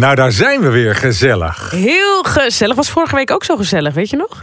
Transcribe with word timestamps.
Nou, 0.00 0.14
daar 0.14 0.32
zijn 0.32 0.60
we 0.60 0.68
weer 0.68 0.94
gezellig. 0.94 1.70
Heel 1.70 2.22
gezellig. 2.22 2.76
Was 2.76 2.90
vorige 2.90 3.14
week 3.14 3.30
ook 3.30 3.44
zo 3.44 3.56
gezellig, 3.56 3.94
weet 3.94 4.10
je 4.10 4.16
nog? 4.16 4.38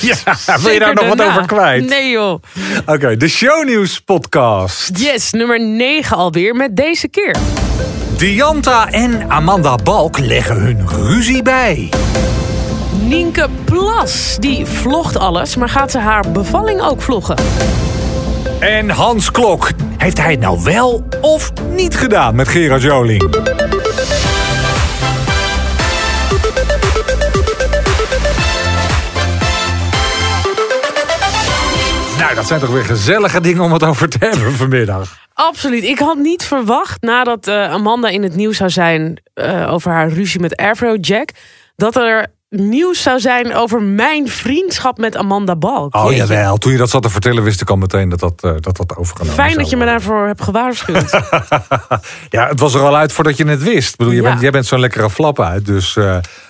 Ja, 0.00 0.58
wil 0.60 0.72
je 0.72 0.78
daar 0.78 0.94
nog 0.94 1.08
wat 1.08 1.22
over 1.22 1.46
kwijt? 1.46 1.88
Nee 1.88 2.10
joh. 2.10 2.42
Oké, 2.86 3.16
de 3.16 3.28
Shownieuws 3.28 4.00
podcast. 4.00 4.98
Yes, 4.98 5.30
nummer 5.30 5.60
9 5.60 6.16
alweer 6.16 6.54
met 6.54 6.76
deze 6.76 7.08
keer. 7.08 7.36
Dianta 8.16 8.90
en 8.90 9.30
Amanda 9.30 9.74
Balk 9.74 10.18
leggen 10.18 10.56
hun 10.56 10.88
ruzie 10.88 11.42
bij. 11.42 11.92
Nienke 13.00 13.48
Plas, 13.64 14.36
die 14.40 14.66
vlogt 14.66 15.16
alles, 15.18 15.56
maar 15.56 15.68
gaat 15.68 15.90
ze 15.90 15.98
haar 15.98 16.24
bevalling 16.32 16.80
ook 16.80 17.02
vloggen? 17.02 17.36
En 18.60 18.90
Hans 18.90 19.30
Klok. 19.30 19.70
Heeft 19.96 20.18
hij 20.18 20.30
het 20.30 20.40
nou 20.40 20.62
wel 20.62 21.08
of 21.20 21.52
niet 21.70 21.96
gedaan 21.96 22.34
met 22.34 22.48
Gerard 22.48 22.82
Joling? 22.82 23.22
Dat 32.46 32.58
zijn 32.58 32.70
toch 32.70 32.76
weer 32.80 32.96
gezellige 32.96 33.40
dingen 33.40 33.62
om 33.62 33.72
het 33.72 33.82
over 33.84 34.08
te 34.08 34.16
hebben 34.20 34.52
vanmiddag. 34.52 35.18
Absoluut. 35.34 35.82
Ik 35.84 35.98
had 35.98 36.16
niet 36.16 36.44
verwacht, 36.44 37.02
nadat 37.02 37.46
eh, 37.46 37.70
Amanda 37.72 38.08
in 38.08 38.22
het 38.22 38.34
nieuws 38.36 38.56
zou 38.56 38.70
zijn 38.70 39.22
eh, 39.34 39.72
over 39.72 39.90
haar 39.92 40.08
ruzie 40.08 40.40
met 40.40 40.56
Afrojack, 40.56 41.30
dat 41.76 41.96
er 41.96 42.26
nieuws 42.50 43.02
zou 43.02 43.20
zijn 43.20 43.54
over 43.54 43.82
mijn 43.82 44.28
vriendschap 44.28 44.98
met 44.98 45.16
Amanda 45.16 45.56
Balk. 45.56 45.94
Oh 45.94 46.02
Jeetje. 46.10 46.16
jawel, 46.34 46.56
toen 46.56 46.72
je 46.72 46.78
dat 46.78 46.90
zat 46.90 47.02
te 47.02 47.10
vertellen 47.10 47.42
wist 47.42 47.60
ik 47.60 47.70
al 47.70 47.76
meteen 47.76 48.08
dat 48.08 48.18
dat, 48.20 48.42
eh, 48.44 48.50
dat, 48.60 48.76
dat 48.76 48.96
overgenomen 48.96 49.34
Fijn 49.34 49.56
dat 49.56 49.70
je 49.70 49.76
me 49.76 49.84
worden. 49.84 50.00
daarvoor 50.02 50.26
hebt 50.26 50.42
gewaarschuwd. 50.42 51.10
Ja, 52.30 52.48
het 52.48 52.60
was 52.60 52.74
er 52.74 52.80
al 52.80 52.96
uit 52.96 53.12
voordat 53.12 53.36
je 53.36 53.46
het 53.46 53.62
wist. 53.62 53.90
Ik 53.92 53.96
bedoel, 53.96 54.12
je 54.12 54.22
Ja. 54.22 54.28
bent, 54.28 54.40
jij 54.40 54.50
bent 54.50 54.66
zo'n 54.66 54.80
lekkere 54.80 55.10
flap 55.10 55.40
uit. 55.40 55.66
Dus, 55.66 55.96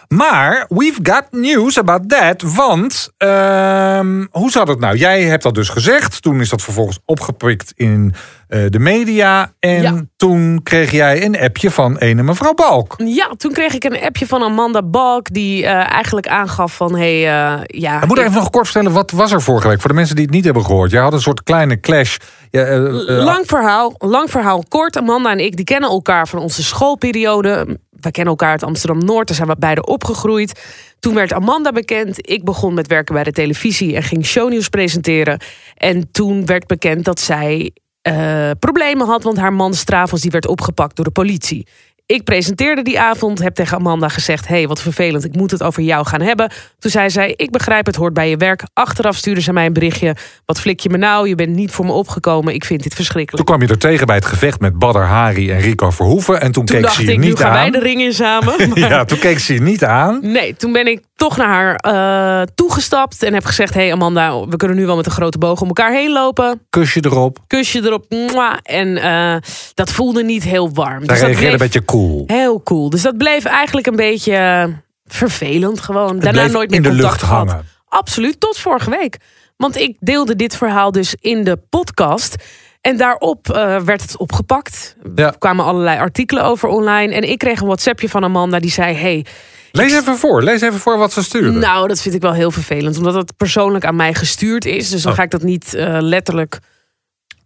maar 0.08 0.64
we've 0.68 1.00
got 1.02 1.24
news 1.30 1.78
about 1.78 2.08
that. 2.08 2.42
Want 2.54 3.08
ehm, 3.16 4.24
hoe 4.30 4.50
zat 4.50 4.68
het 4.68 4.78
nou? 4.80 4.96
Jij 4.96 5.22
hebt 5.22 5.42
dat 5.42 5.54
dus 5.54 5.68
gezegd. 5.68 6.22
Toen 6.22 6.40
is 6.40 6.48
dat 6.48 6.62
vervolgens 6.62 6.98
opgepikt 7.04 7.72
in 7.76 8.14
eh, 8.48 8.60
de 8.68 8.78
media. 8.78 9.52
En 9.58 9.82
Ja. 9.82 10.02
toen 10.16 10.60
kreeg 10.62 10.90
jij 10.90 11.24
een 11.24 11.40
appje 11.40 11.70
van 11.70 11.96
ene 11.96 12.22
mevrouw 12.22 12.54
Balk. 12.54 12.94
Ja, 13.04 13.28
toen 13.36 13.52
kreeg 13.52 13.74
ik 13.74 13.84
een 13.84 14.00
appje 14.00 14.26
van 14.26 14.42
Amanda 14.42 14.82
Balk 14.82 15.32
die 15.32 15.66
eh, 15.66 15.92
eigenlijk 15.92 16.28
aangaf 16.28 16.76
van 16.76 16.94
hey, 16.96 17.14
eh, 17.14 17.60
ja. 17.66 18.02
Ik 18.02 18.08
moet 18.08 18.18
ik- 18.18 18.24
even 18.24 18.36
nog 18.36 18.50
kort 18.50 18.64
vertellen, 18.68 18.92
wat 18.92 19.10
was 19.10 19.32
er 19.32 19.42
vorige 19.42 19.68
week? 19.68 19.80
Voor 19.80 19.88
de 19.90 19.94
mensen 19.96 20.14
die 20.16 20.24
het 20.24 20.34
niet 20.34 20.44
hebben 20.44 20.64
gehoord. 20.64 20.90
Jij 20.90 21.02
had 21.02 21.12
een 21.12 21.20
soort 21.20 21.42
kleine 21.42 21.80
clash. 21.80 22.16
Ja, 22.50 22.78
Lang 23.06 23.42
verhaal, 23.46 23.94
lang 23.98 24.30
verhaal 24.30 24.64
kort. 24.68 24.96
Amanda 24.96 25.30
en 25.30 25.38
ik 25.44 25.56
die 25.56 25.64
kennen 25.64 25.90
elkaar 25.90 26.28
van 26.28 26.38
onze 26.38 26.62
schoolperiode. 26.62 27.78
We 28.00 28.10
kennen 28.10 28.32
elkaar 28.32 28.50
uit 28.50 28.62
Amsterdam 28.62 29.04
Noord, 29.04 29.26
daar 29.26 29.36
zijn 29.36 29.48
we 29.48 29.56
beide 29.58 29.86
opgegroeid. 29.86 30.60
Toen 30.98 31.14
werd 31.14 31.32
Amanda 31.32 31.72
bekend. 31.72 32.28
Ik 32.30 32.44
begon 32.44 32.74
met 32.74 32.86
werken 32.86 33.14
bij 33.14 33.24
de 33.24 33.32
televisie 33.32 33.96
en 33.96 34.02
ging 34.02 34.26
shownieuws 34.26 34.68
presenteren. 34.68 35.40
En 35.74 36.10
toen 36.10 36.46
werd 36.46 36.66
bekend 36.66 37.04
dat 37.04 37.20
zij 37.20 37.72
eh, 38.02 38.50
problemen 38.58 39.06
had, 39.06 39.22
want 39.22 39.36
haar 39.36 39.52
man 39.52 39.74
Stravos 39.74 40.20
die 40.20 40.30
werd 40.30 40.46
opgepakt 40.46 40.96
door 40.96 41.04
de 41.04 41.10
politie. 41.10 41.66
Ik 42.06 42.24
presenteerde 42.24 42.82
die 42.82 43.00
avond, 43.00 43.42
heb 43.42 43.54
tegen 43.54 43.76
Amanda 43.76 44.08
gezegd: 44.08 44.48
hey, 44.48 44.68
wat 44.68 44.82
vervelend, 44.82 45.24
ik 45.24 45.36
moet 45.36 45.50
het 45.50 45.62
over 45.62 45.82
jou 45.82 46.06
gaan 46.06 46.20
hebben. 46.20 46.50
Toen 46.78 46.90
zei 46.90 47.10
zij: 47.10 47.34
Ik 47.36 47.50
begrijp 47.50 47.86
het, 47.86 47.96
hoort 47.96 48.14
bij 48.14 48.28
je 48.28 48.36
werk. 48.36 48.62
Achteraf 48.72 49.16
stuurde 49.16 49.40
ze 49.40 49.52
mij 49.52 49.66
een 49.66 49.72
berichtje: 49.72 50.16
Wat 50.44 50.60
flik 50.60 50.80
je 50.80 50.88
me 50.88 50.96
nou? 50.96 51.28
Je 51.28 51.34
bent 51.34 51.54
niet 51.54 51.70
voor 51.70 51.84
me 51.84 51.92
opgekomen. 51.92 52.54
Ik 52.54 52.64
vind 52.64 52.82
dit 52.82 52.94
verschrikkelijk. 52.94 53.46
Toen 53.46 53.56
kwam 53.56 53.66
je 53.68 53.74
er 53.74 53.80
tegen 53.80 54.06
bij 54.06 54.16
het 54.16 54.24
gevecht 54.26 54.60
met 54.60 54.78
Badr 54.78 54.98
Hari 54.98 55.50
en 55.50 55.60
Rico 55.60 55.90
Verhoeven. 55.90 56.40
En 56.40 56.52
toen, 56.52 56.64
Toen 56.64 56.80
keek 56.80 56.90
ze 56.90 57.04
je 57.04 57.12
ik, 57.12 57.18
nu 57.18 57.26
niet 57.26 57.38
gaan 57.38 57.52
wij 57.52 57.64
aan. 57.64 57.72
de 57.72 57.78
ring 57.78 58.00
in 58.00 58.12
samen. 58.12 58.54
Maar 58.68 58.78
Ja, 58.78 59.04
toen 59.04 59.18
keek 59.18 59.38
ze 59.38 59.54
je 59.54 59.60
niet 59.60 59.84
aan. 59.84 60.18
Nee, 60.22 60.54
toen 60.56 60.72
ben 60.72 60.86
ik 60.86 61.00
toch 61.16 61.36
naar 61.36 61.48
haar 61.48 61.74
eh, 61.76 62.46
toegestapt 62.54 63.22
en 63.22 63.34
heb 63.34 63.44
gezegd: 63.44 63.74
Hey 63.74 63.92
Amanda, 63.92 64.46
we 64.46 64.56
kunnen 64.56 64.76
nu 64.76 64.86
wel 64.86 64.96
met 64.96 65.06
een 65.06 65.12
grote 65.12 65.38
boog 65.38 65.60
om 65.60 65.66
elkaar 65.66 65.92
heen 65.92 66.12
lopen. 66.12 66.60
Kusje 66.70 67.00
erop. 67.04 67.38
Kusje 67.46 67.80
erop. 67.84 68.04
mwah. 68.08 68.56
En 68.62 68.96
eh, 68.96 69.36
dat 69.74 69.92
voelde 69.92 70.24
niet 70.24 70.44
heel 70.44 70.70
warm. 70.72 70.98
Zij 70.98 71.06
Dus 71.06 71.08
dat 71.08 71.18
reageerde 71.18 71.50
een 71.50 71.56
bleef 71.56 71.70
beetje 71.72 71.84
cool. 71.98 72.24
heel 72.26 72.62
cool. 72.62 72.90
Dus 72.90 73.02
dat 73.02 73.16
bleef 73.16 73.44
eigenlijk 73.44 73.86
een 73.86 73.96
beetje 73.96 74.32
eh, 74.34 74.64
vervelend 75.04 75.80
gewoon. 75.80 76.18
Daarna 76.18 76.46
nooit 76.46 76.70
meer 76.70 76.76
in 76.78 76.82
de 76.82 76.88
contact 76.88 77.10
lucht 77.10 77.22
gehad. 77.22 77.48
hangen. 77.48 77.64
Absoluut, 77.88 78.40
tot 78.40 78.58
vorige 78.58 78.90
week. 78.90 79.16
Want 79.56 79.76
ik 79.76 79.96
deelde 80.00 80.36
dit 80.36 80.56
verhaal 80.56 80.92
dus 80.92 81.14
in 81.20 81.44
de 81.44 81.56
podcast. 81.70 82.34
En 82.80 82.96
daarop 82.96 83.48
eh, 83.50 83.80
werd 83.80 84.02
het 84.02 84.16
opgepakt. 84.16 84.96
Ja. 85.14 85.26
Er 85.26 85.38
kwamen 85.38 85.64
allerlei 85.64 85.98
artikelen 85.98 86.44
over 86.44 86.68
online. 86.68 87.14
En 87.14 87.22
ik 87.30 87.38
kreeg 87.38 87.60
een 87.60 87.66
WhatsAppje 87.66 88.08
van 88.08 88.24
Amanda 88.24 88.58
die 88.60 88.70
zei: 88.70 88.94
Hey, 88.94 89.24
Lees 89.72 89.92
even 89.92 90.16
voor. 90.16 90.42
Lees 90.42 90.60
even 90.60 90.78
voor 90.78 90.98
wat 90.98 91.12
ze 91.12 91.22
stuurde. 91.22 91.50
nou, 91.58 91.88
dat 91.88 92.00
vind 92.02 92.14
ik 92.14 92.20
wel 92.22 92.32
heel 92.32 92.50
vervelend. 92.50 92.96
Omdat 92.96 93.14
het 93.14 93.36
persoonlijk 93.36 93.84
aan 93.84 93.96
mij 93.96 94.14
gestuurd 94.14 94.64
is. 94.64 94.90
Dus 94.90 95.02
dan 95.02 95.10
Oh. 95.12 95.18
ga 95.18 95.24
ik 95.24 95.30
dat 95.30 95.42
niet 95.42 95.74
eh, 95.74 95.96
letterlijk 96.00 96.58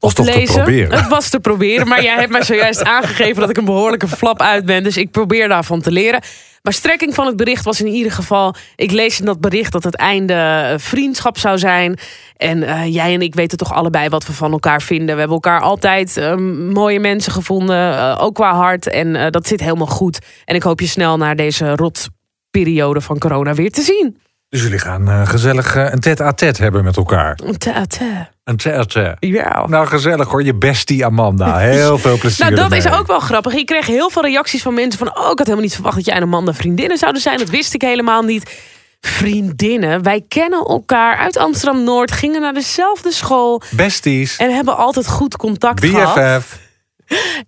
Was 0.01 0.15
toch 0.15 0.27
te 0.27 0.33
oplezen. 0.33 0.55
proberen. 0.55 0.99
Het 0.99 1.09
was 1.09 1.29
te 1.29 1.41
proberen. 1.41 1.89
Maar 1.89 2.03
jij 2.03 2.15
hebt 2.15 2.31
mij 2.33 2.43
zojuist 2.43 2.83
aangegeven 2.97 3.41
dat 3.41 3.51
ik 3.51 3.57
een 3.57 3.65
behoorlijke 3.65 4.09
flap 4.09 4.41
uit 4.43 4.65
ben. 4.65 4.83
Dus 4.83 4.97
ik 4.97 5.11
probeer 5.11 5.49
daarvan 5.49 5.81
te 5.81 5.91
leren. 5.93 6.21
Maar 6.63 6.73
strekking 6.73 7.15
van 7.15 7.27
het 7.27 7.37
bericht 7.37 7.65
was 7.65 7.81
in 7.81 7.87
ieder 7.87 8.13
geval... 8.13 8.55
Ik 8.77 8.91
lees 8.91 9.19
in 9.21 9.25
dat 9.25 9.41
bericht 9.41 9.73
dat 9.73 9.85
het 9.85 9.95
einde 9.97 10.35
eh, 10.35 10.79
vriendschap 10.79 11.39
zou 11.39 11.59
zijn. 11.59 11.99
En 12.37 12.63
eh, 12.63 12.95
jij 12.95 13.15
en 13.15 13.23
ik 13.23 13.35
weten 13.35 13.59
toch 13.59 13.73
allebei 13.73 14.09
wat 14.09 14.27
we 14.27 14.33
van 14.33 14.53
elkaar 14.53 14.83
vinden. 14.83 15.15
We 15.15 15.19
hebben 15.21 15.37
elkaar 15.43 15.61
altijd 15.61 16.17
eh, 16.17 16.37
mooie 16.73 17.01
mensen 17.01 17.33
gevonden. 17.33 17.97
eh, 17.99 18.17
ook 18.21 18.35
qua 18.35 18.55
hart. 18.55 18.87
En 18.89 19.31
dat 19.31 19.47
zit 19.47 19.61
helemaal 19.61 19.87
goed. 19.87 20.19
En 20.45 20.55
ik 20.55 20.63
hoop 20.63 20.81
je 20.81 20.87
snel 20.87 21.17
naar 21.17 21.37
deze 21.37 21.77
rotperiode 21.77 23.01
van 23.01 23.19
corona 23.19 23.55
weer 23.55 23.71
te 23.71 23.83
zien. 23.83 24.17
Dus 24.49 24.63
jullie 24.63 24.79
gaan 24.79 25.27
gezellig 25.27 25.75
een 25.75 26.01
tête-à-tête 26.01 26.63
hebben 26.63 26.85
met 26.85 26.97
elkaar. 26.97 27.35
Ta 27.59 27.85
ta. 27.87 28.31
Een. 28.59 29.17
Ja. 29.21 29.67
Nou, 29.67 29.87
gezellig 29.87 30.29
hoor. 30.29 30.43
Je 30.43 30.55
bestie 30.55 31.05
Amanda. 31.05 31.59
Heel 31.59 31.99
veel 31.99 32.19
plezier 32.21 32.45
Nou, 32.45 32.69
dat 32.69 32.79
is 32.79 32.91
ook 32.91 33.07
wel 33.07 33.21
grappig. 33.21 33.55
Ik 33.55 33.67
kreeg 33.67 33.87
heel 33.87 34.11
veel 34.11 34.23
reacties 34.23 34.63
van 34.63 34.75
mensen 34.75 34.99
van... 34.99 35.09
oh, 35.09 35.31
ik 35.31 35.39
had 35.39 35.39
helemaal 35.39 35.61
niet 35.61 35.75
verwacht 35.75 35.97
dat 35.97 36.05
jij 36.05 36.15
en 36.15 36.23
Amanda 36.23 36.55
vriendinnen 36.55 36.99
zouden 36.99 37.23
zijn. 37.23 37.39
Dat 37.39 37.51
wist 37.51 37.75
ik 37.75 37.83
helemaal 37.83 38.23
niet. 38.23 38.61
Vriendinnen, 39.01 40.03
wij 40.03 40.25
kennen 40.29 40.67
elkaar 40.67 41.17
uit 41.17 41.37
Amsterdam-Noord... 41.37 42.13
gingen 42.13 42.41
naar 42.41 42.53
dezelfde 42.53 43.13
school 43.13 43.63
Besties. 43.71 44.37
en 44.37 44.55
hebben 44.55 44.77
altijd 44.77 45.09
goed 45.09 45.37
contact 45.37 45.85
gehad. 45.85 46.15
BFF. 46.15 46.59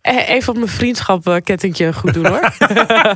Eh, 0.01 0.29
Even 0.29 0.53
op 0.53 0.59
mijn 0.59 0.71
vriendschap-kettingje 0.71 1.93
goed 1.93 2.15
doen, 2.15 2.27
hoor. 2.27 2.53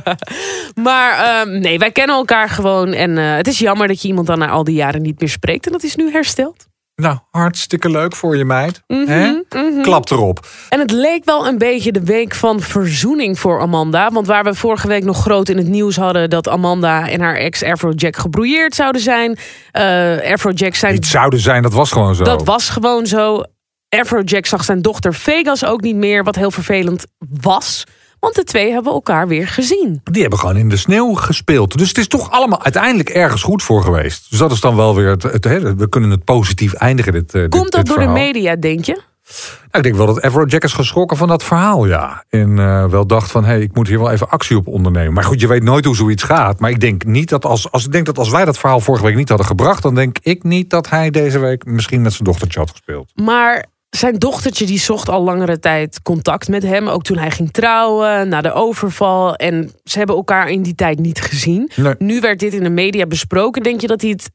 maar 0.87 1.17
ehm, 1.17 1.59
nee, 1.59 1.77
wij 1.77 1.91
kennen 1.91 2.15
elkaar 2.15 2.49
gewoon. 2.49 2.93
En 2.93 3.17
eh, 3.17 3.35
het 3.35 3.47
is 3.47 3.59
jammer 3.59 3.87
dat 3.87 4.01
je 4.01 4.07
iemand 4.07 4.27
dan 4.27 4.39
na 4.39 4.47
al 4.49 4.63
die 4.63 4.75
jaren 4.75 5.01
niet 5.01 5.19
meer 5.19 5.29
spreekt. 5.29 5.65
En 5.65 5.71
dat 5.71 5.83
is 5.83 5.95
nu 5.95 6.11
hersteld. 6.11 6.67
Nou, 7.01 7.17
hartstikke 7.31 7.89
leuk 7.89 8.15
voor 8.15 8.37
je 8.37 8.45
meid. 8.45 8.83
Mhm, 8.87 9.07
Hè? 9.07 9.31
mhm. 9.49 9.81
Klap 9.81 10.09
erop. 10.09 10.47
En 10.69 10.79
het 10.79 10.91
leek 10.91 11.25
wel 11.25 11.47
een 11.47 11.57
beetje 11.57 11.91
de 11.91 12.03
week 12.03 12.35
van 12.35 12.59
verzoening 12.59 13.39
voor 13.39 13.59
Amanda. 13.61 14.11
Want 14.11 14.27
waar 14.27 14.43
we 14.43 14.53
vorige 14.53 14.87
week 14.87 15.03
nog 15.03 15.21
groot 15.21 15.49
in 15.49 15.57
het 15.57 15.67
nieuws 15.67 15.95
hadden... 15.95 16.29
dat 16.29 16.47
Amanda 16.47 17.09
en 17.09 17.21
haar 17.21 17.35
ex 17.35 17.63
Afrojack 17.63 18.15
gebrouilleerd 18.15 18.75
zouden 18.75 19.01
zijn. 19.01 19.37
Eh 19.71 20.33
Afrojack 20.33 20.75
zijn... 20.75 20.93
Niet 20.93 21.05
zouden 21.05 21.39
zijn, 21.39 21.61
dat 21.61 21.73
was 21.73 21.91
gewoon 21.91 22.15
zo. 22.15 22.23
Dat 22.23 22.45
was 22.45 22.69
gewoon 22.69 23.05
zo. 23.05 23.43
Afrojack 23.89 24.45
zag 24.45 24.63
zijn 24.63 24.81
dochter 24.81 25.13
Vegas 25.13 25.65
ook 25.65 25.81
niet 25.81 25.95
meer. 25.95 26.23
Wat 26.23 26.35
heel 26.35 26.51
vervelend 26.51 27.05
was. 27.41 27.83
Want 28.19 28.35
de 28.35 28.43
twee 28.43 28.71
hebben 28.71 28.93
elkaar 28.93 29.27
weer 29.27 29.47
gezien. 29.47 30.01
Die 30.03 30.21
hebben 30.21 30.39
gewoon 30.39 30.57
in 30.57 30.69
de 30.69 30.77
sneeuw 30.77 31.13
gespeeld. 31.13 31.77
Dus 31.77 31.87
het 31.87 31.97
is 31.97 32.07
toch 32.07 32.31
allemaal 32.31 32.63
uiteindelijk 32.63 33.09
ergens 33.09 33.41
goed 33.43 33.63
voor 33.63 33.83
geweest. 33.83 34.29
Dus 34.29 34.39
dat 34.39 34.51
is 34.51 34.59
dan 34.59 34.75
wel 34.75 34.95
weer... 34.95 35.09
Het, 35.09 35.23
het- 35.23 35.45
we 35.77 35.89
kunnen 35.89 36.09
het 36.09 36.23
positief 36.23 36.73
eindigen, 36.73 37.11
dit 37.11 37.33
eh, 37.33 37.41
dit- 37.41 37.49
Komt 37.49 37.71
dat 37.71 37.85
dit 37.85 37.95
door 37.95 38.03
de 38.05 38.11
media, 38.11 38.55
denk 38.55 38.85
je? 38.85 39.01
Nou, 39.57 39.71
ik 39.71 39.83
denk 39.83 39.95
wel 39.95 40.05
dat 40.05 40.21
Afrojack 40.21 40.63
is 40.63 40.73
geschrokken 40.73 41.17
van 41.17 41.27
dat 41.27 41.43
verhaal, 41.43 41.85
ja. 41.87 42.23
En 42.29 42.59
eh, 42.59 42.85
wel 42.85 43.07
dacht 43.07 43.31
van, 43.31 43.43
hé, 43.43 43.49
hey, 43.49 43.61
ik 43.61 43.75
moet 43.75 43.87
hier 43.87 43.99
wel 43.99 44.11
even 44.11 44.29
actie 44.29 44.57
op 44.57 44.67
ondernemen. 44.67 45.13
Maar 45.13 45.23
goed, 45.23 45.41
je 45.41 45.47
weet 45.47 45.63
nooit 45.63 45.85
hoe 45.85 45.95
zoiets 45.95 46.23
gaat. 46.23 46.59
Maar 46.59 46.69
ik 46.69 46.79
denk 46.79 47.05
niet 47.05 47.29
dat 47.29 47.45
als, 47.45 47.71
als, 47.71 47.85
ik 47.85 47.91
denk 47.91 48.05
dat 48.05 48.17
als 48.17 48.29
wij 48.29 48.45
dat 48.45 48.57
verhaal 48.57 48.79
vorige 48.79 49.03
week 49.05 49.15
niet 49.15 49.29
hadden 49.29 49.47
gebracht... 49.47 49.81
dan 49.83 49.95
denk 49.95 50.17
ik 50.21 50.43
niet 50.43 50.69
dat 50.69 50.89
hij 50.89 51.09
deze 51.09 51.39
week 51.39 51.65
misschien 51.65 52.01
met 52.01 52.11
zijn 52.13 52.23
dochtertje 52.23 52.59
had 52.59 52.69
gespeeld. 52.71 53.11
Maar 53.15 53.65
zijn 53.89 54.15
dochtertje 54.15 54.65
die 54.65 54.79
zocht 54.79 55.09
al 55.09 55.23
langere 55.23 55.59
tijd 55.59 56.01
contact 56.01 56.47
met 56.47 56.63
hem. 56.63 56.87
Ook 56.87 57.03
toen 57.03 57.17
hij 57.17 57.31
ging 57.31 57.51
trouwen, 57.51 58.29
na 58.29 58.41
de 58.41 58.53
overval. 58.53 59.35
En 59.35 59.71
ze 59.83 59.97
hebben 59.97 60.15
elkaar 60.15 60.49
in 60.49 60.61
die 60.61 60.75
tijd 60.75 60.99
niet 60.99 61.21
gezien. 61.21 61.71
Nee. 61.75 61.95
Nu 61.97 62.19
werd 62.19 62.39
dit 62.39 62.53
in 62.53 62.63
de 62.63 62.69
media 62.69 63.05
besproken. 63.05 63.63
Denk 63.63 63.81
je 63.81 63.87
dat 63.87 64.01
hij 64.01 64.09
het 64.09 64.29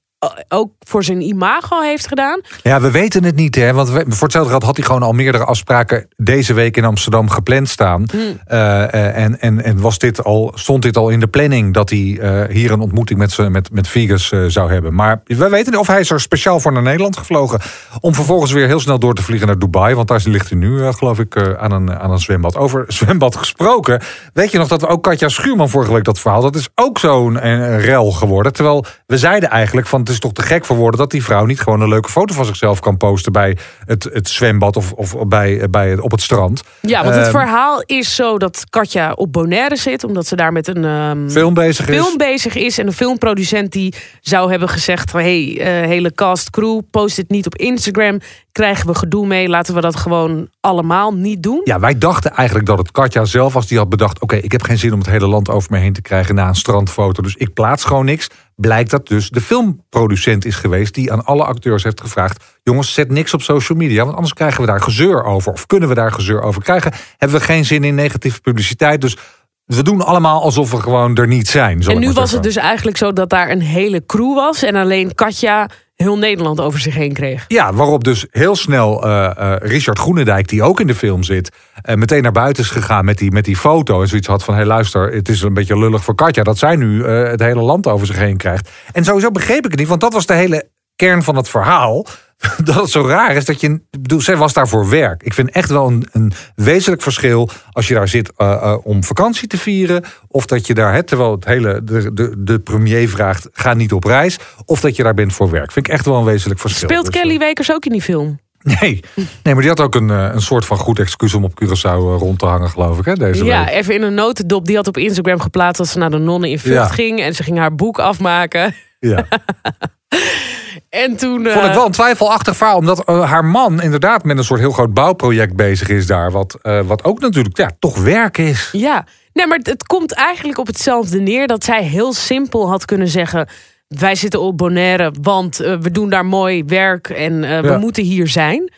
ook 0.48 0.70
voor 0.80 1.04
zijn 1.04 1.20
imago 1.20 1.80
heeft 1.80 2.06
gedaan. 2.06 2.40
Ja, 2.62 2.80
we 2.80 2.90
weten 2.90 3.24
het 3.24 3.36
niet, 3.36 3.54
hè? 3.54 3.72
Want 3.72 3.88
voor 3.90 4.22
hetzelfde 4.22 4.50
geld 4.50 4.62
had 4.62 4.76
hij 4.76 4.86
gewoon 4.86 5.02
al 5.02 5.12
meerdere 5.12 5.44
afspraken 5.44 6.08
deze 6.16 6.54
week 6.54 6.76
in 6.76 6.84
Amsterdam 6.84 7.30
gepland 7.30 7.68
staan. 7.68 8.04
Hmm. 8.10 8.38
en 8.46 9.40
en, 9.40 9.64
en 9.64 9.80
was 9.80 9.98
dit 9.98 10.24
al, 10.24 10.52
stond 10.54 10.82
dit 10.82 10.96
al 10.96 11.08
in 11.08 11.20
de 11.20 11.26
planning 11.26 11.74
dat 11.74 11.90
hij 11.90 12.48
hier 12.50 12.70
een 12.70 12.80
ontmoeting 12.80 13.18
met, 13.18 13.38
met, 13.48 13.70
met 13.72 13.88
Vegas 13.88 14.32
zou 14.46 14.72
hebben. 14.72 14.94
Maar 14.94 15.20
we 15.24 15.48
weten 15.48 15.72
niet 15.72 15.80
of 15.80 15.86
hij 15.86 16.00
is 16.00 16.10
er 16.10 16.20
speciaal 16.20 16.60
voor 16.60 16.72
naar 16.72 16.82
Nederland 16.82 17.16
gevlogen. 17.16 17.60
Om 18.00 18.14
vervolgens 18.14 18.52
weer 18.52 18.66
heel 18.66 18.80
snel 18.80 18.98
door 18.98 19.14
te 19.14 19.22
vliegen 19.22 19.46
naar 19.46 19.58
Dubai. 19.58 19.94
Want 19.94 20.08
daar 20.08 20.22
ligt 20.24 20.50
hij 20.50 20.58
nu, 20.58 20.92
geloof 20.92 21.18
ik, 21.18 21.56
aan, 21.58 21.72
een, 21.72 21.98
aan 21.98 22.10
een 22.10 22.18
zwembad. 22.18 22.56
Over 22.56 22.84
zwembad 22.92 23.36
gesproken. 23.36 24.00
Weet 24.32 24.50
je 24.50 24.58
nog 24.58 24.68
dat 24.68 24.80
we 24.80 24.86
ook 24.86 25.02
Katja 25.02 25.28
Schuurman 25.28 25.68
vorige 25.68 25.92
week 25.92 26.04
dat 26.04 26.18
verhaal. 26.18 26.42
Dat 26.42 26.56
is 26.56 26.68
ook 26.74 26.98
zo'n 26.98 27.38
rel 27.78 28.10
geworden. 28.10 28.52
Terwijl 28.52 28.84
we 29.06 29.18
zeiden 29.18 29.50
eigenlijk 29.50 29.86
van 29.86 30.04
is 30.12 30.18
toch 30.18 30.32
te 30.32 30.42
gek 30.42 30.64
voor 30.64 30.76
woorden 30.76 31.00
dat 31.00 31.10
die 31.10 31.24
vrouw 31.24 31.44
niet 31.44 31.60
gewoon 31.60 31.80
een 31.80 31.88
leuke 31.88 32.08
foto 32.08 32.34
van 32.34 32.44
zichzelf 32.44 32.80
kan 32.80 32.96
posten 32.96 33.32
bij 33.32 33.56
het, 33.86 34.08
het 34.12 34.28
zwembad 34.28 34.76
of, 34.76 34.92
of 34.92 35.26
bij, 35.26 35.70
bij, 35.70 35.98
op 35.98 36.10
het 36.10 36.20
strand. 36.20 36.62
Ja, 36.80 37.02
want 37.02 37.14
het 37.14 37.24
ehm, 37.24 37.30
verhaal 37.30 37.82
is 37.86 38.14
zo 38.14 38.38
dat 38.38 38.64
Katja 38.70 39.12
op 39.12 39.32
Bonaire 39.32 39.76
zit, 39.76 40.04
omdat 40.04 40.26
ze 40.26 40.36
daar 40.36 40.52
met 40.52 40.68
een 40.68 40.84
um, 40.84 41.30
film, 41.30 41.54
bezig, 41.54 41.84
film 41.84 42.06
is. 42.06 42.16
bezig 42.16 42.54
is. 42.54 42.78
En 42.78 42.86
een 42.86 42.92
filmproducent 42.92 43.72
die 43.72 43.94
zou 44.20 44.50
hebben 44.50 44.68
gezegd: 44.68 45.12
hey, 45.12 45.44
uh, 45.44 45.64
hele 45.64 46.12
cast 46.14 46.50
crew, 46.50 46.80
post 46.90 47.16
dit 47.16 47.30
niet 47.30 47.46
op 47.46 47.54
Instagram. 47.56 48.20
Krijgen 48.52 48.86
we 48.86 48.94
gedoe 48.94 49.26
mee? 49.26 49.48
Laten 49.48 49.74
we 49.74 49.80
dat 49.80 49.96
gewoon 49.96 50.48
allemaal 50.60 51.14
niet 51.14 51.42
doen. 51.42 51.60
Ja, 51.64 51.80
wij 51.80 51.98
dachten 51.98 52.30
eigenlijk 52.30 52.66
dat 52.66 52.78
het 52.78 52.90
Katja 52.90 53.24
zelf 53.24 53.52
was 53.52 53.66
die 53.66 53.78
had 53.78 53.88
bedacht: 53.88 54.20
oké, 54.20 54.36
ik 54.36 54.52
heb 54.52 54.62
geen 54.62 54.78
zin 54.78 54.92
om 54.92 54.98
het 54.98 55.08
hele 55.08 55.26
land 55.26 55.50
over 55.50 55.72
me 55.72 55.78
heen 55.78 55.92
te 55.92 56.02
krijgen 56.02 56.34
na 56.34 56.48
een 56.48 56.54
strandfoto. 56.54 57.22
Dus 57.22 57.36
ik 57.36 57.52
plaats 57.52 57.84
gewoon 57.84 58.04
niks 58.04 58.28
blijkt 58.62 58.90
dat 58.90 59.08
dus 59.08 59.30
de 59.30 59.40
filmproducent 59.40 60.44
is 60.44 60.54
geweest 60.54 60.94
die 60.94 61.12
aan 61.12 61.24
alle 61.24 61.44
acteurs 61.44 61.82
heeft 61.82 62.00
gevraagd: 62.00 62.44
jongens, 62.62 62.94
zet 62.94 63.10
niks 63.10 63.34
op 63.34 63.42
social 63.42 63.78
media, 63.78 64.02
want 64.04 64.14
anders 64.14 64.34
krijgen 64.34 64.60
we 64.60 64.66
daar 64.66 64.80
gezeur 64.80 65.24
over. 65.24 65.52
Of 65.52 65.66
kunnen 65.66 65.88
we 65.88 65.94
daar 65.94 66.12
gezeur 66.12 66.42
over 66.42 66.62
krijgen? 66.62 66.92
Hebben 67.16 67.38
we 67.38 67.44
geen 67.44 67.64
zin 67.64 67.84
in 67.84 67.94
negatieve 67.94 68.40
publiciteit. 68.40 69.00
Dus 69.00 69.16
we 69.64 69.82
doen 69.82 70.04
allemaal 70.04 70.42
alsof 70.42 70.70
we 70.70 70.80
gewoon 70.80 71.16
er 71.16 71.26
niet 71.26 71.48
zijn. 71.48 71.82
En 71.82 72.00
nu 72.00 72.12
was 72.12 72.32
het 72.32 72.42
dus 72.42 72.56
eigenlijk 72.56 72.96
zo 72.96 73.12
dat 73.12 73.30
daar 73.30 73.50
een 73.50 73.62
hele 73.62 74.06
crew 74.06 74.34
was 74.34 74.62
en 74.62 74.76
alleen 74.76 75.14
Katja 75.14 75.68
heel 76.02 76.18
Nederland 76.18 76.60
over 76.60 76.80
zich 76.80 76.94
heen 76.94 77.12
kreeg. 77.12 77.44
Ja, 77.48 77.72
waarop 77.72 78.04
dus 78.04 78.26
heel 78.30 78.56
snel 78.56 79.06
uh, 79.06 79.30
uh, 79.38 79.54
Richard 79.58 79.98
Groenendijk, 79.98 80.48
die 80.48 80.62
ook 80.62 80.80
in 80.80 80.86
de 80.86 80.94
film 80.94 81.22
zit, 81.22 81.56
uh, 81.88 81.94
meteen 81.94 82.22
naar 82.22 82.32
buiten 82.32 82.62
is 82.62 82.70
gegaan 82.70 83.04
met 83.04 83.18
die, 83.18 83.32
met 83.32 83.44
die 83.44 83.56
foto. 83.56 84.00
En 84.00 84.08
zoiets 84.08 84.26
had 84.26 84.44
van: 84.44 84.54
hé, 84.54 84.64
luister, 84.64 85.12
het 85.12 85.28
is 85.28 85.42
een 85.42 85.54
beetje 85.54 85.78
lullig 85.78 86.04
voor 86.04 86.14
Katja 86.14 86.42
dat 86.42 86.58
zij 86.58 86.76
nu 86.76 87.06
het 87.06 87.40
hele 87.40 87.60
land 87.60 87.86
over 87.86 88.06
zich 88.06 88.18
heen 88.18 88.36
krijgt. 88.36 88.70
En 88.92 89.04
sowieso 89.04 89.30
begreep 89.30 89.64
ik 89.64 89.70
het 89.70 89.78
niet, 89.80 89.88
want 89.88 90.00
dat 90.00 90.12
was 90.12 90.26
de 90.26 90.34
hele 90.34 90.68
kern 90.96 91.22
van 91.22 91.36
het 91.36 91.48
verhaal. 91.48 92.06
dat 92.64 92.74
het 92.74 92.90
zo 92.90 93.06
raar 93.06 93.36
is 93.36 93.44
dat 93.44 93.60
je. 93.60 93.80
Bedoel, 93.90 94.20
zij 94.20 94.36
was 94.36 94.52
daar 94.52 94.68
voor 94.68 94.88
werk. 94.88 95.22
Ik 95.22 95.34
vind 95.34 95.50
echt 95.50 95.70
wel 95.70 95.86
een, 95.86 96.08
een 96.12 96.32
wezenlijk 96.54 97.02
verschil 97.02 97.48
als 97.70 97.88
je 97.88 97.94
daar 97.94 98.08
zit 98.08 98.32
uh, 98.38 98.48
uh, 98.48 98.76
om 98.82 99.04
vakantie 99.04 99.48
te 99.48 99.58
vieren. 99.58 100.04
Of 100.28 100.46
dat 100.46 100.66
je 100.66 100.74
daar, 100.74 100.92
hè, 100.94 101.02
terwijl 101.02 101.30
het 101.30 101.44
hele, 101.44 101.84
de, 101.84 102.12
de, 102.12 102.34
de 102.38 102.58
premier 102.58 103.08
vraagt: 103.08 103.48
ga 103.52 103.74
niet 103.74 103.92
op 103.92 104.04
reis. 104.04 104.38
Of 104.64 104.80
dat 104.80 104.96
je 104.96 105.02
daar 105.02 105.14
bent 105.14 105.32
voor 105.32 105.50
werk. 105.50 105.72
Vind 105.72 105.86
ik 105.86 105.92
echt 105.92 106.04
wel 106.04 106.16
een 106.16 106.24
wezenlijk 106.24 106.60
verschil. 106.60 106.88
Speelt 106.88 107.12
dus, 107.12 107.20
Kelly 107.20 107.38
Wekers 107.38 107.72
ook 107.72 107.84
in 107.84 107.92
die 107.92 108.02
film? 108.02 108.40
Nee. 108.62 109.00
nee, 109.42 109.54
maar 109.54 109.60
die 109.62 109.68
had 109.68 109.80
ook 109.80 109.94
een, 109.94 110.08
een 110.08 110.42
soort 110.42 110.64
van 110.64 110.76
goed 110.76 110.98
excuus 110.98 111.34
om 111.34 111.44
op 111.44 111.62
Curaçao 111.64 112.18
rond 112.18 112.38
te 112.38 112.46
hangen, 112.46 112.68
geloof 112.68 112.98
ik. 112.98 113.04
Hè, 113.04 113.14
deze 113.14 113.44
ja, 113.44 113.68
even 113.68 113.94
in 113.94 114.02
een 114.02 114.14
notendop. 114.14 114.66
Die 114.66 114.76
had 114.76 114.86
op 114.86 114.96
Instagram 114.96 115.40
geplaatst 115.40 115.78
dat 115.78 115.88
ze 115.88 115.98
naar 115.98 116.10
de 116.10 116.18
nonnen 116.18 116.50
in 116.50 116.58
Vught 116.58 116.90
ging. 116.90 117.20
En 117.20 117.34
ze 117.34 117.42
ging 117.42 117.58
haar 117.58 117.74
boek 117.74 117.98
afmaken. 117.98 118.74
Ja. 118.98 119.26
En 120.88 121.16
toen. 121.16 121.34
Vond 121.34 121.64
ik 121.64 121.70
eh, 121.70 121.74
wel 121.74 121.86
een 121.86 121.92
twijfelachtig 121.92 122.56
verhaal, 122.56 122.76
omdat 122.76 123.08
uh, 123.08 123.30
haar 123.30 123.44
man 123.44 123.82
inderdaad 123.82 124.24
met 124.24 124.38
een 124.38 124.44
soort 124.44 124.60
heel 124.60 124.72
groot 124.72 124.94
bouwproject 124.94 125.56
bezig 125.56 125.88
is 125.88 126.06
daar. 126.06 126.30
Wat, 126.30 126.58
uh, 126.62 126.80
wat 126.80 127.04
ook 127.04 127.20
natuurlijk 127.20 127.56
ja, 127.56 127.70
toch 127.78 127.98
werk 127.98 128.38
is. 128.38 128.68
Ja, 128.72 129.04
nee, 129.32 129.46
maar 129.46 129.58
het 129.62 129.86
komt 129.86 130.12
eigenlijk 130.12 130.58
op 130.58 130.66
hetzelfde 130.66 131.20
neer 131.20 131.46
dat 131.46 131.64
zij 131.64 131.84
heel 131.84 132.12
simpel 132.12 132.68
had 132.68 132.84
kunnen 132.84 133.08
zeggen. 133.08 133.48
Wij 133.88 134.14
zitten 134.14 134.40
op 134.40 134.56
Bonaire, 134.56 135.14
want 135.22 135.56
we 135.56 135.90
doen 135.90 136.10
daar 136.10 136.26
mooi 136.26 136.64
werk 136.64 137.08
en 137.08 137.40
we 137.40 137.76
moeten 137.80 138.02
hier 138.02 138.28
zijn. 138.28 138.72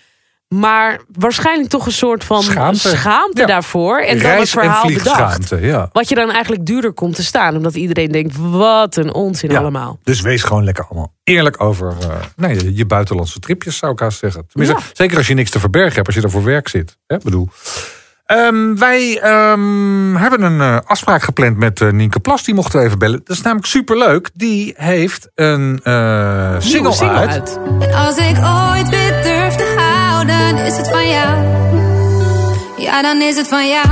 Maar 0.61 1.01
waarschijnlijk 1.13 1.69
toch 1.69 1.87
een 1.87 1.93
soort 1.93 2.25
van 2.25 2.43
schaamte, 2.43 3.45
daarvoor. 3.47 3.99
En 3.99 4.19
dan 4.19 4.31
het 4.31 4.49
verhaal 4.49 4.87
bedacht. 4.87 5.53
Ja. 5.61 5.89
Wat 5.93 6.09
je 6.09 6.15
dan 6.15 6.31
eigenlijk 6.31 6.67
duurder 6.67 6.93
komt 6.93 7.15
te 7.15 7.25
staan. 7.25 7.57
Omdat 7.57 7.75
iedereen 7.75 8.13
denkt, 8.13 8.37
wat 8.39 8.97
een 8.97 9.15
onzin 9.15 9.57
allemaal. 9.57 9.99
Dus 10.03 10.21
wees 10.21 10.43
gewoon 10.43 10.65
lekker 10.65 10.85
allemaal 10.85 11.13
eerlijk 11.25 11.61
over 11.61 11.95
uh, 12.03 12.09
nee, 12.37 12.75
je 12.75 12.87
buitenlandse 12.87 13.39
tripjes, 13.39 13.77
zou 13.77 13.93
ik 13.93 13.99
haast 13.99 14.19
zeggen. 14.19 14.47
Tenminste, 14.47 14.85
Zeker 14.93 15.17
als 15.17 15.27
je 15.27 15.35
niks 15.35 15.51
te 15.51 15.61
verbergen 15.61 15.95
hebt, 15.95 16.07
als 16.07 16.17
je 16.17 16.23
er 16.23 16.31
voor 16.31 16.45
werk 16.45 16.69
zit. 16.69 16.99
Hè? 17.07 17.17
bedoel... 17.19 17.49
Um, 18.27 18.79
wij 18.79 19.23
um, 19.53 20.17
hebben 20.17 20.43
een 20.43 20.59
uh, 20.59 20.79
afspraak 20.85 21.23
gepland 21.23 21.57
met 21.57 21.81
uh, 21.81 21.91
Nienke 21.91 22.21
Plas. 22.21 22.45
Die 22.45 22.55
mochten 22.55 22.81
we 22.81 22.87
even 22.87 22.99
bellen. 22.99 23.21
Dat 23.25 23.37
is 23.37 23.43
namelijk 23.43 23.69
superleuk. 23.69 24.31
Die 24.35 24.75
heeft 24.77 25.31
een 25.35 25.81
uh, 25.85 26.55
single, 26.59 26.93
single, 26.93 27.17
uit. 27.17 27.31
uit. 27.31 27.59
En 27.79 27.93
als 27.93 28.17
ik 28.17 28.37
ooit 28.37 28.89
weer 28.89 29.23
durf 29.23 29.55
dan 30.27 30.59
is 30.59 30.77
het 30.77 30.91
van 30.91 31.09
jou. 31.09 31.45
Ja, 32.77 33.03
dan 33.03 33.23
is 33.23 33.37
het 33.37 33.49
van 33.49 33.69
jou. 33.69 33.89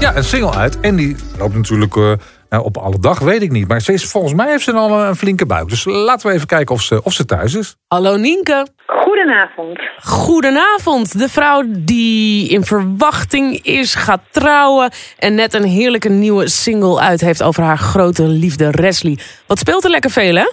Ja, 0.00 0.16
een 0.16 0.24
single 0.24 0.54
uit. 0.54 0.80
En 0.80 0.96
die 0.96 1.16
loopt 1.38 1.54
natuurlijk 1.54 1.96
uh, 1.96 2.12
op 2.60 2.76
alle 2.76 2.98
dag, 2.98 3.18
weet 3.18 3.42
ik 3.42 3.50
niet. 3.50 3.68
Maar 3.68 3.80
ze 3.80 3.92
is, 3.92 4.10
volgens 4.10 4.34
mij 4.34 4.50
heeft 4.50 4.64
ze 4.64 4.72
al 4.72 5.00
een, 5.00 5.16
flinke 5.16 5.46
buik. 5.46 5.68
Dus 5.68 5.84
laten 5.84 6.28
we 6.28 6.34
even 6.34 6.46
kijken 6.46 6.74
of 6.74 6.80
ze, 6.80 7.02
of 7.04 7.12
ze 7.12 7.24
thuis 7.24 7.54
is. 7.54 7.76
Hallo 7.88 8.16
Nienke. 8.16 8.66
Goedenavond. 8.86 9.80
Goedenavond. 10.02 11.18
De 11.18 11.28
vrouw 11.28 11.62
die 11.66 12.48
in 12.48 12.64
verwachting 12.64 13.64
is, 13.64 13.94
gaat 13.94 14.22
trouwen... 14.30 14.90
en 15.18 15.34
net 15.34 15.54
een 15.54 15.64
heerlijke 15.64 16.08
nieuwe 16.08 16.48
single 16.48 17.00
uit 17.00 17.20
heeft 17.20 17.42
over 17.42 17.62
haar 17.62 17.78
grote 17.78 18.22
liefde 18.22 18.70
Resli. 18.70 19.18
Wat 19.46 19.58
speelt 19.58 19.84
er 19.84 19.90
lekker 19.90 20.10
veel, 20.10 20.34
hè? 20.34 20.50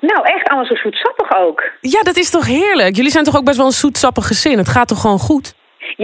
Nou, 0.00 0.22
echt 0.22 0.48
allemaal 0.48 0.66
zo 0.66 0.74
zoetsappig 0.74 1.36
ook. 1.36 1.62
Ja, 1.80 2.02
dat 2.02 2.16
is 2.16 2.30
toch 2.30 2.46
heerlijk? 2.46 2.96
Jullie 2.96 3.10
zijn 3.10 3.24
toch 3.24 3.36
ook 3.36 3.44
best 3.44 3.56
wel 3.56 3.66
een 3.66 3.72
zoetsappig 3.72 4.26
gezin? 4.26 4.58
Het 4.58 4.68
gaat 4.68 4.88
toch 4.88 5.00
gewoon 5.00 5.18
goed? 5.18 5.54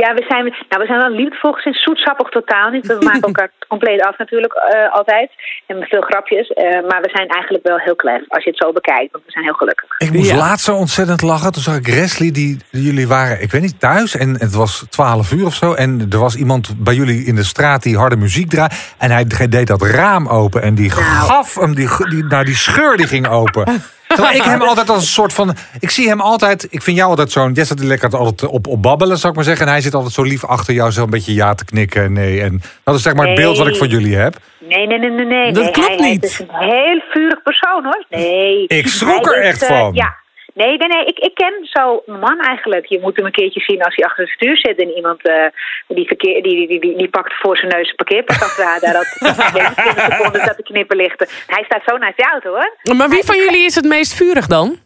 Ja, 0.02 0.14
we 0.14 0.24
zijn, 0.28 0.44
nou, 0.68 0.82
we 0.82 0.86
zijn 0.86 0.98
wel 0.98 1.10
liefdevol 1.10 1.58
in 1.64 1.72
zoetsappig 1.72 2.28
totaal 2.28 2.70
niet. 2.70 2.86
We 2.86 2.98
maken 3.00 3.20
elkaar 3.20 3.50
compleet 3.68 4.02
af 4.02 4.18
natuurlijk 4.18 4.54
uh, 4.54 4.92
altijd. 4.92 5.30
En 5.66 5.78
met 5.78 5.88
veel 5.88 6.00
grapjes. 6.00 6.50
Uh, 6.50 6.88
maar 6.88 7.00
we 7.00 7.10
zijn 7.12 7.28
eigenlijk 7.28 7.66
wel 7.66 7.78
heel 7.78 7.96
klein 7.96 8.24
als 8.28 8.44
je 8.44 8.50
het 8.50 8.58
zo 8.58 8.72
bekijkt. 8.72 9.12
Want 9.12 9.24
we 9.24 9.30
zijn 9.30 9.44
heel 9.44 9.54
gelukkig. 9.54 9.88
Ik 9.98 10.12
moest 10.12 10.30
ja. 10.30 10.36
laatst 10.36 10.64
zo 10.64 10.74
ontzettend 10.74 11.22
lachen. 11.22 11.52
Toen 11.52 11.62
zag 11.62 11.76
ik 11.76 11.88
Resli, 11.88 12.32
die, 12.32 12.58
jullie 12.70 13.08
waren, 13.08 13.42
ik 13.42 13.50
weet 13.50 13.62
niet, 13.62 13.80
thuis. 13.80 14.16
En 14.16 14.40
het 14.40 14.54
was 14.54 14.86
12 14.90 15.32
uur 15.32 15.46
of 15.46 15.54
zo. 15.54 15.72
En 15.72 16.06
er 16.10 16.18
was 16.18 16.36
iemand 16.36 16.74
bij 16.84 16.94
jullie 16.94 17.24
in 17.24 17.34
de 17.34 17.44
straat 17.44 17.82
die 17.82 17.96
harde 17.96 18.16
muziek 18.16 18.48
draaide. 18.48 18.74
En 18.98 19.10
hij 19.10 19.48
deed 19.48 19.66
dat 19.66 19.82
raam 19.82 20.28
open. 20.28 20.62
En 20.62 20.74
die 20.74 20.88
nou. 20.88 21.00
gaf 21.00 21.54
hem, 21.54 21.74
die, 21.74 21.88
die, 22.08 22.24
nou, 22.24 22.44
die 22.44 22.56
scheur 22.56 22.96
die 22.96 23.06
ging 23.06 23.28
open. 23.28 23.64
Terwijl 24.16 24.36
ik 24.36 24.44
hem 24.54 24.62
altijd 24.62 24.90
als 24.90 25.02
een 25.02 25.08
soort 25.08 25.32
van. 25.32 25.56
Ik 25.80 25.90
zie 25.90 26.08
hem 26.08 26.20
altijd. 26.20 26.66
Ik 26.70 26.82
vind 26.82 26.96
jou 26.96 27.10
altijd 27.10 27.30
zo'n. 27.30 27.52
Jess 27.52 27.68
zit 27.68 27.82
lekker 27.82 28.16
altijd 28.16 28.50
op, 28.50 28.66
op 28.66 28.82
babbelen, 28.82 29.18
zou 29.18 29.28
ik 29.28 29.34
maar 29.34 29.44
zeggen. 29.44 29.66
En 29.66 29.72
hij 29.72 29.80
zit 29.80 29.94
altijd 29.94 30.12
zo 30.12 30.22
lief 30.22 30.44
achter 30.44 30.74
jou, 30.74 30.90
zo 30.90 31.02
een 31.02 31.10
beetje 31.10 31.34
ja 31.34 31.54
te 31.54 31.64
knikken. 31.64 32.12
Nee. 32.12 32.42
En 32.42 32.62
dat 32.84 32.94
is 32.94 33.02
zeg 33.02 33.14
maar 33.14 33.26
het 33.26 33.36
beeld 33.36 33.58
wat 33.58 33.66
ik 33.66 33.76
van 33.76 33.88
jullie 33.88 34.16
heb. 34.16 34.36
Nee, 34.58 34.86
nee, 34.86 34.98
nee, 34.98 35.10
nee. 35.10 35.26
nee. 35.26 35.52
Dat 35.52 35.70
klopt 35.70 36.00
niet. 36.00 36.20
Hij 36.22 36.30
is 36.30 36.38
een 36.38 36.74
heel 36.74 37.02
vurig 37.10 37.42
persoon 37.42 37.84
hoor. 37.84 38.04
Nee. 38.08 38.66
Ik 38.66 38.88
schrok 38.88 39.26
er 39.26 39.42
echt 39.42 39.66
van. 39.66 39.90
Ja. 39.94 40.24
Nee, 40.62 40.76
nee, 40.76 40.88
nee. 40.88 41.04
Ik, 41.04 41.18
ik 41.18 41.34
ken 41.34 41.54
zo 41.62 42.02
een 42.06 42.18
man 42.18 42.38
eigenlijk. 42.40 42.86
Je 42.86 43.00
moet 43.00 43.16
hem 43.16 43.26
een 43.26 43.32
keertje 43.40 43.60
zien 43.60 43.82
als 43.82 43.94
hij 43.94 44.04
achter 44.04 44.24
het 44.24 44.32
stuur 44.32 44.56
zit. 44.56 44.80
En 44.80 44.96
iemand 44.96 45.28
uh, 45.28 45.46
die, 45.88 46.06
verkeer, 46.06 46.42
die, 46.42 46.68
die, 46.68 46.80
die, 46.80 46.96
die, 46.96 47.08
pakt 47.08 47.32
voor 47.40 47.56
zijn 47.56 47.72
neus 47.72 47.94
een. 47.94 48.80
Daar 48.80 48.92
dat 48.92 49.06
20 49.18 50.04
seconden 50.04 50.46
dat 50.46 50.56
de 50.56 50.62
knippen 50.62 50.96
lichten. 50.96 51.26
Hij 51.46 51.64
staat 51.64 51.82
zo 51.86 51.96
naast 51.96 52.16
de 52.16 52.28
auto 52.32 52.50
hoor. 52.50 52.96
Maar 52.96 53.08
wie 53.08 53.24
van 53.24 53.36
jullie 53.36 53.64
is 53.64 53.74
het 53.74 53.84
meest 53.84 54.14
vurig 54.14 54.46
dan? 54.46 54.78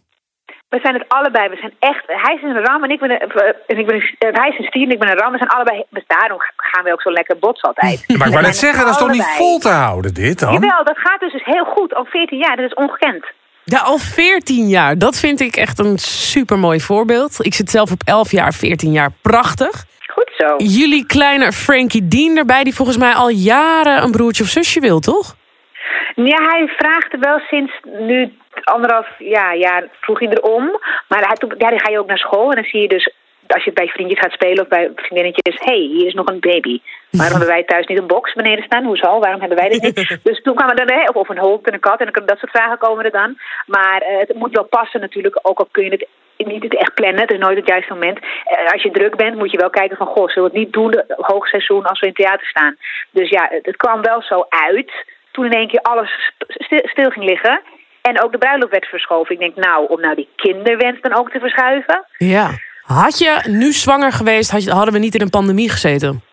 We 0.69 0.79
zijn 0.83 0.93
het 0.93 1.05
allebei. 1.07 1.49
We 1.49 1.55
zijn 1.55 1.73
echt. 1.79 2.03
Hij 2.07 2.35
is 2.35 2.43
een 2.43 2.65
ram 2.65 2.83
en 2.83 2.89
ik 2.89 2.99
ben 2.99 3.11
een, 3.11 3.19
en 3.67 3.77
ik 3.77 3.85
ben 3.85 3.95
een, 3.95 4.35
hij 4.41 4.49
is 4.49 4.57
een 4.57 4.65
stier 4.65 4.83
en 4.83 4.91
ik 4.91 4.99
ben 4.99 5.09
een 5.09 5.17
ram. 5.17 5.31
We 5.31 5.37
zijn 5.37 5.49
allebei. 5.49 5.83
Dus 5.89 6.03
daarom 6.07 6.39
gaan 6.55 6.83
we 6.83 6.91
ook 6.91 7.01
zo 7.01 7.11
lekker 7.11 7.37
botsen 7.39 7.67
altijd. 7.67 8.17
Maar 8.17 8.27
ik 8.27 8.33
wou 8.33 8.45
net 8.45 8.57
zeggen, 8.57 8.85
dat 8.85 8.93
is 8.93 8.99
toch 8.99 9.11
niet 9.11 9.33
vol 9.37 9.59
te 9.59 9.69
houden, 9.69 10.13
dit 10.13 10.39
dan? 10.39 10.53
Jawel, 10.53 10.83
dat 10.83 10.97
gaat 10.97 11.19
dus, 11.19 11.31
dus 11.31 11.45
heel 11.45 11.65
goed. 11.65 11.93
Al 11.93 12.05
14 12.05 12.37
jaar, 12.37 12.55
dat 12.55 12.65
is 12.65 12.73
ongekend. 12.73 13.25
Ja, 13.63 13.79
al 13.79 13.97
14 13.97 14.67
jaar. 14.67 14.97
Dat 14.97 15.19
vind 15.19 15.39
ik 15.39 15.55
echt 15.55 15.79
een 15.79 15.97
supermooi 15.97 16.79
voorbeeld. 16.79 17.45
Ik 17.45 17.53
zit 17.53 17.69
zelf 17.69 17.91
op 17.91 18.01
11 18.05 18.31
jaar, 18.31 18.53
14 18.53 18.91
jaar. 18.91 19.11
Prachtig. 19.21 19.85
Goed 20.07 20.31
zo. 20.37 20.55
Jullie 20.57 21.05
kleine 21.05 21.51
Frankie 21.51 22.07
Dean 22.07 22.37
erbij, 22.37 22.63
die 22.63 22.75
volgens 22.75 22.97
mij 22.97 23.13
al 23.13 23.29
jaren 23.29 24.03
een 24.03 24.11
broertje 24.11 24.43
of 24.43 24.49
zusje 24.49 24.79
wil, 24.79 24.99
toch? 24.99 25.35
Ja, 26.15 26.37
hij 26.49 26.67
vraagt 26.77 27.19
wel 27.19 27.39
sinds 27.39 27.73
nu 27.83 28.31
anderhalf 28.63 29.07
ja, 29.17 29.55
jaar 29.55 29.87
vroeg 30.01 30.19
hij 30.19 30.29
erom. 30.29 30.63
Maar 31.07 31.19
hij, 31.19 31.37
ja, 31.57 31.69
dan 31.69 31.79
ga 31.79 31.91
je 31.91 31.99
ook 31.99 32.07
naar 32.07 32.17
school 32.17 32.49
en 32.49 32.55
dan 32.55 32.63
zie 32.63 32.81
je 32.81 32.87
dus 32.87 33.13
als 33.53 33.63
je 33.63 33.71
bij 33.71 33.87
vriendjes 33.87 34.19
gaat 34.19 34.31
spelen 34.31 34.63
of 34.63 34.67
bij 34.67 34.91
vriendinnetjes, 34.95 35.55
hé, 35.59 35.73
hey, 35.73 35.81
hier 35.81 36.07
is 36.07 36.13
nog 36.13 36.27
een 36.27 36.39
baby. 36.39 36.81
Waarom 37.09 37.37
hebben 37.37 37.55
wij 37.55 37.63
thuis 37.63 37.85
niet 37.85 37.99
een 37.99 38.07
box 38.07 38.33
beneden 38.33 38.63
staan? 38.63 38.85
Hoezo? 38.85 39.19
Waarom 39.19 39.39
hebben 39.39 39.57
wij 39.57 39.69
dit 39.69 39.81
niet? 39.81 40.19
Dus 40.29 40.41
toen 40.41 40.55
kwamen 40.55 40.75
er, 40.75 41.09
of, 41.09 41.15
of 41.15 41.29
een 41.29 41.37
hond 41.37 41.67
en 41.67 41.73
een 41.73 41.79
kat 41.79 41.99
en 41.99 42.25
dat 42.25 42.37
soort 42.37 42.51
vragen 42.51 42.77
komen 42.77 43.05
er 43.05 43.11
dan. 43.11 43.37
Maar 43.65 44.01
uh, 44.01 44.19
het 44.19 44.33
moet 44.33 44.55
wel 44.55 44.63
passen 44.63 44.99
natuurlijk, 44.99 45.39
ook 45.41 45.59
al 45.59 45.67
kun 45.71 45.83
je 45.83 45.91
het 45.91 46.07
niet 46.47 46.63
het 46.63 46.75
echt 46.75 46.93
plannen. 46.93 47.21
Het 47.21 47.31
is 47.31 47.37
nooit 47.37 47.57
het 47.57 47.67
juiste 47.67 47.93
moment. 47.93 48.17
Uh, 48.17 48.71
als 48.71 48.83
je 48.83 48.91
druk 48.91 49.15
bent, 49.15 49.35
moet 49.35 49.51
je 49.51 49.57
wel 49.57 49.69
kijken 49.69 49.97
van... 49.97 50.07
goh, 50.07 50.29
zullen 50.29 50.51
we 50.51 50.57
het 50.57 50.65
niet 50.65 50.73
doen, 50.73 51.03
hoogseizoen, 51.07 51.85
als 51.85 51.99
we 51.99 52.07
in 52.07 52.13
theater 52.13 52.47
staan. 52.47 52.75
Dus 53.11 53.29
ja, 53.29 53.49
het, 53.61 53.75
kwam 53.75 54.01
wel 54.01 54.21
zo 54.21 54.45
uit. 54.49 54.91
Toen 55.31 55.45
in 55.45 55.51
één 55.51 55.67
keer 55.67 55.81
alles 55.81 56.31
stil, 56.37 56.81
stil 56.83 57.09
ging 57.09 57.25
liggen... 57.25 57.61
En 58.01 58.23
ook 58.23 58.31
de 58.31 58.37
bruiloft 58.37 58.71
werd 58.71 58.85
verschoven. 58.85 59.33
Ik 59.33 59.39
denk, 59.39 59.55
nou, 59.55 59.87
om 59.87 60.01
nou 60.01 60.15
die 60.15 60.29
kinderwens 60.35 61.01
dan 61.01 61.13
ook 61.13 61.31
te 61.31 61.39
verschuiven. 61.39 62.05
Ja. 62.17 62.49
Had 62.93 63.17
je 63.17 63.41
nu 63.47 63.71
zwanger 63.71 64.11
geweest, 64.11 64.51
had 64.51 64.63
je, 64.63 64.71
hadden 64.71 64.93
we 64.93 64.99
niet 64.99 65.15
in 65.15 65.21
een 65.21 65.29
pandemie 65.29 65.69
gezeten? 65.69 66.23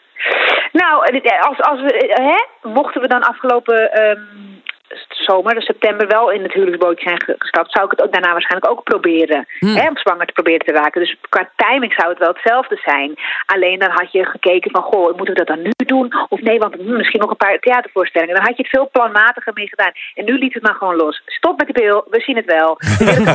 Nou, 0.73 0.95
als, 1.41 1.61
als 1.61 1.81
we, 1.81 1.93
hè, 2.09 2.69
mochten 2.69 3.00
we 3.00 3.09
dan 3.09 3.23
afgelopen 3.23 4.09
um, 4.09 4.62
zomer, 5.09 5.55
dus 5.55 5.65
september, 5.65 6.07
wel 6.07 6.31
in 6.31 6.43
het 6.43 6.53
huwelijksbootje 6.53 7.09
zijn 7.09 7.23
gestapt, 7.38 7.73
zou 7.73 7.85
ik 7.85 7.91
het 7.91 8.03
ook 8.03 8.12
daarna 8.12 8.33
waarschijnlijk 8.33 8.73
ook 8.73 8.85
proberen. 8.85 9.47
Hmm. 9.59 9.77
Hè, 9.77 9.88
om 9.88 9.97
zwanger 9.97 10.27
te 10.27 10.33
proberen 10.33 10.67
te 10.67 10.73
raken. 10.73 11.00
Dus 11.00 11.17
qua 11.29 11.50
timing 11.57 11.93
zou 11.97 12.09
het 12.09 12.19
wel 12.19 12.33
hetzelfde 12.33 12.79
zijn. 12.85 13.15
Alleen 13.47 13.79
dan 13.79 13.91
had 13.91 14.12
je 14.12 14.25
gekeken 14.25 14.71
van, 14.71 14.83
goh, 14.83 15.17
moeten 15.17 15.35
we 15.35 15.45
dat 15.45 15.55
dan 15.55 15.62
nu 15.62 15.73
doen? 15.77 16.12
Of 16.29 16.41
nee, 16.41 16.59
want 16.59 16.75
hm, 16.75 16.97
misschien 16.97 17.21
nog 17.21 17.31
een 17.31 17.45
paar 17.47 17.59
theatervoorstellingen. 17.59 18.35
Dan 18.35 18.45
had 18.45 18.57
je 18.57 18.62
het 18.62 18.77
veel 18.77 18.88
planmatiger 18.93 19.53
mee 19.53 19.69
gedaan. 19.69 19.93
En 20.15 20.25
nu 20.25 20.38
liet 20.38 20.55
het 20.55 20.62
maar 20.62 20.75
gewoon 20.75 20.97
los. 20.97 21.23
Stop 21.27 21.59
met 21.59 21.67
die 21.67 21.83
pil, 21.83 22.07
we 22.11 22.21
zien 22.21 22.37
het 22.37 22.47
wel. 22.57 22.71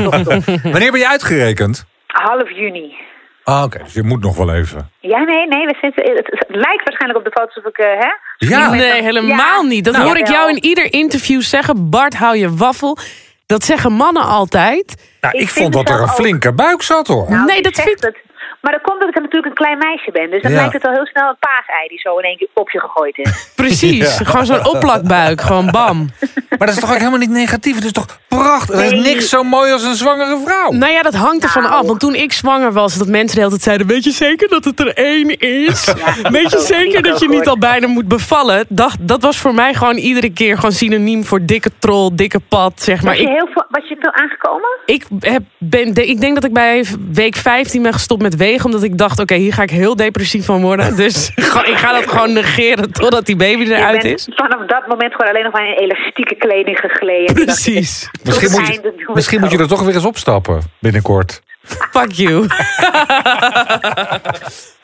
Wanneer 0.73 0.91
ben 0.91 0.99
je 0.99 1.07
uitgerekend? 1.07 1.85
Half 2.07 2.49
juni. 2.51 2.95
Ah, 3.43 3.63
oké. 3.63 3.77
Dus 3.83 3.93
je 3.93 4.03
moet 4.03 4.21
nog 4.21 4.37
wel 4.37 4.53
even. 4.53 4.91
Ja, 4.99 5.19
nee, 5.19 5.47
nee. 5.47 5.65
We 5.65 5.75
zitten, 5.81 6.15
het, 6.15 6.45
lijkt 6.47 6.83
waarschijnlijk 6.83 7.19
op 7.19 7.33
de 7.33 7.39
foto's 7.39 7.57
of 7.57 7.65
ik, 7.65 7.77
uh, 7.77 7.85
hè? 7.85 8.11
Ja. 8.37 8.69
Nee, 8.69 9.01
helemaal 9.01 9.63
niet. 9.63 9.85
Dat 9.85 9.93
nou, 9.93 10.05
hoor 10.05 10.17
ik 10.17 10.27
jou 10.27 10.49
in 10.49 10.63
ieder 10.63 10.93
interview 10.93 11.41
zeggen. 11.41 11.89
Bart, 11.89 12.15
hou 12.15 12.37
je 12.37 12.55
waffel. 12.55 12.97
Dat 13.45 13.63
zeggen 13.63 13.91
mannen 13.91 14.23
altijd. 14.23 15.15
Nou, 15.21 15.33
ik, 15.35 15.41
ik 15.41 15.49
vond 15.49 15.73
dat 15.73 15.89
er 15.89 16.01
een 16.01 16.07
flinke 16.07 16.53
buik 16.53 16.81
zat, 16.81 17.07
hoor. 17.07 17.29
Nou, 17.29 17.45
nee, 17.45 17.61
dat 17.61 17.75
vind 17.75 18.05
ik... 18.05 18.23
Maar 18.63 18.71
dat 18.71 18.81
komt 18.81 18.99
dat 18.99 19.09
ik 19.09 19.15
natuurlijk 19.15 19.45
een 19.45 19.65
klein 19.65 19.77
meisje 19.77 20.11
ben. 20.11 20.29
Dus 20.29 20.41
dan 20.41 20.51
lijkt 20.51 20.73
het 20.73 20.85
al 20.85 20.91
heel 20.91 21.05
snel 21.05 21.29
een 21.29 21.37
paasei 21.39 21.87
die 21.87 21.99
zo 21.99 22.17
in 22.17 22.23
één 22.23 22.37
keer 22.37 22.47
op 22.53 22.69
je 22.69 22.79
gegooid 22.79 23.17
is. 23.17 23.31
Precies, 23.55 24.17
gewoon 24.23 24.45
zo'n 24.45 24.67
opplakbuik. 24.67 25.41
Gewoon 25.41 25.71
bam. 25.71 26.09
Maar 26.49 26.67
dat 26.67 26.69
is 26.69 26.79
toch 26.79 26.91
ook 26.91 26.97
helemaal 26.97 27.19
niet 27.19 27.29
negatief? 27.29 27.75
Het 27.75 27.83
is 27.83 27.91
toch 27.91 28.05
prachtig? 28.27 28.75
Er 28.75 28.83
is 28.83 29.03
niks 29.03 29.29
zo 29.29 29.43
mooi 29.43 29.71
als 29.71 29.83
een 29.83 29.95
zwangere 29.95 30.41
vrouw. 30.45 30.71
Nou 30.71 30.91
ja, 30.91 31.01
dat 31.01 31.13
hangt 31.13 31.43
ervan 31.43 31.61
nou. 31.61 31.73
af. 31.73 31.87
Want 31.87 31.99
toen 31.99 32.15
ik 32.15 32.33
zwanger 32.33 32.73
was, 32.73 32.97
dat 32.97 33.07
mensen 33.07 33.35
de 33.35 33.37
hele 33.37 33.49
tijd 33.49 33.61
zeiden... 33.61 33.87
weet 33.87 34.03
je 34.03 34.11
zeker 34.11 34.49
dat 34.49 34.63
het 34.63 34.79
er 34.79 34.93
één 34.93 35.39
is? 35.39 35.85
Ja, 35.85 36.29
weet 36.29 36.51
je 36.51 36.59
zeker 36.59 37.01
dat 37.01 37.19
je 37.19 37.29
niet 37.29 37.47
al 37.47 37.57
bijna 37.57 37.87
moet 37.87 38.07
bevallen? 38.07 38.65
Dat, 38.69 38.95
dat 38.99 39.21
was 39.21 39.37
voor 39.37 39.53
mij 39.53 39.73
gewoon 39.73 39.95
iedere 39.95 40.33
keer 40.33 40.55
gewoon 40.55 40.71
synoniem 40.71 41.23
voor 41.23 41.45
dikke 41.45 41.71
troll, 41.79 42.09
dikke 42.13 42.39
pad, 42.39 42.81
zeg 42.81 43.01
maar. 43.01 43.13
Was 43.13 43.21
je, 43.21 43.29
heel 43.29 43.47
veel, 43.53 43.65
was 43.69 43.87
je 43.87 43.95
veel 43.99 44.13
aangekomen? 44.13 44.69
Ik, 44.85 45.05
heb, 45.19 45.43
ben, 45.57 45.95
ik 46.07 46.21
denk 46.21 46.35
dat 46.35 46.43
ik 46.43 46.53
bij 46.53 46.85
week 47.11 47.35
15 47.35 47.81
ben 47.81 47.93
gestopt 47.93 48.21
met 48.21 48.35
wegen 48.35 48.51
omdat 48.61 48.83
ik 48.83 48.97
dacht, 48.97 49.19
oké, 49.19 49.35
hier 49.35 49.53
ga 49.53 49.61
ik 49.61 49.69
heel 49.69 49.95
depressief 49.95 50.45
van 50.45 50.61
worden. 50.61 50.95
Dus 51.03 51.31
ik 51.35 51.77
ga 51.77 51.91
dat 51.91 52.07
gewoon 52.09 52.33
negeren 52.33 52.91
totdat 52.91 53.25
die 53.25 53.35
baby 53.35 53.63
eruit 53.63 54.03
is. 54.03 54.27
Vanaf 54.35 54.67
dat 54.67 54.87
moment 54.87 55.11
gewoon 55.11 55.31
alleen 55.31 55.43
nog 55.43 55.53
maar 55.53 55.67
in 55.67 55.73
elastieke 55.73 56.35
kleding 56.35 56.77
gegleden. 56.77 57.45
Precies. 57.45 58.09
Misschien, 58.23 58.51
moet 58.51 58.67
je, 58.67 59.11
misschien 59.13 59.39
moet 59.39 59.51
je 59.51 59.57
er 59.57 59.67
toch 59.67 59.83
weer 59.83 59.95
eens 59.95 60.05
opstappen 60.05 60.61
binnenkort. 60.79 61.41
Fuck 61.65 62.11
you. 62.11 62.47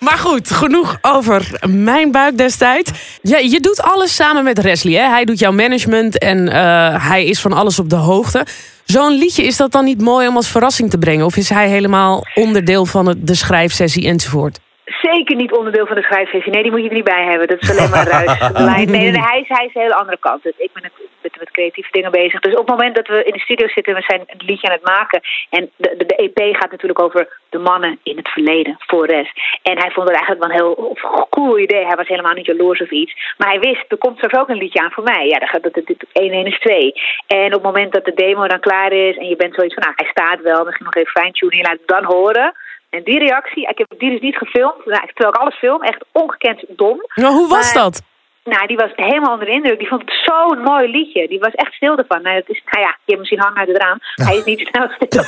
maar 0.05 0.17
goed, 0.17 0.51
genoeg 0.51 0.97
over 1.01 1.59
mijn 1.67 2.11
buik 2.11 2.37
destijds. 2.37 2.91
Ja, 3.21 3.37
je 3.37 3.59
doet 3.59 3.81
alles 3.81 4.15
samen 4.15 4.43
met 4.43 4.61
Wesley. 4.61 4.93
Hè? 4.93 5.09
Hij 5.09 5.25
doet 5.25 5.39
jouw 5.39 5.51
management 5.51 6.17
en 6.17 6.47
uh, 6.47 7.07
hij 7.09 7.25
is 7.25 7.41
van 7.41 7.53
alles 7.53 7.79
op 7.79 7.89
de 7.89 7.95
hoogte. 7.95 8.45
Zo'n 8.91 9.11
liedje, 9.11 9.43
is 9.43 9.57
dat 9.57 9.71
dan 9.71 9.85
niet 9.85 10.01
mooi 10.01 10.27
om 10.27 10.35
als 10.35 10.47
verrassing 10.47 10.89
te 10.89 10.97
brengen? 10.97 11.25
Of 11.25 11.37
is 11.37 11.49
hij 11.49 11.69
helemaal 11.69 12.23
onderdeel 12.35 12.85
van 12.85 13.15
de 13.21 13.35
schrijfsessie 13.35 14.07
enzovoort? 14.07 14.59
Zeker 15.01 15.35
niet 15.35 15.51
onderdeel 15.51 15.85
van 15.85 15.95
de 15.95 16.01
schrijfsessie. 16.01 16.51
Nee, 16.51 16.63
die 16.63 16.71
moet 16.71 16.81
je 16.81 16.87
er 16.87 16.95
niet 16.95 17.03
bij 17.03 17.25
hebben. 17.25 17.47
Dat 17.47 17.61
is 17.61 17.69
alleen 17.71 17.89
maar 17.89 18.07
ruis. 18.07 18.39
nee, 18.75 18.85
nee, 18.85 19.19
hij, 19.19 19.39
is, 19.39 19.47
hij 19.47 19.65
is 19.65 19.75
een 19.75 19.81
hele 19.81 19.95
andere 19.95 20.17
kant. 20.19 20.43
Dus 20.43 20.53
ik 20.57 20.69
ben 20.73 20.83
het, 20.83 20.93
met, 21.21 21.35
met 21.39 21.51
creatieve 21.51 21.91
dingen 21.91 22.11
bezig. 22.11 22.39
Dus 22.39 22.53
op 22.53 22.67
het 22.67 22.75
moment 22.75 22.95
dat 22.95 23.07
we 23.07 23.23
in 23.23 23.33
de 23.33 23.39
studio 23.39 23.67
zitten... 23.67 23.93
we 23.93 24.01
zijn 24.01 24.23
een 24.25 24.45
liedje 24.45 24.67
aan 24.67 24.73
het 24.73 24.95
maken... 24.97 25.21
en 25.49 25.69
de, 25.75 25.95
de, 25.97 26.05
de 26.05 26.15
EP 26.15 26.55
gaat 26.55 26.71
natuurlijk 26.71 27.01
over 27.01 27.39
de 27.49 27.57
mannen 27.57 27.99
in 28.03 28.17
het 28.17 28.27
verleden, 28.27 28.75
voor 28.77 29.05
rest. 29.05 29.33
En 29.61 29.77
hij 29.77 29.91
vond 29.91 30.07
het 30.07 30.17
eigenlijk 30.17 30.41
wel 30.41 30.49
een 30.49 30.61
heel 30.61 30.97
cool 31.29 31.59
idee. 31.59 31.85
Hij 31.85 31.95
was 31.95 32.07
helemaal 32.07 32.33
niet 32.33 32.45
jaloers 32.45 32.81
of 32.81 32.91
iets. 32.91 33.33
Maar 33.37 33.49
hij 33.49 33.59
wist, 33.59 33.85
er 33.87 33.97
komt 33.97 34.17
straks 34.17 34.37
ook 34.37 34.49
een 34.49 34.63
liedje 34.63 34.81
aan 34.81 34.91
voor 34.91 35.03
mij. 35.03 35.27
Ja, 35.27 35.39
dat, 35.39 35.63
dat, 35.63 35.73
dat, 35.73 35.97
1 36.11 36.31
1 36.31 36.45
is 36.45 36.59
2. 36.59 36.93
En 37.27 37.45
op 37.45 37.51
het 37.51 37.61
moment 37.61 37.93
dat 37.93 38.05
de 38.05 38.13
demo 38.13 38.47
dan 38.47 38.59
klaar 38.59 38.91
is... 38.91 39.17
en 39.17 39.27
je 39.27 39.35
bent 39.35 39.55
zoiets 39.55 39.73
van, 39.73 39.83
nou, 39.83 39.95
hij 39.95 40.09
staat 40.11 40.41
wel... 40.41 40.65
misschien 40.65 40.85
nog 40.85 40.95
even 40.95 41.21
fine-tunen, 41.21 41.57
je 41.57 41.63
laat 41.63 41.79
het 41.79 41.87
dan 41.87 42.03
horen... 42.03 42.53
En 42.89 43.03
die 43.03 43.19
reactie, 43.19 43.67
ik 43.67 43.77
heb 43.77 43.87
die 43.97 44.11
dus 44.11 44.19
niet 44.19 44.37
gefilmd, 44.37 44.85
nou, 44.85 45.07
terwijl 45.07 45.29
ik 45.29 45.35
alles 45.35 45.55
film, 45.55 45.81
echt 45.81 46.05
ongekend 46.11 46.63
dom. 46.67 47.05
Nou, 47.15 47.33
hoe 47.33 47.47
was 47.47 47.73
dat? 47.73 48.01
Nou, 48.43 48.67
die 48.67 48.77
was 48.77 48.91
helemaal 48.95 49.33
onder 49.33 49.47
de 49.47 49.53
indruk. 49.53 49.79
Die 49.79 49.87
vond 49.87 50.01
het 50.01 50.13
zo'n 50.25 50.61
mooi 50.61 50.87
liedje. 50.87 51.27
Die 51.27 51.39
was 51.39 51.53
echt 51.53 51.73
stil 51.73 51.97
ervan. 51.97 52.21
Nou, 52.21 52.35
dat 52.35 52.49
is, 52.49 52.61
nou 52.65 52.85
ja, 52.85 52.89
je 52.89 53.11
hebt 53.13 53.17
misschien 53.19 53.41
hangen 53.41 53.57
uit 53.57 53.67
het 53.67 53.81
raam. 53.81 53.99
Hij 54.15 54.37
is 54.37 54.43
niet 54.43 54.67
snel 54.71 54.89
stil. 54.99 55.23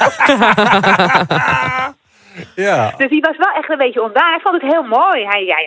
ja. 2.65 2.93
Dus 2.97 3.09
die 3.09 3.21
was 3.21 3.37
wel 3.37 3.53
echt 3.55 3.69
een 3.69 3.77
beetje 3.77 4.03
ondaan. 4.03 4.29
Hij 4.29 4.39
vond 4.43 4.61
het 4.61 4.71
heel 4.71 4.83
mooi. 4.83 5.25
Hij, 5.25 5.45
ja, 5.45 5.57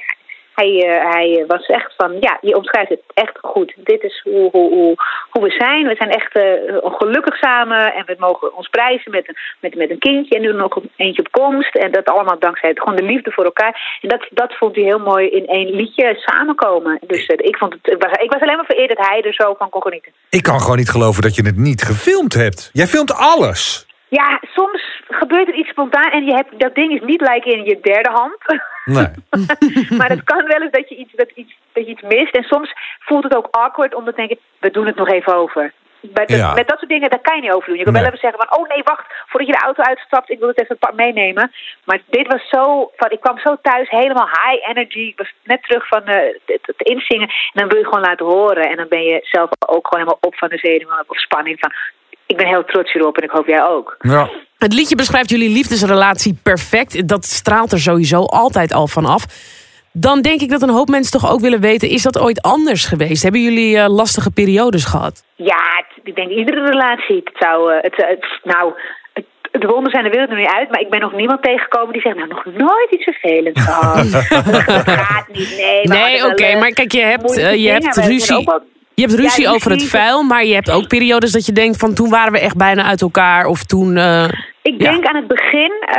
hij, 0.55 0.71
uh, 0.71 1.13
hij 1.13 1.45
was 1.47 1.67
echt 1.67 1.95
van, 1.97 2.17
ja, 2.21 2.39
je 2.41 2.57
omschrijft 2.57 2.89
het 2.89 3.03
echt 3.15 3.39
goed. 3.41 3.75
Dit 3.77 4.03
is 4.03 4.21
hoe, 4.25 4.51
hoe, 4.51 4.97
hoe, 5.31 5.43
we 5.43 5.51
zijn. 5.51 5.87
We 5.87 5.95
zijn 5.95 6.11
echt 6.11 6.37
uh, 6.37 6.43
gelukkig 6.83 7.37
samen 7.37 7.95
en 7.95 8.05
we 8.07 8.17
mogen 8.19 8.57
ons 8.57 8.69
prijzen 8.69 9.11
met 9.11 9.29
een, 9.29 9.37
met, 9.61 9.75
met 9.75 9.91
een 9.91 9.99
kindje 9.99 10.35
en 10.35 10.43
nu 10.43 10.53
nog 10.53 10.79
eentje 10.97 11.23
op 11.23 11.33
komst. 11.33 11.75
En 11.75 11.93
dat 11.93 12.09
allemaal 12.09 12.39
dankzij 12.39 12.71
gewoon 12.75 12.97
de 12.97 13.03
liefde 13.03 13.31
voor 13.31 13.45
elkaar. 13.45 13.99
En 14.01 14.09
dat, 14.09 14.27
dat 14.31 14.55
vond 14.55 14.75
hij 14.75 14.85
heel 14.85 14.99
mooi 14.99 15.29
in 15.29 15.47
één 15.47 15.71
liedje 15.71 16.15
samenkomen. 16.17 16.99
Dus 17.07 17.29
uh, 17.29 17.37
ik, 17.37 17.57
vond 17.57 17.73
het, 17.73 17.93
ik, 17.93 18.03
was, 18.03 18.13
ik 18.13 18.33
was 18.33 18.43
alleen 18.43 18.57
maar 18.57 18.65
vereerd 18.65 18.97
dat 18.97 19.07
hij 19.07 19.23
er 19.23 19.35
zo 19.35 19.55
van 19.59 19.69
kon 19.69 19.83
genieten. 19.83 20.13
Ik 20.31 20.43
kan 20.43 20.61
gewoon 20.61 20.77
niet 20.77 20.91
geloven 20.91 21.23
dat 21.23 21.35
je 21.35 21.47
het 21.47 21.57
niet 21.57 21.83
gefilmd 21.83 22.35
hebt. 22.35 22.71
Jij 22.73 22.87
filmt 22.87 23.15
alles. 23.15 23.87
Ja, 24.21 24.41
soms 24.55 25.03
gebeurt 25.09 25.49
er 25.49 25.55
iets 25.55 25.69
spontaan 25.69 26.11
en 26.11 26.25
je 26.25 26.35
hebt, 26.35 26.61
dat 26.61 26.75
ding 26.75 26.93
is 26.93 27.01
niet 27.01 27.21
lijken 27.21 27.53
in 27.53 27.65
je 27.65 27.81
derde 27.81 28.11
hand. 28.11 28.39
Nee. 28.85 29.09
maar 29.99 30.09
het 30.09 30.25
kan 30.25 30.47
wel 30.47 30.61
eens 30.61 30.71
dat 30.71 30.89
je, 30.89 30.97
iets, 30.97 31.13
dat, 31.15 31.31
iets, 31.35 31.55
dat 31.73 31.85
je 31.85 31.91
iets 31.91 32.03
mist. 32.03 32.37
En 32.37 32.43
soms 32.43 32.73
voelt 32.99 33.25
het 33.25 33.37
ook 33.37 33.49
awkward 33.51 33.95
om 33.95 34.05
te 34.05 34.13
denken, 34.17 34.39
we 34.59 34.71
doen 34.71 34.87
het 34.87 34.97
nog 34.97 35.09
even 35.09 35.35
over. 35.35 35.73
Met, 36.01 36.31
ja. 36.31 36.55
met 36.55 36.69
dat 36.69 36.79
soort 36.79 36.91
dingen, 36.91 37.11
daar 37.11 37.21
kan 37.21 37.37
je 37.37 37.43
niet 37.43 37.53
over 37.53 37.69
doen. 37.69 37.79
Je 37.79 37.85
kan 37.85 37.93
wel 37.93 38.05
even 38.05 38.19
zeggen 38.19 38.47
van, 38.47 38.59
oh 38.59 38.69
nee, 38.69 38.83
wacht, 38.83 39.07
voordat 39.27 39.49
je 39.49 39.57
de 39.59 39.65
auto 39.65 39.83
uitstapt, 39.83 40.31
ik 40.31 40.39
wil 40.39 40.49
het 40.49 40.61
even 40.61 40.95
meenemen. 40.95 41.53
Maar 41.85 42.01
dit 42.07 42.27
was 42.27 42.49
zo, 42.49 42.91
van, 42.97 43.11
ik 43.11 43.21
kwam 43.21 43.39
zo 43.39 43.57
thuis, 43.63 43.91
helemaal 43.91 44.29
high 44.29 44.69
energy. 44.69 44.99
Ik 44.99 45.19
was 45.19 45.33
net 45.43 45.63
terug 45.63 45.87
van 45.87 46.03
uh, 46.09 46.15
het, 46.47 46.67
het, 46.67 46.81
inzingen. 46.83 47.29
En 47.29 47.61
dan 47.61 47.69
wil 47.69 47.79
je 47.79 47.85
gewoon 47.85 48.09
laten 48.09 48.27
horen. 48.27 48.71
En 48.71 48.77
dan 48.77 48.89
ben 48.89 49.03
je 49.03 49.19
zelf 49.23 49.51
ook 49.67 49.87
gewoon 49.89 50.05
helemaal 50.05 50.19
op 50.21 50.37
van 50.37 50.49
de 50.49 50.59
zenuwen 50.59 51.05
of 51.07 51.19
spanning 51.19 51.57
van, 51.61 51.73
ik 52.27 52.37
ben 52.37 52.47
heel 52.47 52.65
trots 52.65 52.93
hierop 52.93 53.17
en 53.17 53.25
ik 53.25 53.31
hoop 53.31 53.47
jij 53.47 53.65
ook. 53.65 53.97
Ja. 53.99 54.31
Het 54.59 54.73
liedje 54.73 54.97
beschrijft 54.97 55.31
jullie 55.31 55.51
liefdesrelatie 55.51 56.39
perfect. 56.43 57.09
Dat 57.09 57.25
straalt 57.25 57.73
er 57.73 57.81
sowieso 57.81 58.25
altijd 58.25 58.73
al 58.73 58.87
van 58.87 59.05
af. 59.05 59.25
Dan 59.93 60.23
denk 60.23 60.41
ik 60.41 60.51
dat 60.51 60.63
een 60.63 60.71
hoop 60.71 60.89
mensen 60.89 61.21
toch 61.21 61.33
ook 61.33 61.41
willen 61.41 61.61
weten... 61.61 61.89
is 61.89 62.03
dat 62.03 62.19
ooit 62.19 62.43
anders 62.43 62.85
geweest? 62.85 63.23
Hebben 63.23 63.43
jullie 63.43 63.77
uh, 63.77 63.85
lastige 63.89 64.31
periodes 64.31 64.85
gehad? 64.85 65.25
Ja, 65.35 65.85
ik 66.03 66.15
denk 66.15 66.31
iedere 66.31 66.65
relatie. 66.71 67.17
Het 67.17 67.37
zou, 67.39 67.73
uh, 67.73 67.81
het, 67.81 67.97
het, 67.97 68.27
nou, 68.43 68.73
de 69.51 69.67
wonden 69.67 69.91
zijn 69.91 70.05
de 70.05 70.11
wereld 70.11 70.31
er 70.31 70.37
niet 70.37 70.55
uit, 70.55 70.71
maar 70.71 70.81
ik 70.81 70.91
ben 70.91 71.01
nog 71.01 71.13
niemand 71.13 71.43
tegengekomen 71.43 71.93
die 71.93 72.03
zegt, 72.03 72.17
nou, 72.17 72.29
nog 72.29 72.45
nooit 72.45 72.91
iets 72.91 73.05
vervelends 73.05 73.63
gehad. 73.69 74.13
dat 74.67 74.91
gaat 74.91 75.29
niet, 75.29 75.57
nee. 75.57 75.83
Nee, 75.83 76.25
oké, 76.25 76.33
okay, 76.33 76.59
maar 76.59 76.71
kijk, 76.71 76.93
je 76.93 77.01
hebt, 77.01 77.39
uh, 77.39 77.55
je 77.55 77.71
hebt 77.71 77.97
ruzie. 77.97 78.49
Je 78.95 79.03
hebt 79.03 79.15
ruzie 79.15 79.49
over 79.49 79.71
het 79.71 79.89
vuil, 79.89 80.23
maar 80.23 80.45
je 80.45 80.55
hebt 80.55 80.71
ook 80.71 80.89
periodes 80.89 81.33
dat 81.33 81.47
je 81.47 81.53
denkt 81.53 81.77
van 81.77 81.95
toen 81.95 82.11
waren 82.11 82.33
we 82.33 82.39
echt 82.39 82.57
bijna 82.57 82.85
uit 82.85 83.01
elkaar 83.01 83.47
of 83.47 83.65
toen... 83.65 83.97
Uh, 83.97 84.29
ik 84.63 84.79
denk 84.79 85.05
aan 85.07 85.17
het 85.17 85.27
begin, 85.27 85.73
uh, 85.89 85.95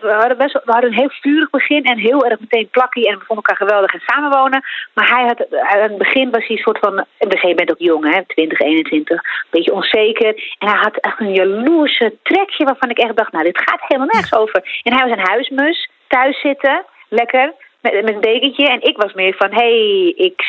we, 0.00 0.14
hadden 0.18 0.36
best, 0.36 0.52
we 0.52 0.72
hadden 0.72 0.90
een 0.90 0.98
heel 0.98 1.10
vurig 1.10 1.50
begin 1.50 1.84
en 1.84 1.98
heel 1.98 2.24
erg 2.24 2.40
meteen 2.40 2.68
plakkie 2.70 3.08
en 3.08 3.18
we 3.18 3.24
vonden 3.24 3.44
elkaar 3.44 3.66
geweldig 3.66 3.92
en 3.92 4.00
samenwonen. 4.06 4.62
Maar 4.94 5.08
hij 5.08 5.24
had, 5.24 5.60
aan 5.72 5.80
het 5.80 5.98
begin 5.98 6.30
was 6.30 6.46
hij 6.46 6.56
een 6.56 6.62
soort 6.62 6.78
van, 6.78 7.04
en 7.18 7.28
dus 7.28 7.40
je 7.40 7.54
bent 7.54 7.70
ook 7.70 7.78
jong 7.78 8.14
hè, 8.14 8.24
20, 8.26 8.60
21, 8.60 9.16
een 9.16 9.22
beetje 9.50 9.72
onzeker. 9.72 10.26
En 10.58 10.68
hij 10.68 10.78
had 10.78 10.96
echt 10.96 11.20
een 11.20 11.34
jaloerse 11.34 12.14
trekje 12.22 12.64
waarvan 12.64 12.90
ik 12.90 12.98
echt 12.98 13.16
dacht, 13.16 13.32
nou 13.32 13.44
dit 13.44 13.62
gaat 13.64 13.80
helemaal 13.80 14.12
nergens 14.12 14.34
over. 14.34 14.80
En 14.82 14.92
hij 14.92 15.08
was 15.08 15.16
een 15.16 15.32
huismus, 15.32 15.90
thuis 16.08 16.40
zitten, 16.40 16.84
lekker 17.08 17.52
met, 17.92 18.04
met 18.04 18.14
een 18.14 18.20
dekentje. 18.20 18.68
En 18.68 18.82
ik 18.82 18.96
was 18.96 19.12
meer 19.12 19.34
van, 19.38 19.50
hé, 19.50 19.56
hey, 19.56 20.12
ik, 20.16 20.42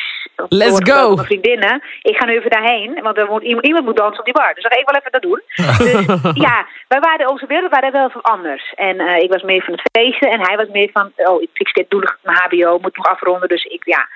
Let's 0.50 0.92
go. 0.92 1.14
Mijn 1.14 1.28
vriendinnen, 1.28 1.84
ik 2.02 2.18
ga 2.18 2.26
nu 2.26 2.38
even 2.38 2.50
daarheen, 2.50 3.02
want 3.02 3.18
er 3.18 3.28
moet, 3.30 3.44
iemand, 3.44 3.66
iemand 3.66 3.86
moet 3.86 3.98
dansen 3.98 4.20
op 4.20 4.26
die 4.26 4.34
bar. 4.34 4.54
Dus 4.54 4.64
dan 4.64 4.72
ga 4.72 4.80
ik 4.80 4.90
wel 4.90 5.00
even 5.00 5.12
dat 5.12 5.22
doen. 5.22 5.42
Dus 6.34 6.44
ja, 6.48 6.66
wij 6.88 7.00
waren, 7.00 7.30
onze 7.30 7.46
wereld 7.48 7.72
waren 7.72 7.92
wel 7.92 8.10
van 8.10 8.22
anders. 8.22 8.74
En 8.76 9.00
eh, 9.00 9.24
ik 9.24 9.32
was 9.32 9.42
meer 9.42 9.64
van 9.64 9.74
het 9.74 9.90
feesten 9.92 10.30
en 10.32 10.40
hij 10.40 10.58
was 10.58 10.68
meer 10.68 10.90
van, 10.94 11.12
oh, 11.16 11.42
ik, 11.42 11.50
ik 11.54 11.68
zit- 11.68 11.90
doe 11.90 12.02
nog 12.02 12.18
mijn 12.24 12.38
hbo, 12.38 12.80
moet 12.82 12.98
nog 12.98 13.08
afronden. 13.08 13.50
Dus 13.50 13.64
ik, 13.64 13.86
ja. 13.86 14.08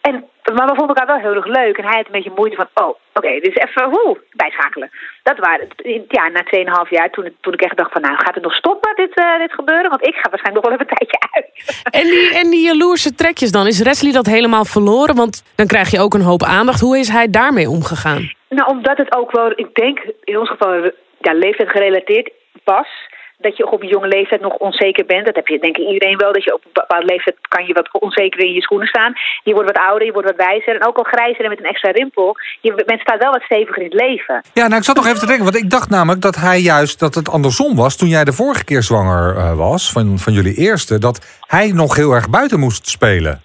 En, 0.00 0.28
maar 0.54 0.66
we 0.66 0.74
vonden 0.76 0.96
elkaar 0.96 1.06
wel 1.06 1.24
heel 1.24 1.34
erg 1.42 1.46
leuk. 1.46 1.76
En 1.78 1.84
hij 1.84 1.96
had 1.96 2.06
een 2.06 2.12
beetje 2.12 2.32
moeite 2.36 2.56
van, 2.56 2.68
oh, 2.84 2.94
oké, 3.14 3.28
dit 3.40 3.46
is 3.56 3.62
even, 3.64 3.90
woe, 3.90 4.20
bijschakelen. 4.32 4.90
Dat 5.22 5.38
waren, 5.38 5.68
ja, 6.08 6.28
na 6.28 6.42
2,5 6.84 6.90
jaar, 6.90 7.10
toen, 7.10 7.24
ik- 7.24 7.34
toen 7.40 7.52
ik 7.52 7.62
echt 7.62 7.76
dacht 7.76 7.92
van, 7.92 8.02
nou, 8.02 8.14
gaat 8.16 8.34
het 8.34 8.42
nog 8.44 8.54
stoppen, 8.54 8.92
dit, 8.96 9.14
eh, 9.14 9.38
dit 9.38 9.52
gebeuren? 9.52 9.90
Want 9.90 10.06
ik 10.06 10.14
ga 10.14 10.30
waarschijnlijk 10.30 10.54
nog 10.54 10.64
wel 10.64 10.72
even 10.72 10.86
een 10.88 10.96
tijdje 10.96 11.26
uit. 11.30 11.82
En 11.90 12.10
die, 12.10 12.34
en 12.38 12.50
die 12.50 12.64
jaloerse 12.66 13.14
trekjes 13.14 13.52
dan, 13.52 13.66
is 13.66 13.82
Wesley 13.82 14.12
dat 14.12 14.26
helemaal 14.26 14.64
verloren? 14.64 15.14
Want 15.16 15.42
dan 15.54 15.66
krijg 15.66 15.90
je 15.90 16.00
ook 16.00 16.14
een 16.14 16.20
hoop 16.30 16.42
aandacht. 16.42 16.80
Hoe 16.80 16.98
is 16.98 17.08
hij 17.08 17.30
daarmee 17.30 17.68
omgegaan? 17.68 18.30
Nou, 18.48 18.70
omdat 18.70 18.96
het 18.96 19.16
ook 19.16 19.30
wel, 19.30 19.52
ik 19.54 19.74
denk 19.74 19.98
in 20.24 20.38
ons 20.38 20.48
geval, 20.50 20.74
ja, 21.18 21.32
leeftijd 21.32 21.68
gerelateerd 21.70 22.30
was. 22.64 22.88
Dat 23.42 23.56
je 23.56 23.70
op 23.70 23.82
een 23.82 23.88
jonge 23.88 24.08
leeftijd 24.08 24.40
nog 24.40 24.54
onzeker 24.54 25.06
bent. 25.06 25.26
Dat 25.26 25.36
heb 25.36 25.48
je 25.48 25.58
denk 25.58 25.76
ik 25.76 25.86
iedereen 25.86 26.16
wel. 26.16 26.32
Dat 26.32 26.44
je 26.44 26.54
op 26.54 26.64
een 26.64 26.70
bepaalde 26.72 27.06
leeftijd 27.06 27.36
kan 27.48 27.66
je 27.66 27.72
wat 27.72 28.00
onzekerder 28.00 28.46
in 28.46 28.54
je 28.54 28.62
schoenen 28.62 28.86
staan. 28.86 29.12
Je 29.42 29.54
wordt 29.54 29.72
wat 29.72 29.84
ouder, 29.88 30.06
je 30.06 30.12
wordt 30.12 30.28
wat 30.28 30.46
wijzer. 30.46 30.74
En 30.74 30.86
ook 30.86 30.96
al 30.96 31.12
grijzer 31.14 31.44
en 31.44 31.50
met 31.50 31.58
een 31.58 31.72
extra 31.74 31.90
rimpel. 31.90 32.36
Je 32.60 32.82
bent 32.86 33.00
staat 33.00 33.22
wel 33.22 33.32
wat 33.32 33.42
steviger 33.42 33.82
in 33.82 33.90
het 33.90 34.00
leven. 34.00 34.42
Ja, 34.52 34.66
nou, 34.66 34.76
ik 34.76 34.84
zat 34.84 34.96
nog 34.96 35.06
even 35.06 35.18
te 35.18 35.26
denken. 35.26 35.44
Want 35.44 35.56
ik 35.56 35.70
dacht 35.70 35.90
namelijk 35.90 36.20
dat 36.20 36.36
hij 36.36 36.60
juist 36.60 36.98
dat 36.98 37.14
het 37.14 37.28
andersom 37.28 37.76
was. 37.76 37.96
Toen 37.96 38.08
jij 38.08 38.24
de 38.24 38.32
vorige 38.32 38.64
keer 38.64 38.82
zwanger 38.82 39.36
eh, 39.36 39.56
was, 39.56 39.92
van, 39.92 40.18
van 40.18 40.32
jullie 40.32 40.54
eerste. 40.54 40.98
Dat 40.98 41.40
hij 41.46 41.72
nog 41.72 41.96
heel 41.96 42.12
erg 42.12 42.30
buiten 42.30 42.60
moest 42.60 42.88
spelen. 42.88 43.42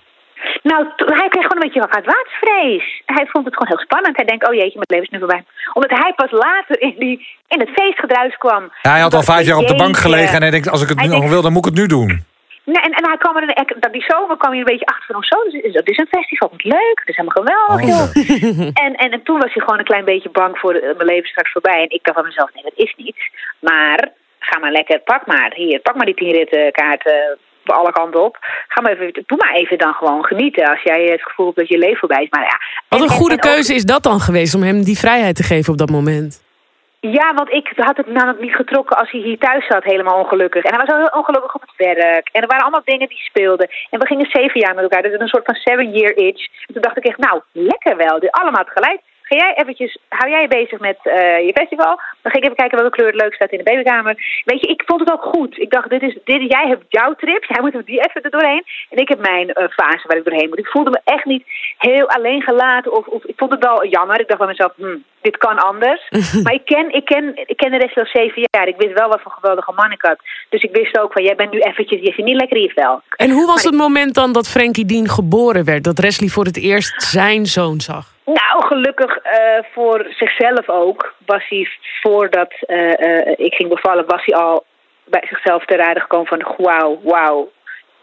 Nou, 0.72 0.82
hij 1.22 1.28
kreeg 1.30 1.46
gewoon 1.46 1.62
een 1.64 1.70
beetje 1.70 1.88
watervrees. 1.90 3.02
Hij 3.06 3.26
vond 3.32 3.46
het 3.46 3.54
gewoon 3.54 3.68
heel 3.74 3.86
spannend. 3.88 4.16
Hij 4.18 4.26
denkt, 4.26 4.48
oh 4.48 4.54
jeetje, 4.54 4.80
mijn 4.82 4.88
leven 4.94 5.06
is 5.06 5.10
nu 5.12 5.20
voorbij. 5.20 5.44
Omdat 5.74 5.92
hij 6.02 6.14
pas 6.16 6.32
later 6.32 6.82
in, 6.82 6.96
die, 7.00 7.28
in 7.48 7.60
het 7.60 7.70
feestgedruis 7.70 8.38
kwam. 8.38 8.64
Ja, 8.82 8.92
hij 8.92 9.00
had 9.02 9.14
al 9.14 9.20
Dat- 9.20 9.30
vijf 9.34 9.46
jaar 9.48 9.58
op 9.58 9.68
de 9.68 9.76
bank 9.76 9.98
gelegen. 9.98 10.36
En 10.36 10.42
hij 10.42 10.52
denkt, 10.52 10.70
als 10.70 10.82
ik 10.82 10.90
het 10.90 11.02
nu 11.02 11.08
nog 11.08 11.30
wil, 11.30 11.42
dan 11.42 11.52
moet 11.52 11.66
ik 11.66 11.72
het 11.72 11.80
nu 11.82 11.88
doen. 11.88 12.26
Nee, 12.64 12.82
en, 12.82 12.92
en 12.92 13.06
hij 13.08 13.18
kwam 13.18 13.38
er 13.38 13.66
dat 13.80 13.94
die 13.94 14.04
zomer 14.08 14.38
kwam 14.38 14.52
hij 14.52 14.60
een 14.60 14.72
beetje 14.74 14.86
achter 14.86 15.06
van, 15.06 15.16
oh 15.16 15.22
zo, 15.22 15.44
dit 15.52 15.64
is, 15.64 15.74
dit 15.74 15.90
is 15.90 15.98
een 15.98 16.08
festival, 16.18 16.50
wat 16.52 16.64
leuk, 16.64 16.98
dit 17.06 17.10
is 17.10 17.16
helemaal 17.16 17.44
geweldig, 17.44 17.80
Oh, 17.82 17.88
joh. 17.92 18.68
En, 18.84 18.96
en, 18.96 19.10
en 19.12 19.24
toen 19.24 19.40
was 19.40 19.54
hij 19.54 19.64
gewoon 19.64 19.80
een 19.80 19.86
klein 19.92 20.06
beetje 20.06 20.30
bang 20.30 20.58
voor, 20.60 20.74
de- 20.74 20.94
mijn 20.98 21.10
leven 21.10 21.30
straks 21.30 21.52
voorbij. 21.52 21.82
En 21.82 21.90
ik 21.90 22.04
dacht 22.04 22.18
van 22.18 22.28
mezelf, 22.28 22.50
nee, 22.54 22.64
dat 22.64 22.74
is 22.86 22.94
niet. 22.98 23.16
Maar, 23.60 24.10
ga 24.40 24.60
maar 24.60 24.72
lekker, 24.72 25.00
pak 25.00 25.26
maar, 25.26 25.52
hier, 25.56 25.80
pak 25.80 25.96
maar 25.96 26.06
die 26.06 26.16
tien 26.16 26.32
rittenkaarten 26.32 27.38
alle 27.76 27.92
kanten 27.92 28.24
op. 28.24 28.38
Ga 28.68 28.82
maar 28.82 28.92
even, 28.92 29.24
doe 29.26 29.38
maar 29.38 29.54
even 29.54 29.78
dan 29.78 29.94
gewoon 29.94 30.24
genieten 30.26 30.70
als 30.70 30.82
jij 30.82 31.04
het 31.04 31.22
gevoel 31.24 31.46
hebt 31.46 31.58
dat 31.58 31.68
je 31.68 31.78
leven 31.78 31.98
voorbij 31.98 32.24
is. 32.24 32.30
Maar 32.30 32.42
ja. 32.42 32.58
Wat 32.90 33.00
En- 33.00 33.06
een 33.06 33.12
en- 33.12 33.16
goede 33.20 33.36
en 33.36 33.44
ook- 33.44 33.52
keuze 33.52 33.74
is 33.76 33.86
dat 33.86 34.04
dan 34.04 34.20
geweest 34.20 34.56
om 34.56 34.62
hem 34.62 34.84
die 34.84 34.98
vrijheid 34.98 35.36
te 35.36 35.44
geven 35.44 35.72
op 35.72 35.78
dat 35.78 35.90
moment. 35.90 36.46
Ja, 37.00 37.34
want 37.34 37.52
ik 37.52 37.72
had 37.76 37.98
het 37.98 38.08
namelijk 38.08 38.40
niet 38.42 38.56
getrokken 38.56 38.98
als 38.98 39.12
hij 39.12 39.20
hier 39.22 39.38
thuis 39.38 39.68
zat, 39.68 39.84
helemaal 39.84 40.20
ongelukkig. 40.24 40.64
En 40.64 40.70
hij 40.76 40.86
was 40.86 40.94
al 40.96 40.98
heel 41.02 41.20
ongelukkig 41.20 41.56
op 41.56 41.62
het 41.62 41.74
werk. 41.76 42.30
En 42.32 42.42
er 42.42 42.48
waren 42.48 42.64
allemaal 42.64 42.82
dingen 42.86 43.08
die 43.08 43.18
speelden. 43.18 43.68
En 43.90 44.00
we 44.00 44.06
gingen 44.06 44.30
zeven 44.32 44.60
jaar 44.60 44.74
met 44.76 44.84
elkaar, 44.84 45.02
dus 45.02 45.20
een 45.20 45.28
soort 45.28 45.46
van 45.46 45.56
seven 45.56 45.92
year 45.92 46.18
itch. 46.18 46.48
En 46.68 46.74
toen 46.74 46.82
dacht 46.82 46.98
ik 46.98 47.06
echt, 47.06 47.18
nou, 47.18 47.42
lekker 47.52 47.98
wel. 47.98 48.20
Dit 48.20 48.32
allemaal 48.32 48.64
tegelijk. 48.64 49.00
Ga 49.30 49.36
jij 49.36 49.54
eventjes, 49.56 49.98
hou 50.10 50.32
jij 50.32 50.42
je 50.42 50.48
bezig 50.48 50.80
met 50.80 50.98
eh, 51.04 51.46
je 51.48 51.54
festival? 51.54 52.00
Dan 52.22 52.32
ga 52.32 52.38
ik 52.38 52.44
even 52.44 52.56
kijken 52.56 52.78
welke 52.78 52.96
kleur 52.96 53.12
het 53.12 53.22
leuk 53.22 53.34
staat 53.34 53.52
in 53.52 53.58
de 53.58 53.70
babykamer. 53.72 54.14
Weet 54.46 54.62
je, 54.62 54.68
ik 54.68 54.84
vond 54.86 55.00
het 55.00 55.12
ook 55.12 55.24
goed. 55.24 55.58
Ik 55.58 55.72
dacht, 55.72 55.90
dit 55.90 56.02
is, 56.02 56.18
dit, 56.24 56.42
jij 56.52 56.68
hebt 56.68 56.86
jouw 56.88 57.14
trip, 57.14 57.44
jij 57.44 57.62
moet 57.62 57.86
die 57.86 58.00
even 58.06 58.22
er 58.22 58.30
doorheen. 58.30 58.64
En 58.90 58.98
ik 58.98 59.10
heb 59.10 59.20
mijn 59.20 59.54
eh, 59.54 59.68
fase 59.70 60.08
waar 60.08 60.18
ik 60.18 60.24
doorheen 60.24 60.50
moet. 60.50 60.60
Ik 60.60 60.74
voelde 60.74 60.90
me 60.90 61.02
echt 61.04 61.26
niet 61.26 61.44
heel 61.78 62.10
alleen 62.10 62.42
gelaten. 62.42 62.92
Of, 62.92 63.08
of 63.08 63.24
ik 63.24 63.38
vond 63.38 63.52
het 63.52 63.64
wel 63.64 63.88
jammer. 63.88 64.20
Ik 64.20 64.28
dacht 64.28 64.40
bij 64.40 64.48
mezelf, 64.48 64.74
hm, 64.76 64.98
dit 65.22 65.38
kan 65.38 65.58
anders. 65.58 66.10
maar 66.44 66.54
ik 66.54 66.66
ken, 66.66 66.94
ik, 66.94 67.06
ken, 67.06 67.32
ik 67.46 67.58
ken 67.58 67.72
de 67.72 67.78
rest 67.78 67.98
al 67.98 68.06
zeven 68.06 68.48
jaar. 68.52 68.68
Ik 68.68 68.78
wist 68.78 69.00
wel 69.00 69.10
wat 69.10 69.22
voor 69.22 69.32
geweldige 69.32 69.74
man 69.76 69.92
ik 69.92 70.02
had. 70.02 70.20
Dus 70.50 70.64
ik 70.64 70.72
wist 70.72 71.00
ook 71.00 71.14
van, 71.14 71.24
jij 71.24 71.36
bent 71.36 71.52
nu 71.52 71.60
eventjes, 71.60 72.00
je 72.02 72.14
zit 72.14 72.26
niet 72.26 72.40
lekker 72.40 72.58
in 72.58 72.64
je 72.64 72.82
vel. 72.82 73.02
En 73.16 73.30
hoe 73.30 73.46
was 73.46 73.64
Maar 73.64 73.72
het 73.72 73.82
moment 73.82 74.14
dan 74.14 74.32
dat 74.32 74.50
Frankie 74.50 74.86
Dean 74.86 75.10
geboren 75.10 75.66
werd? 75.66 75.84
Dat 75.84 76.00
Wesley 76.00 76.30
voor 76.30 76.46
het 76.46 76.58
eerst 76.58 77.02
zijn 77.04 77.46
zoon 77.46 77.82
zag? 77.82 78.17
Nou, 78.28 78.66
gelukkig 78.66 79.18
eh, 79.18 79.64
voor 79.72 80.06
zichzelf 80.10 80.70
ook. 80.70 81.14
Was 81.26 81.46
hij 81.50 81.68
voordat 82.02 82.54
eh, 82.54 83.28
ik 83.28 83.54
ging 83.54 83.70
bevallen, 83.70 84.06
was 84.06 84.26
hij 84.26 84.36
al 84.36 84.66
bij 85.04 85.24
zichzelf 85.30 85.66
te 85.66 85.76
raden 85.76 86.02
gekomen 86.02 86.28
van 86.28 86.56
wauw, 86.58 87.00
wauw. 87.04 87.52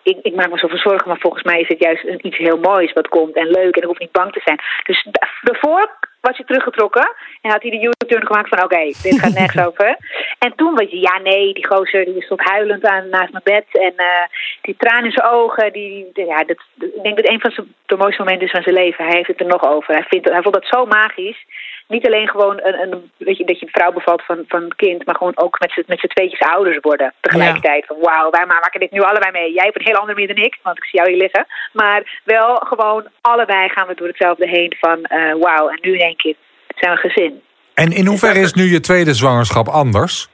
Ik, 0.04 0.18
ik 0.22 0.34
maak 0.34 0.50
me 0.50 0.58
zoveel 0.58 0.78
zorgen, 0.78 1.08
maar 1.08 1.18
volgens 1.20 1.42
mij 1.42 1.60
is 1.60 1.68
het 1.68 1.78
juist 1.82 2.04
iets 2.22 2.36
heel 2.36 2.58
moois 2.58 2.92
wat 2.92 3.08
komt 3.08 3.34
en 3.36 3.46
leuk 3.46 3.76
en 3.76 3.82
ik 3.82 3.88
hoef 3.88 3.98
niet 3.98 4.12
bang 4.12 4.32
te 4.32 4.40
zijn. 4.44 4.58
Dus 4.82 5.06
da- 5.10 5.28
daarvoor 5.42 5.98
was 6.20 6.36
hij 6.36 6.46
teruggetrokken 6.46 7.14
en 7.42 7.50
had 7.50 7.62
hij 7.62 7.70
de 7.70 7.92
U-turn 8.04 8.26
gemaakt 8.26 8.48
van 8.48 8.62
oké, 8.64 8.84
dit 9.02 9.18
gaat 9.20 9.32
nergens 9.34 9.66
over. 9.68 9.96
En 10.38 10.52
toen 10.56 10.74
was 10.74 10.86
hij, 10.90 10.98
ja 10.98 11.18
nee, 11.18 11.52
die 11.54 11.66
gozer 11.66 12.04
die 12.04 12.22
stond 12.22 12.40
huilend 12.50 12.84
aan, 12.86 13.08
naast 13.08 13.32
mijn 13.32 13.44
bed 13.44 13.64
en 13.70 13.92
eh, 13.96 14.22
die 14.62 14.76
traan 14.78 15.04
in 15.04 15.12
zijn 15.12 15.26
ogen. 15.30 15.72
Die, 15.72 16.10
die- 16.12 16.26
ja, 16.26 16.44
dat, 16.44 16.56
ik 16.80 17.02
denk 17.02 17.16
dat 17.16 17.28
een 17.28 17.40
van 17.40 17.50
zijn, 17.50 17.74
de 17.86 17.96
mooiste 17.96 18.22
momenten 18.22 18.46
is 18.46 18.52
van 18.52 18.62
zijn 18.62 18.74
leven. 18.74 19.04
Hij 19.04 19.16
heeft 19.16 19.28
het 19.28 19.40
er 19.40 19.46
nog 19.46 19.64
over. 19.68 19.94
Hij, 19.94 20.04
vindt, 20.08 20.30
hij 20.30 20.42
vond 20.42 20.54
dat 20.54 20.66
zo 20.66 20.86
magisch. 20.86 21.44
Niet 21.88 22.06
alleen 22.06 22.28
gewoon 22.28 22.60
een, 22.62 22.80
een, 22.82 23.10
weet 23.16 23.36
je, 23.36 23.44
dat 23.44 23.58
je 23.58 23.66
een 23.66 23.72
vrouw 23.72 23.92
bevalt 23.92 24.22
van, 24.22 24.44
van 24.48 24.62
een 24.62 24.76
kind, 24.76 25.06
maar 25.06 25.14
gewoon 25.16 25.38
ook 25.38 25.60
met 25.60 25.70
z'n 25.70 25.84
met 25.86 26.00
z'n 26.00 26.06
tweetjes 26.06 26.48
ouders 26.48 26.78
worden. 26.80 27.12
Tegelijkertijd 27.20 27.86
van 27.86 27.96
wauw, 28.00 28.30
wij 28.30 28.46
maken 28.46 28.80
dit 28.80 28.90
nu 28.90 29.00
allebei 29.00 29.32
mee. 29.32 29.52
Jij 29.52 29.68
op 29.68 29.76
een 29.76 29.86
heel 29.86 29.96
andere 29.96 30.18
manier 30.18 30.34
dan 30.34 30.44
ik, 30.44 30.58
want 30.62 30.76
ik 30.76 30.84
zie 30.84 30.98
jou 30.98 31.10
hier 31.10 31.20
liggen. 31.22 31.46
Maar 31.72 32.20
wel 32.24 32.54
gewoon 32.54 33.08
allebei 33.20 33.68
gaan 33.68 33.86
we 33.86 33.94
door 33.94 34.08
hetzelfde 34.08 34.48
heen 34.48 34.76
van 34.80 35.04
eh, 35.04 35.34
wauw, 35.40 35.68
en 35.68 35.78
nu 35.80 35.92
in 35.92 36.00
één 36.00 36.16
keer 36.16 36.34
zijn 36.74 36.94
we 36.94 37.04
een 37.04 37.10
gezin. 37.10 37.42
En 37.74 37.92
in 37.92 38.06
hoeverre 38.06 38.40
is 38.40 38.52
nu 38.54 38.62
je 38.62 38.80
tweede 38.80 39.14
zwangerschap 39.14 39.68
anders? 39.68 40.28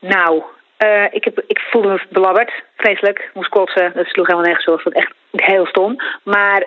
Nou, 0.00 0.42
eh, 0.76 1.04
ik, 1.10 1.24
heb, 1.24 1.42
ik 1.46 1.58
voelde 1.70 1.88
me 1.88 2.06
belabberd, 2.10 2.52
vreselijk. 2.76 3.30
Moest 3.34 3.48
kotsen, 3.48 3.92
dat 3.94 4.06
sloeg 4.06 4.26
helemaal 4.26 4.46
nergens 4.46 4.66
op. 4.66 4.74
Ik 4.74 4.82
vond 4.82 4.94
het 4.94 5.04
echt 5.04 5.14
heel 5.50 5.66
stom. 5.66 5.96
Maar 6.22 6.66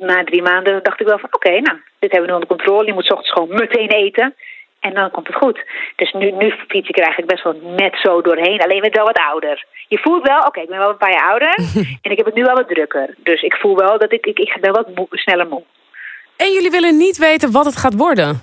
na 0.00 0.24
drie 0.24 0.42
maanden 0.42 0.82
dacht 0.82 1.00
ik 1.00 1.06
wel 1.06 1.18
van... 1.18 1.28
oké, 1.32 1.50
nou, 1.50 1.76
dit 1.98 2.10
hebben 2.12 2.20
we 2.20 2.26
nu 2.26 2.32
onder 2.32 2.48
controle. 2.48 2.86
Je 2.86 2.92
moet 2.92 3.04
's 3.04 3.10
ochtends 3.10 3.32
gewoon 3.32 3.48
meteen 3.48 3.88
eten. 3.88 4.34
En 4.80 4.94
dan 4.94 5.10
komt 5.10 5.26
het 5.26 5.36
goed. 5.36 5.64
Dus 5.96 6.12
nu, 6.12 6.30
nu 6.30 6.54
fiets 6.68 6.88
ik 6.88 6.96
er 6.96 7.02
eigenlijk 7.04 7.32
best 7.32 7.44
wel 7.44 7.74
net 7.76 7.98
zo 8.02 8.22
doorheen. 8.22 8.60
Alleen 8.60 8.80
ben 8.80 8.88
ik 8.88 8.94
wel 8.94 9.04
wat 9.04 9.20
ouder. 9.30 9.64
Je 9.88 9.98
voelt 9.98 10.26
wel, 10.26 10.40
oké, 10.40 10.60
ik 10.60 10.68
ben 10.68 10.78
wel 10.78 10.90
een 10.90 10.96
paar 10.96 11.12
jaar 11.12 11.28
ouder. 11.30 11.54
en 12.02 12.10
ik 12.10 12.16
heb 12.16 12.26
het 12.26 12.34
nu 12.34 12.42
wel 12.42 12.54
wat 12.54 12.68
drukker. 12.68 13.14
Dus 13.18 13.42
ik 13.42 13.54
voel 13.54 13.76
wel 13.76 13.98
dat 13.98 14.12
ik, 14.12 14.26
ik, 14.26 14.38
ik 14.38 14.58
ben 14.60 14.72
wat 14.72 14.94
moe- 14.94 15.06
sneller 15.10 15.46
moe. 15.48 15.62
En 16.36 16.52
jullie 16.52 16.70
willen 16.70 16.96
niet 16.96 17.16
weten 17.16 17.52
wat 17.52 17.64
het 17.64 17.76
gaat 17.76 17.94
worden? 17.94 18.42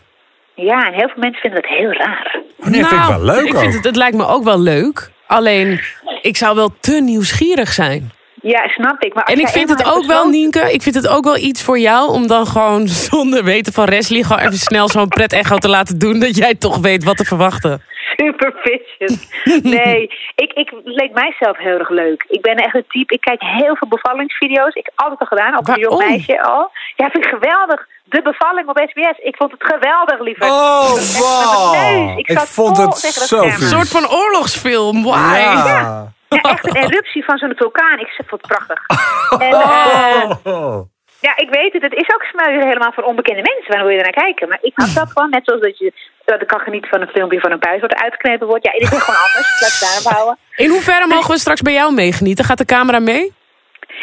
Ja, 0.53 0.87
en 0.87 0.93
heel 0.93 1.07
veel 1.07 1.21
mensen 1.21 1.41
vinden 1.41 1.61
dat 1.61 1.71
heel 1.71 1.91
raar. 1.91 2.39
Oh, 2.59 2.65
nee, 2.65 2.85
vind 2.85 3.01
ik 3.01 3.07
wel 3.07 3.23
leuk 3.23 3.45
ik 3.45 3.57
vind 3.57 3.73
het, 3.73 3.83
het 3.83 3.95
lijkt 3.95 4.17
me 4.17 4.27
ook 4.27 4.43
wel 4.43 4.59
leuk. 4.59 5.09
Alleen, 5.27 5.79
ik 6.21 6.37
zou 6.37 6.55
wel 6.55 6.69
te 6.79 7.01
nieuwsgierig 7.01 7.69
zijn. 7.69 8.11
Ja, 8.47 8.67
snap 8.67 9.03
ik. 9.03 9.13
Maar 9.13 9.23
En 9.23 9.39
ik 9.39 9.47
vind 9.47 9.69
het 9.69 9.85
ook 9.85 10.05
wel, 10.05 10.27
Nienke, 10.27 10.73
ik 10.73 10.81
vind 10.81 10.95
het 10.95 11.07
ook 11.07 11.23
wel 11.23 11.37
iets 11.37 11.63
voor 11.63 11.79
jou... 11.79 12.11
om 12.11 12.27
dan 12.27 12.45
gewoon 12.45 12.87
zonder 13.09 13.43
weten 13.43 13.73
van 13.73 13.85
Wesley... 13.85 14.23
gewoon 14.23 14.41
even 14.41 14.57
snel 14.57 14.89
zo'n 14.89 15.07
pret-echo 15.07 15.57
te 15.57 15.69
laten 15.69 15.99
doen... 15.99 16.19
dat 16.19 16.35
jij 16.35 16.55
toch 16.55 16.77
weet 16.77 17.03
wat 17.03 17.17
te 17.17 17.25
verwachten. 17.25 17.81
Superficious. 18.15 19.27
Nee, 19.63 20.01
ik, 20.43 20.51
ik 20.53 20.71
leek 20.83 21.13
mijzelf 21.13 21.57
heel 21.57 21.79
erg 21.79 21.89
leuk. 21.89 22.25
Ik 22.27 22.41
ben 22.41 22.55
echt 22.55 22.75
een 22.75 22.85
type, 22.87 23.13
ik 23.13 23.21
kijk 23.21 23.41
heel 23.41 23.75
veel 23.75 23.87
bevallingsvideo's. 23.87 24.73
Ik 24.73 24.85
heb 24.85 24.93
altijd 24.95 25.19
al 25.19 25.37
gedaan, 25.37 25.57
ook 25.57 25.69
als 25.69 25.77
jong 25.77 26.07
meisje 26.09 26.41
al. 26.43 26.71
Ja, 26.95 27.09
vind 27.09 27.25
ik 27.25 27.31
geweldig. 27.39 27.87
De 28.03 28.21
bevalling 28.21 28.67
op 28.67 28.77
SBS. 28.89 29.19
Ik 29.23 29.35
vond 29.35 29.51
het 29.51 29.63
geweldig, 29.63 30.19
lieverd. 30.19 30.49
Oh, 30.49 30.91
wow. 31.19 32.19
Ik 32.19 32.29
Ik 32.29 32.39
vond 32.39 32.77
vol 32.77 32.85
het 32.85 32.97
zo. 32.97 33.43
Een 33.43 33.51
soort 33.51 33.89
van 33.89 34.09
oorlogsfilm, 34.09 35.03
why? 35.03 35.37
Ja. 35.37 35.65
Ja, 35.65 36.13
echt 36.27 36.67
een 36.67 36.75
eruptie 36.83 37.25
van 37.25 37.37
zo'n 37.37 37.53
vulkaan. 37.55 37.99
Ik 37.99 38.13
vond 38.27 38.41
het 38.41 38.51
prachtig. 38.51 38.79
En, 39.47 39.51
eh, 39.51 40.35
Oh. 40.43 40.79
ja, 41.19 41.33
ik 41.35 41.49
weet 41.49 41.73
het. 41.73 41.81
Het 41.81 41.93
is 41.93 42.09
ook 42.13 42.23
helemaal 42.45 42.91
voor 42.93 43.03
onbekende 43.03 43.41
mensen. 43.41 43.73
Waar 43.73 43.81
wil 43.83 43.89
je 43.91 43.97
er 43.97 44.03
naar 44.11 44.23
kijken? 44.23 44.47
Maar 44.49 44.57
ik 44.61 44.71
had 44.75 44.93
dat 44.93 45.11
gewoon. 45.11 45.29
Net 45.29 45.41
zoals 45.45 45.61
dat 45.61 45.77
je 45.77 45.93
dat 46.25 46.41
ik 46.41 46.47
kan 46.47 46.59
genieten 46.59 46.89
van 46.89 47.01
een 47.01 47.07
filmpje 47.07 47.39
van 47.39 47.51
een 47.51 47.59
puis 47.59 47.81
wat 47.81 47.95
uitgeknepen 47.95 48.47
wordt. 48.47 48.65
Ja, 48.65 48.71
dit 48.71 48.81
is 48.81 48.87
gewoon 49.03 49.19
anders. 49.27 49.61
Laat 49.61 49.71
het 49.71 49.79
daarop 49.81 50.11
houden. 50.13 50.37
In 50.55 50.69
hoeverre 50.69 51.07
mogen 51.07 51.31
we 51.31 51.39
straks 51.39 51.61
bij 51.61 51.73
jou 51.73 51.93
meegenieten? 51.93 52.45
Gaat 52.45 52.57
de 52.57 52.65
camera 52.65 52.99
mee? 52.99 53.33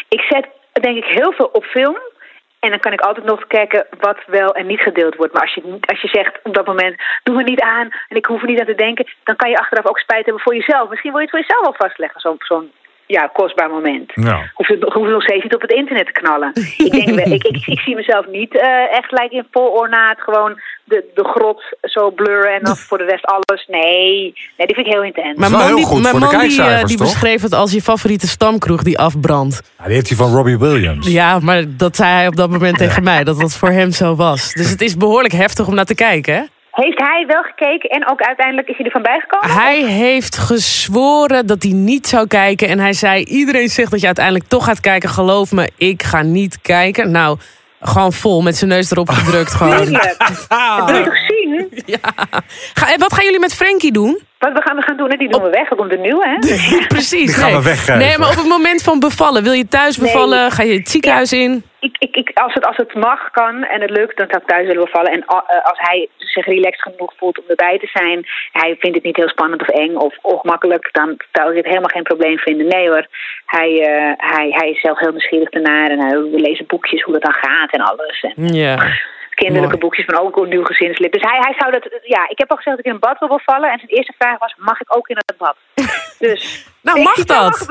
Ik 0.08 0.20
zet 0.20 0.46
denk 0.72 0.96
ik 0.96 1.04
heel 1.04 1.32
veel 1.32 1.46
op 1.52 1.64
film. 1.64 1.96
En 2.64 2.70
dan 2.70 2.80
kan 2.80 2.92
ik 2.92 3.00
altijd 3.00 3.26
nog 3.26 3.46
kijken 3.46 3.86
wat 3.98 4.18
wel 4.26 4.54
en 4.54 4.66
niet 4.66 4.80
gedeeld 4.80 5.14
wordt. 5.14 5.32
Maar 5.32 5.42
als 5.42 5.54
je, 5.54 5.78
als 5.80 6.00
je 6.00 6.08
zegt 6.08 6.38
op 6.42 6.54
dat 6.54 6.66
moment, 6.66 7.02
doe 7.22 7.36
me 7.36 7.42
niet 7.42 7.60
aan 7.60 7.88
en 8.08 8.16
ik 8.16 8.26
hoef 8.26 8.40
er 8.40 8.48
niet 8.48 8.60
aan 8.60 8.66
te 8.66 8.74
denken. 8.74 9.06
Dan 9.24 9.36
kan 9.36 9.50
je 9.50 9.58
achteraf 9.58 9.86
ook 9.86 9.98
spijt 9.98 10.24
hebben 10.24 10.42
voor 10.42 10.54
jezelf. 10.54 10.88
Misschien 10.88 11.10
wil 11.10 11.20
je 11.20 11.26
het 11.26 11.34
voor 11.34 11.46
jezelf 11.46 11.62
wel 11.62 11.88
vastleggen, 11.88 12.20
zo'n 12.20 12.36
zo'n 12.38 12.72
ja, 13.12 13.30
kostbaar 13.32 13.70
moment. 13.70 14.12
Ja. 14.14 14.50
Hoef 14.54 14.68
je, 14.68 14.76
hoef 14.92 15.06
je 15.06 15.12
nog 15.12 15.22
steeds 15.22 15.42
niet 15.42 15.54
op 15.54 15.60
het 15.60 15.72
internet 15.72 16.06
te 16.06 16.12
knallen. 16.12 16.50
ik, 16.88 16.92
denk, 16.92 17.20
ik, 17.20 17.44
ik, 17.44 17.66
ik 17.66 17.80
zie 17.80 17.94
mezelf 17.94 18.26
niet 18.26 18.56
eh, 18.58 18.96
echt 18.98 19.10
lijken 19.10 19.36
in 19.36 19.46
vol 19.50 19.68
ornaat 19.68 20.20
gewoon 20.20 20.60
de, 20.84 21.04
de 21.14 21.24
grot 21.24 21.62
zo 21.82 22.10
blurren 22.10 22.54
en 22.54 22.62
dan 22.62 22.76
voor 22.86 22.98
de 22.98 23.04
rest 23.04 23.24
alles. 23.26 23.66
Nee, 23.66 24.34
nee 24.56 24.66
die 24.66 24.74
vind 24.74 24.86
ik 24.86 24.92
heel 24.92 25.02
intens. 25.02 25.38
Maar- 25.38 25.66
heel 25.66 25.76
die, 25.76 25.84
goed 25.84 26.02
mijn 26.02 26.16
voor 26.16 26.28
de 26.30 26.36
man 26.36 26.48
die, 26.48 26.62
eh, 26.62 26.84
die 26.84 26.96
toch? 26.96 27.06
beschreef 27.06 27.42
het 27.42 27.52
als 27.52 27.72
je 27.72 27.82
favoriete 27.82 28.28
stamkroeg 28.28 28.82
die 28.82 28.98
afbrandt. 28.98 29.62
Ja, 29.78 29.84
die 29.84 29.94
heeft 29.94 30.08
hij 30.08 30.16
van 30.16 30.32
Robbie 30.34 30.58
Williams. 30.58 31.08
Ja, 31.08 31.38
maar 31.38 31.64
dat 31.68 31.96
zei 31.96 32.10
hij 32.10 32.26
op 32.26 32.36
dat 32.36 32.50
moment 32.50 32.78
tegen 32.84 33.02
mij, 33.02 33.24
dat 33.24 33.40
dat 33.40 33.56
voor 33.56 33.70
hem 33.70 33.90
zo 33.90 34.14
was. 34.16 34.52
Dus 34.52 34.70
het 34.70 34.80
is 34.80 34.96
behoorlijk 34.96 35.34
heftig 35.34 35.66
om 35.66 35.74
naar 35.74 35.84
te 35.84 35.94
kijken, 35.94 36.34
hè? 36.34 36.42
Heeft 36.72 36.98
hij 36.98 37.24
wel 37.26 37.42
gekeken 37.42 37.90
en 37.90 38.10
ook 38.10 38.20
uiteindelijk 38.20 38.68
is 38.68 38.76
hij 38.76 38.86
ervan 38.86 39.02
bijgekomen? 39.02 39.50
Hij 39.50 39.84
heeft 39.84 40.38
gezworen 40.38 41.46
dat 41.46 41.62
hij 41.62 41.72
niet 41.72 42.08
zou 42.08 42.26
kijken. 42.26 42.68
En 42.68 42.78
hij 42.78 42.92
zei, 42.92 43.24
iedereen 43.24 43.68
zegt 43.68 43.90
dat 43.90 44.00
je 44.00 44.06
uiteindelijk 44.06 44.48
toch 44.48 44.64
gaat 44.64 44.80
kijken. 44.80 45.08
Geloof 45.08 45.52
me, 45.52 45.70
ik 45.76 46.02
ga 46.02 46.22
niet 46.22 46.60
kijken. 46.60 47.10
Nou, 47.10 47.38
gewoon 47.80 48.12
vol 48.12 48.42
met 48.42 48.56
zijn 48.56 48.70
neus 48.70 48.90
erop 48.90 49.08
gedrukt. 49.08 49.54
gewoon. 49.60 49.70
Dat 49.70 50.90
wil 50.90 50.96
je 50.96 51.04
toch 51.04 51.31
Ga, 52.78 52.92
en 52.92 52.98
wat 52.98 53.12
gaan 53.14 53.24
jullie 53.24 53.40
met 53.40 53.54
Frankie 53.54 53.92
doen? 53.92 54.18
Wat 54.38 54.52
we 54.52 54.62
gaan, 54.62 54.76
we 54.76 54.82
gaan 54.82 54.96
doen, 54.96 55.10
hè, 55.10 55.16
die 55.16 55.28
doen 55.28 55.42
we 55.42 55.50
weg. 55.50 55.70
Er 55.70 55.76
komt 55.76 55.92
een 55.92 56.00
nieuwe, 56.00 56.28
hè? 56.28 56.36
Dus 56.48 56.86
Precies. 56.86 57.26
Die 57.26 57.34
gaan 57.34 57.50
nee. 57.50 57.56
we 57.58 57.62
weggeven. 57.64 57.98
Nee, 57.98 58.18
maar 58.18 58.28
op 58.30 58.36
het 58.36 58.48
moment 58.48 58.82
van 58.82 59.00
bevallen. 59.00 59.42
Wil 59.42 59.52
je 59.52 59.68
thuis 59.68 59.96
Nee. 59.96 60.12
bevallen? 60.12 60.50
Ga 60.50 60.62
je 60.62 60.78
het 60.78 60.88
ziekenhuis 60.88 61.32
in? 61.32 61.64
ik, 61.80 61.96
ik, 61.98 62.16
ik, 62.16 62.30
als, 62.38 62.54
het, 62.54 62.66
als 62.66 62.76
het 62.76 62.94
mag, 62.94 63.30
kan 63.30 63.64
en 63.64 63.80
het 63.80 63.90
lukt, 63.90 64.16
dan 64.16 64.26
zou 64.30 64.42
ik 64.42 64.48
thuis 64.48 64.66
willen 64.66 64.84
bevallen. 64.84 65.12
En 65.12 65.24
a- 65.34 65.44
eh, 65.46 65.64
als 65.64 65.78
hij 65.78 66.08
zich 66.18 66.46
relaxed 66.46 66.82
genoeg 66.82 67.12
voelt 67.16 67.38
om 67.38 67.44
erbij 67.48 67.78
te 67.78 67.90
zijn, 67.92 68.26
hij 68.52 68.76
vindt 68.78 68.96
het 68.96 69.04
niet 69.04 69.16
heel 69.16 69.28
spannend 69.28 69.60
of 69.60 69.68
eng 69.68 69.94
of 69.96 70.14
ongemakkelijk, 70.22 70.88
dan 70.92 71.16
zou 71.32 71.50
ik 71.50 71.56
het 71.56 71.66
helemaal 71.66 71.88
geen 71.94 72.02
probleem 72.02 72.38
vinden. 72.38 72.66
Nee 72.68 72.88
hoor, 72.88 73.06
hij, 73.46 73.70
eh, 73.80 74.12
hij, 74.16 74.48
hij 74.50 74.70
is 74.70 74.80
zelf 74.80 74.98
heel 74.98 75.10
nieuwsgierig 75.10 75.50
ernaar 75.50 75.90
en 75.90 76.00
hij 76.00 76.18
we 76.18 76.40
lezen 76.40 76.66
boekjes 76.66 77.02
hoe 77.02 77.12
dat 77.12 77.22
dan 77.22 77.34
gaat 77.40 77.70
en 77.72 77.80
alles. 77.80 78.20
En 78.34 78.54
Ja. 78.54 78.76
Kinderlijke 79.34 79.76
Mooi. 79.76 79.86
boekjes 79.86 80.04
van 80.04 80.18
ook 80.24 80.36
een 80.36 80.48
nieuw 80.48 80.64
gezinslid. 80.64 81.12
Dus 81.12 81.22
hij, 81.22 81.38
hij 81.40 81.54
zou 81.58 81.72
dat, 81.72 82.00
ja, 82.02 82.28
ik 82.28 82.38
heb 82.38 82.50
al 82.50 82.56
gezegd 82.56 82.76
dat 82.76 82.84
ik 82.84 82.90
in 82.90 82.92
een 82.92 83.06
bad 83.08 83.18
wil 83.18 83.28
bevallen 83.28 83.70
en 83.70 83.78
zijn 83.78 83.90
eerste 83.90 84.14
vraag 84.18 84.38
was, 84.38 84.54
mag 84.58 84.80
ik 84.80 84.96
ook 84.96 85.08
in 85.08 85.16
het 85.16 85.34
bad? 85.38 85.56
Dus... 86.18 86.66
Nou, 86.80 87.02
mag 87.02 87.24
dat? 87.24 87.66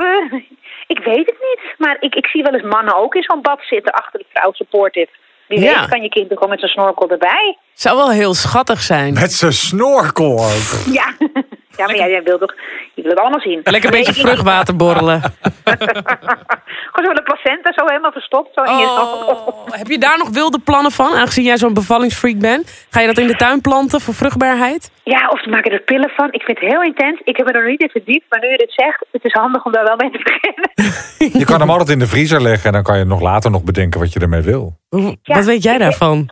Ik 0.86 0.98
weet 0.98 1.26
het 1.26 1.36
niet, 1.40 1.74
maar 1.78 1.96
ik, 2.00 2.14
ik 2.14 2.26
zie 2.26 2.42
wel 2.42 2.52
eens 2.52 2.72
mannen 2.74 2.96
ook 2.96 3.14
in 3.14 3.22
zo'n 3.22 3.42
bad 3.42 3.60
zitten 3.62 3.92
achter 3.92 4.18
de 4.18 4.26
vrouw 4.32 4.52
supportive. 4.52 5.08
Wie 5.48 5.60
Ja. 5.60 5.78
weet 5.80 5.88
kan 5.88 6.02
je 6.02 6.08
kind 6.08 6.30
er 6.30 6.34
gewoon 6.34 6.50
met 6.50 6.58
zijn 6.58 6.70
snorkel 6.72 7.10
erbij. 7.10 7.56
Zou 7.72 7.96
wel 7.96 8.10
heel 8.10 8.34
schattig 8.34 8.80
zijn. 8.80 9.14
Met 9.14 9.32
zijn 9.32 9.52
snorkel 9.52 10.32
ook. 10.32 10.92
Ja, 10.94 11.14
ja 11.78 11.86
maar 11.86 11.96
ja, 11.96 12.08
jij 12.08 12.22
wilt 12.22 12.40
toch, 12.40 12.54
je 12.94 13.02
wilt 13.02 13.08
het 13.14 13.18
allemaal 13.18 13.40
zien. 13.40 13.60
Lekker 13.64 13.92
een 13.94 14.04
beetje 14.04 14.20
vruchtwater 14.20 14.76
borrelen. 14.76 15.22
Gewoon 16.92 17.06
zo 17.08 17.12
de 17.12 17.22
placenta 17.22 17.72
zo 17.72 17.86
helemaal 17.86 18.12
verstopt. 18.12 18.54
Zo 18.54 18.62
in 18.62 18.78
je 18.78 18.86
Oh, 18.86 19.66
heb 19.70 19.86
je 19.86 19.98
daar 19.98 20.18
nog 20.18 20.28
wilde 20.28 20.58
plannen 20.58 20.92
van, 20.92 21.14
aangezien 21.14 21.44
jij 21.44 21.56
zo'n 21.56 21.74
bevallingsfreak 21.74 22.38
bent? 22.38 22.86
Ga 22.90 23.00
je 23.00 23.06
dat 23.06 23.18
in 23.18 23.26
de 23.26 23.36
tuin 23.36 23.60
planten 23.60 24.00
voor 24.00 24.14
vruchtbaarheid? 24.14 24.90
Ja, 25.04 25.28
of 25.28 25.42
ze 25.42 25.48
maken 25.48 25.72
er 25.72 25.80
pillen 25.80 26.10
van. 26.16 26.32
Ik 26.32 26.42
vind 26.42 26.60
het 26.60 26.70
heel 26.70 26.82
intens. 26.82 27.20
Ik 27.24 27.36
heb 27.36 27.48
er 27.48 27.54
nog 27.54 27.64
niet 27.64 27.80
in 27.80 27.88
verdiept, 27.88 28.26
maar 28.28 28.40
nu 28.40 28.48
je 28.48 28.56
dit 28.56 28.72
zegt, 28.72 29.06
het 29.10 29.24
is 29.24 29.32
handig 29.32 29.64
om 29.64 29.72
daar 29.72 29.84
wel 29.84 29.96
mee 29.96 30.10
te 30.10 30.20
beginnen. 30.24 30.70
Je 31.40 31.44
kan 31.44 31.60
hem 31.60 31.70
altijd 31.70 31.88
in 31.88 31.98
de 31.98 32.06
vriezer 32.06 32.42
leggen 32.42 32.66
en 32.66 32.72
dan 32.72 32.82
kan 32.82 32.98
je 32.98 33.04
nog 33.04 33.20
later 33.20 33.50
nog 33.50 33.64
bedenken 33.64 34.00
wat 34.00 34.12
je 34.12 34.20
ermee 34.20 34.40
wil. 34.40 34.76
Ja. 34.90 35.34
Wat 35.34 35.44
weet 35.44 35.62
jij 35.62 35.78
daarvan? 35.78 36.28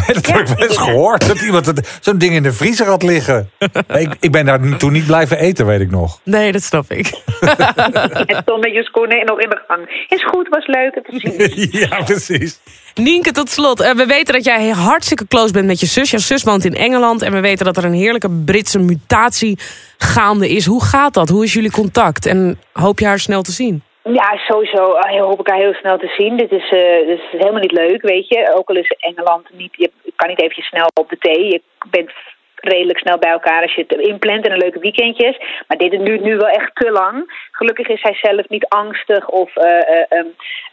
dat 0.14 0.26
heb 0.26 0.40
ik 0.40 0.46
wel 0.46 0.68
eens 0.68 0.76
gehoord. 0.78 1.26
Dat 1.26 1.40
iemand 1.40 1.72
zo'n 2.00 2.18
ding 2.18 2.34
in 2.34 2.42
de 2.42 2.52
vriezer 2.52 2.86
had 2.86 3.02
liggen. 3.02 3.50
ik, 3.88 4.14
ik 4.20 4.32
ben 4.32 4.44
daar 4.44 4.76
toen 4.76 4.92
niet 4.92 5.06
blijven 5.06 5.38
eten, 5.38 5.66
weet 5.66 5.80
ik 5.80 5.90
nog. 5.90 6.20
Nee, 6.22 6.52
dat 6.52 6.62
snap 6.62 6.90
ik. 6.90 7.06
En 8.26 8.42
stond 8.42 8.62
met 8.62 8.72
je 8.72 8.82
schoenen 8.82 9.26
nog 9.26 9.40
in 9.40 9.50
de 9.50 9.60
gang. 9.66 10.06
Is 10.08 10.24
goed, 10.24 10.48
was 10.48 10.66
leuk. 10.66 10.94
Het 10.94 11.06
is 11.08 11.20
zien. 11.20 11.68
ja, 11.88 12.02
precies. 12.02 12.60
Nienke, 12.94 13.32
tot 13.32 13.50
slot. 13.50 13.80
eh, 13.80 13.94
we 13.94 14.06
weten 14.06 14.34
dat 14.34 14.44
jij 14.44 14.68
hartstikke 14.68 15.26
close 15.26 15.52
bent 15.52 15.66
met 15.66 15.80
je 15.80 15.86
zus. 15.86 16.10
Jouw 16.10 16.20
zus 16.20 16.42
woont 16.42 16.64
in 16.64 16.74
Engeland. 16.74 17.22
En 17.22 17.32
we 17.32 17.40
weten 17.40 17.64
dat 17.64 17.76
er 17.76 17.84
een 17.84 17.92
heerlijke 17.92 18.30
Britse 18.44 18.78
mutatie 18.78 19.58
gaande 19.98 20.48
is. 20.48 20.66
Hoe 20.66 20.84
gaat 20.84 21.14
dat? 21.14 21.28
Hoe 21.28 21.44
is 21.44 21.52
jullie 21.52 21.70
contact? 21.70 22.26
En 22.26 22.58
hoop 22.72 22.98
je 22.98 23.06
haar 23.06 23.18
snel 23.18 23.42
te 23.42 23.52
zien? 23.52 23.82
Ja, 24.12 24.36
sowieso 24.36 24.94
eh, 24.94 25.20
hoop 25.20 25.40
ik 25.40 25.48
haar 25.48 25.58
heel 25.58 25.74
snel 25.74 25.98
te 25.98 26.14
zien. 26.16 26.36
Dit 26.36 26.52
is, 26.52 26.70
eh, 26.70 27.06
dit 27.06 27.18
is 27.18 27.30
helemaal 27.30 27.60
niet 27.60 27.72
leuk, 27.72 28.02
weet 28.02 28.28
je. 28.28 28.54
Ook 28.54 28.68
al 28.68 28.76
is 28.76 28.94
Engeland 28.98 29.48
niet... 29.52 29.74
Je 29.76 29.90
kan 30.16 30.28
niet 30.28 30.40
eventjes 30.40 30.66
snel 30.66 30.90
op 30.94 31.08
de 31.08 31.18
thee. 31.18 31.44
Je 31.44 31.62
bent 31.90 32.10
redelijk 32.68 32.98
snel 32.98 33.18
bij 33.18 33.30
elkaar 33.30 33.62
als 33.62 33.74
je 33.74 33.84
het 33.86 34.00
inplant 34.00 34.44
en 34.44 34.52
een 34.52 34.58
leuke 34.58 34.78
weekendjes. 34.78 35.36
Maar 35.66 35.78
dit 35.78 35.90
duurt 35.90 36.22
nu 36.22 36.36
wel 36.36 36.48
echt 36.48 36.70
te 36.74 36.90
lang. 36.90 37.46
Gelukkig 37.50 37.88
is 37.88 38.02
hij 38.02 38.14
zelf 38.14 38.48
niet 38.48 38.66
angstig 38.68 39.28
of 39.28 39.56
eh, 39.56 39.70
eh, 39.70 40.04
ehm, 40.08 40.26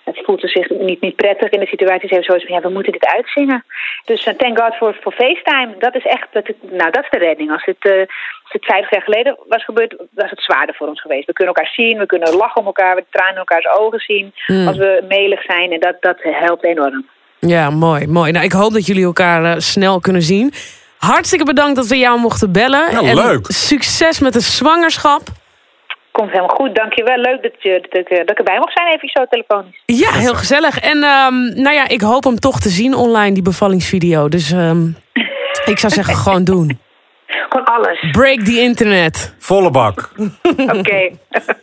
het 0.04 0.20
voelt 0.24 0.42
zich 0.42 0.70
niet, 0.70 1.02
niet 1.02 1.16
prettig 1.16 1.50
in 1.50 1.60
de 1.60 1.66
situatie. 1.66 2.08
Ze 2.08 2.14
heeft 2.14 2.26
zoiets 2.26 2.46
van, 2.46 2.56
ja, 2.56 2.62
we 2.62 2.70
moeten 2.70 2.92
dit 2.92 3.06
uitzingen. 3.06 3.66
Dus 4.06 4.24
eh, 4.26 4.34
thank 4.34 4.60
God 4.60 4.76
voor, 4.76 4.98
voor 5.02 5.12
FaceTime. 5.12 5.76
Dat 5.80 5.96
is 5.96 6.06
echt, 6.06 6.28
dat, 6.32 6.50
nou, 6.62 6.92
dat 6.92 7.04
is 7.04 7.10
de 7.10 7.18
redding. 7.18 7.52
Als 7.52 7.66
het, 7.66 8.08
als 8.44 8.62
50 8.62 8.92
jaar 8.92 9.02
geleden 9.02 9.38
was 9.48 9.64
gebeurd, 9.64 9.96
was 10.16 10.30
het 10.30 10.42
zwaarder 10.42 10.76
voor 10.76 10.88
ons 10.88 11.02
geweest. 11.02 11.26
We 11.26 11.34
kunnen 11.34 11.54
elkaar 11.54 11.72
zien, 11.74 11.98
we 11.98 12.06
kunnen 12.06 12.36
lachen 12.36 12.62
om 12.62 12.66
elkaar, 12.66 12.96
we 12.96 13.06
tranen 13.10 13.34
in 13.34 13.40
elkaars 13.40 13.68
ogen 13.80 14.00
zien. 14.00 14.34
Als 14.68 14.78
we 14.78 15.04
melig 15.08 15.44
zijn 15.44 15.72
en 15.72 15.80
dat, 15.80 15.96
dat 16.00 16.18
helpt 16.22 16.64
enorm. 16.64 17.06
Ja, 17.40 17.70
mooi, 17.70 18.08
mooi. 18.08 18.32
Nou, 18.32 18.46
ik 18.46 18.52
hoop 18.52 18.74
dat 18.74 18.86
jullie 18.86 19.04
elkaar 19.04 19.62
snel 19.62 20.00
kunnen 20.00 20.22
zien. 20.22 20.54
Hartstikke 21.04 21.46
bedankt 21.46 21.76
dat 21.76 21.88
we 21.88 21.98
jou 21.98 22.20
mochten 22.20 22.52
bellen. 22.52 22.92
Ja, 22.92 23.02
en 23.02 23.16
leuk. 23.16 23.46
Succes 23.48 24.20
met 24.20 24.34
de 24.34 24.40
zwangerschap. 24.40 25.22
Komt 26.12 26.30
helemaal 26.30 26.56
goed, 26.56 26.76
dankjewel. 26.76 27.18
Leuk 27.18 27.42
dat, 27.42 27.52
je, 27.60 27.88
dat, 27.90 28.00
ik, 28.00 28.10
dat 28.10 28.30
ik 28.30 28.38
erbij 28.38 28.58
mocht 28.58 28.74
zijn, 28.74 28.88
even 28.88 29.10
zo 29.10 29.26
telefonisch. 29.30 29.82
Ja, 29.86 30.12
heel 30.12 30.36
gezellig. 30.36 30.80
En 30.80 31.04
ehm, 31.04 31.62
nou 31.62 31.76
ja, 31.76 31.88
ik 31.88 32.02
hoop 32.02 32.24
hem 32.24 32.40
toch 32.40 32.60
te 32.60 32.70
zien 32.70 32.94
online, 32.94 33.34
die 33.34 33.44
bevallingsvideo. 33.44 34.30
Dus 34.30 34.52
ehm, 34.52 34.88
ik 35.66 35.80
zou 35.80 35.94
zeggen, 35.94 36.16
gewoon 36.24 36.44
doen. 36.44 36.80
Gewoon 37.50 37.66
alles. 37.66 38.06
Break 38.12 38.40
the 38.40 38.60
internet. 38.60 39.34
Volle 39.40 39.72
bak. 39.72 40.10
Oké. 40.78 41.10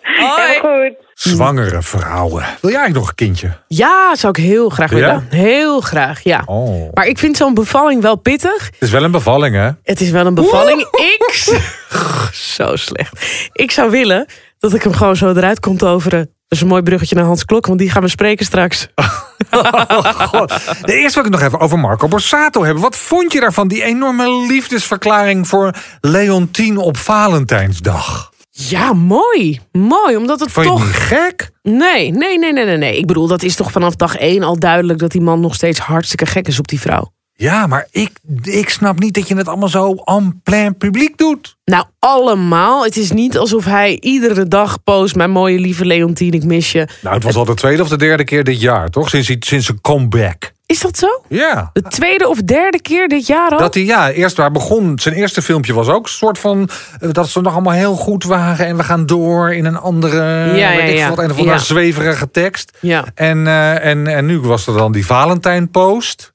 Helemaal 0.01 0.59
goed. 0.61 1.09
Zwangere 1.15 1.83
vrouwen. 1.83 2.43
Wil 2.61 2.71
jij 2.71 2.81
eigenlijk 2.81 2.95
nog 2.95 3.09
een 3.09 3.15
kindje? 3.15 3.57
Ja, 3.69 4.15
zou 4.15 4.39
ik 4.39 4.45
heel 4.45 4.69
graag 4.69 4.91
Ja? 4.91 4.97
willen. 4.97 5.27
Heel 5.31 5.81
graag, 5.81 6.21
ja. 6.21 6.43
Oh. 6.47 6.93
Maar 6.95 7.07
ik 7.07 7.19
vind 7.19 7.37
zo'n 7.37 7.55
bevalling 7.55 8.03
wel 8.03 8.17
pittig. 8.17 8.65
Het 8.65 8.75
is 8.79 8.91
wel 8.91 9.05
een 9.05 9.11
bevalling, 9.11 9.55
hè? 9.55 9.71
Het 9.83 10.01
is 10.01 10.11
wel 10.11 10.27
een 10.27 10.35
bevalling. 10.35 10.81
Ik... 10.81 11.59
Zo 12.57 12.77
slecht. 12.77 13.47
Ik 13.53 13.71
zou 13.71 13.91
willen 13.91 14.27
dat 14.59 14.75
ik 14.75 14.83
hem 14.83 14.93
gewoon 14.93 15.17
zo 15.17 15.31
eruit 15.31 15.61
kon 15.61 15.77
toveren. 15.77 16.19
Dat 16.19 16.31
is 16.49 16.61
een 16.61 16.67
mooi 16.69 16.83
bruggetje 16.83 17.15
naar 17.15 17.25
Hans 17.25 17.45
Klok, 17.45 17.67
want 17.67 17.79
die 17.79 17.91
gaan 17.91 18.03
we 18.03 18.09
spreken 18.09 18.45
straks. 18.47 18.89
God. 19.51 20.49
De 20.83 20.95
eerste 20.95 21.21
wil 21.21 21.25
ik 21.25 21.33
het 21.33 21.41
nog 21.41 21.43
even 21.43 21.61
over 21.61 21.79
Marco 21.79 22.09
Borsato 22.09 22.65
hebben. 22.65 22.83
Wat 22.83 22.97
vond 22.97 23.33
je 23.33 23.41
daarvan, 23.41 23.69
die 23.69 23.83
enorme 23.83 24.47
liefdesverklaring 24.47 25.49
voor 25.49 25.75
Leontien 26.01 26.77
op 26.77 26.97
Valentijnsdag? 26.97 28.31
Ja, 28.51 28.93
mooi. 28.93 29.61
Mooi, 29.73 30.17
omdat 30.17 30.41
het 30.41 30.53
Vond 30.53 30.67
je 30.67 30.73
toch... 30.73 30.85
niet 30.85 30.95
gek? 30.95 31.51
Nee, 31.63 32.11
nee, 32.11 32.39
nee, 32.39 32.53
nee, 32.53 32.65
nee, 32.65 32.77
nee. 32.77 32.99
Ik 32.99 33.07
bedoel, 33.07 33.27
dat 33.27 33.43
is 33.43 33.55
toch 33.55 33.71
vanaf 33.71 33.97
dag 33.97 34.17
één 34.17 34.43
al 34.43 34.59
duidelijk... 34.59 34.99
dat 34.99 35.11
die 35.11 35.21
man 35.21 35.41
nog 35.41 35.55
steeds 35.55 35.79
hartstikke 35.79 36.27
gek 36.27 36.49
is 36.49 36.59
op 36.59 36.69
die 36.69 36.81
vrouw. 36.81 37.13
Ja, 37.41 37.67
maar 37.67 37.87
ik, 37.91 38.11
ik 38.43 38.69
snap 38.69 38.99
niet 38.99 39.15
dat 39.15 39.29
je 39.29 39.37
het 39.37 39.49
allemaal 39.49 39.69
zo 39.69 39.95
en 39.95 40.41
plein 40.45 40.77
publiek 40.77 41.17
doet. 41.19 41.57
Nou, 41.65 41.85
allemaal. 41.99 42.85
Het 42.85 42.97
is 42.97 43.11
niet 43.13 43.39
alsof 43.39 43.65
hij 43.65 43.99
iedere 44.01 44.49
dag 44.49 44.83
post... 44.83 45.15
mijn 45.15 45.31
mooie 45.31 45.59
lieve 45.59 45.85
Leontien, 45.85 46.33
ik 46.33 46.45
mis 46.45 46.73
je. 46.73 46.89
Nou, 47.03 47.15
het 47.15 47.25
was 47.25 47.35
al 47.37 47.45
de 47.45 47.55
tweede 47.55 47.83
of 47.83 47.89
de 47.89 47.97
derde 47.97 48.25
keer 48.25 48.45
dit 48.45 48.61
jaar, 48.61 48.89
toch? 48.91 49.09
Sinds, 49.09 49.29
hij- 49.29 49.37
sinds 49.41 49.67
zijn 49.67 49.81
comeback. 49.81 50.53
Is 50.67 50.81
dat 50.81 50.99
zo? 50.99 51.07
Ja. 51.29 51.71
De 51.73 51.83
tweede 51.83 52.29
of 52.29 52.39
derde 52.43 52.81
keer 52.81 53.09
dit 53.09 53.27
jaar 53.27 53.51
al? 53.51 53.59
Dat 53.59 53.75
hij, 53.75 53.85
ja, 53.85 54.11
eerst 54.11 54.37
waar 54.37 54.51
begon, 54.51 54.99
zijn 54.99 55.15
eerste 55.15 55.43
filmpje 55.43 55.73
was 55.75 55.89
ook 55.89 56.03
een 56.05 56.11
soort 56.13 56.39
van... 56.39 56.69
eh, 57.01 57.09
dat 57.13 57.29
ze 57.29 57.41
nog 57.41 57.53
allemaal 57.53 57.73
heel 57.73 57.95
goed 57.97 58.25
waren 58.25 58.67
en 58.67 58.77
we 58.77 58.85
gaan 58.85 59.07
door 59.07 59.55
in 59.55 59.65
een 59.65 59.77
andere... 59.79 60.17
Ja, 60.47 60.53
weet 60.53 60.59
ja, 60.59 60.73
ik 60.83 60.97
ja. 60.97 61.09
wat, 61.09 61.19
een 61.19 61.31
of 61.31 61.39
andere 61.39 61.57
Ja. 61.57 61.63
zweverige 61.63 62.31
tekst. 62.31 62.79
Ja. 62.81 63.05
En, 63.15 63.47
eh, 63.47 63.85
en, 63.85 64.07
en 64.07 64.27
nu 64.27 64.41
was 64.41 64.67
er 64.67 64.75
dan 64.77 64.93
die 64.93 65.07
Valentijn-post. 65.07 66.33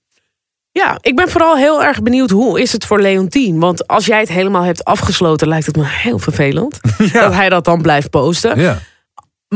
Ja, 0.77 0.97
ik 1.01 1.15
ben 1.15 1.29
vooral 1.29 1.57
heel 1.57 1.83
erg 1.83 2.01
benieuwd 2.01 2.29
hoe 2.29 2.61
is 2.61 2.71
het 2.71 2.85
voor 2.85 3.01
Leontien. 3.01 3.59
Want 3.59 3.87
als 3.87 4.05
jij 4.05 4.19
het 4.19 4.29
helemaal 4.29 4.63
hebt 4.63 4.83
afgesloten, 4.83 5.47
lijkt 5.47 5.65
het 5.65 5.75
me 5.75 5.83
heel 5.85 6.19
vervelend. 6.19 6.79
Dat 7.13 7.33
hij 7.33 7.49
dat 7.49 7.65
dan 7.65 7.81
blijft 7.81 8.09
posten. 8.09 8.59
Ja. 8.59 8.79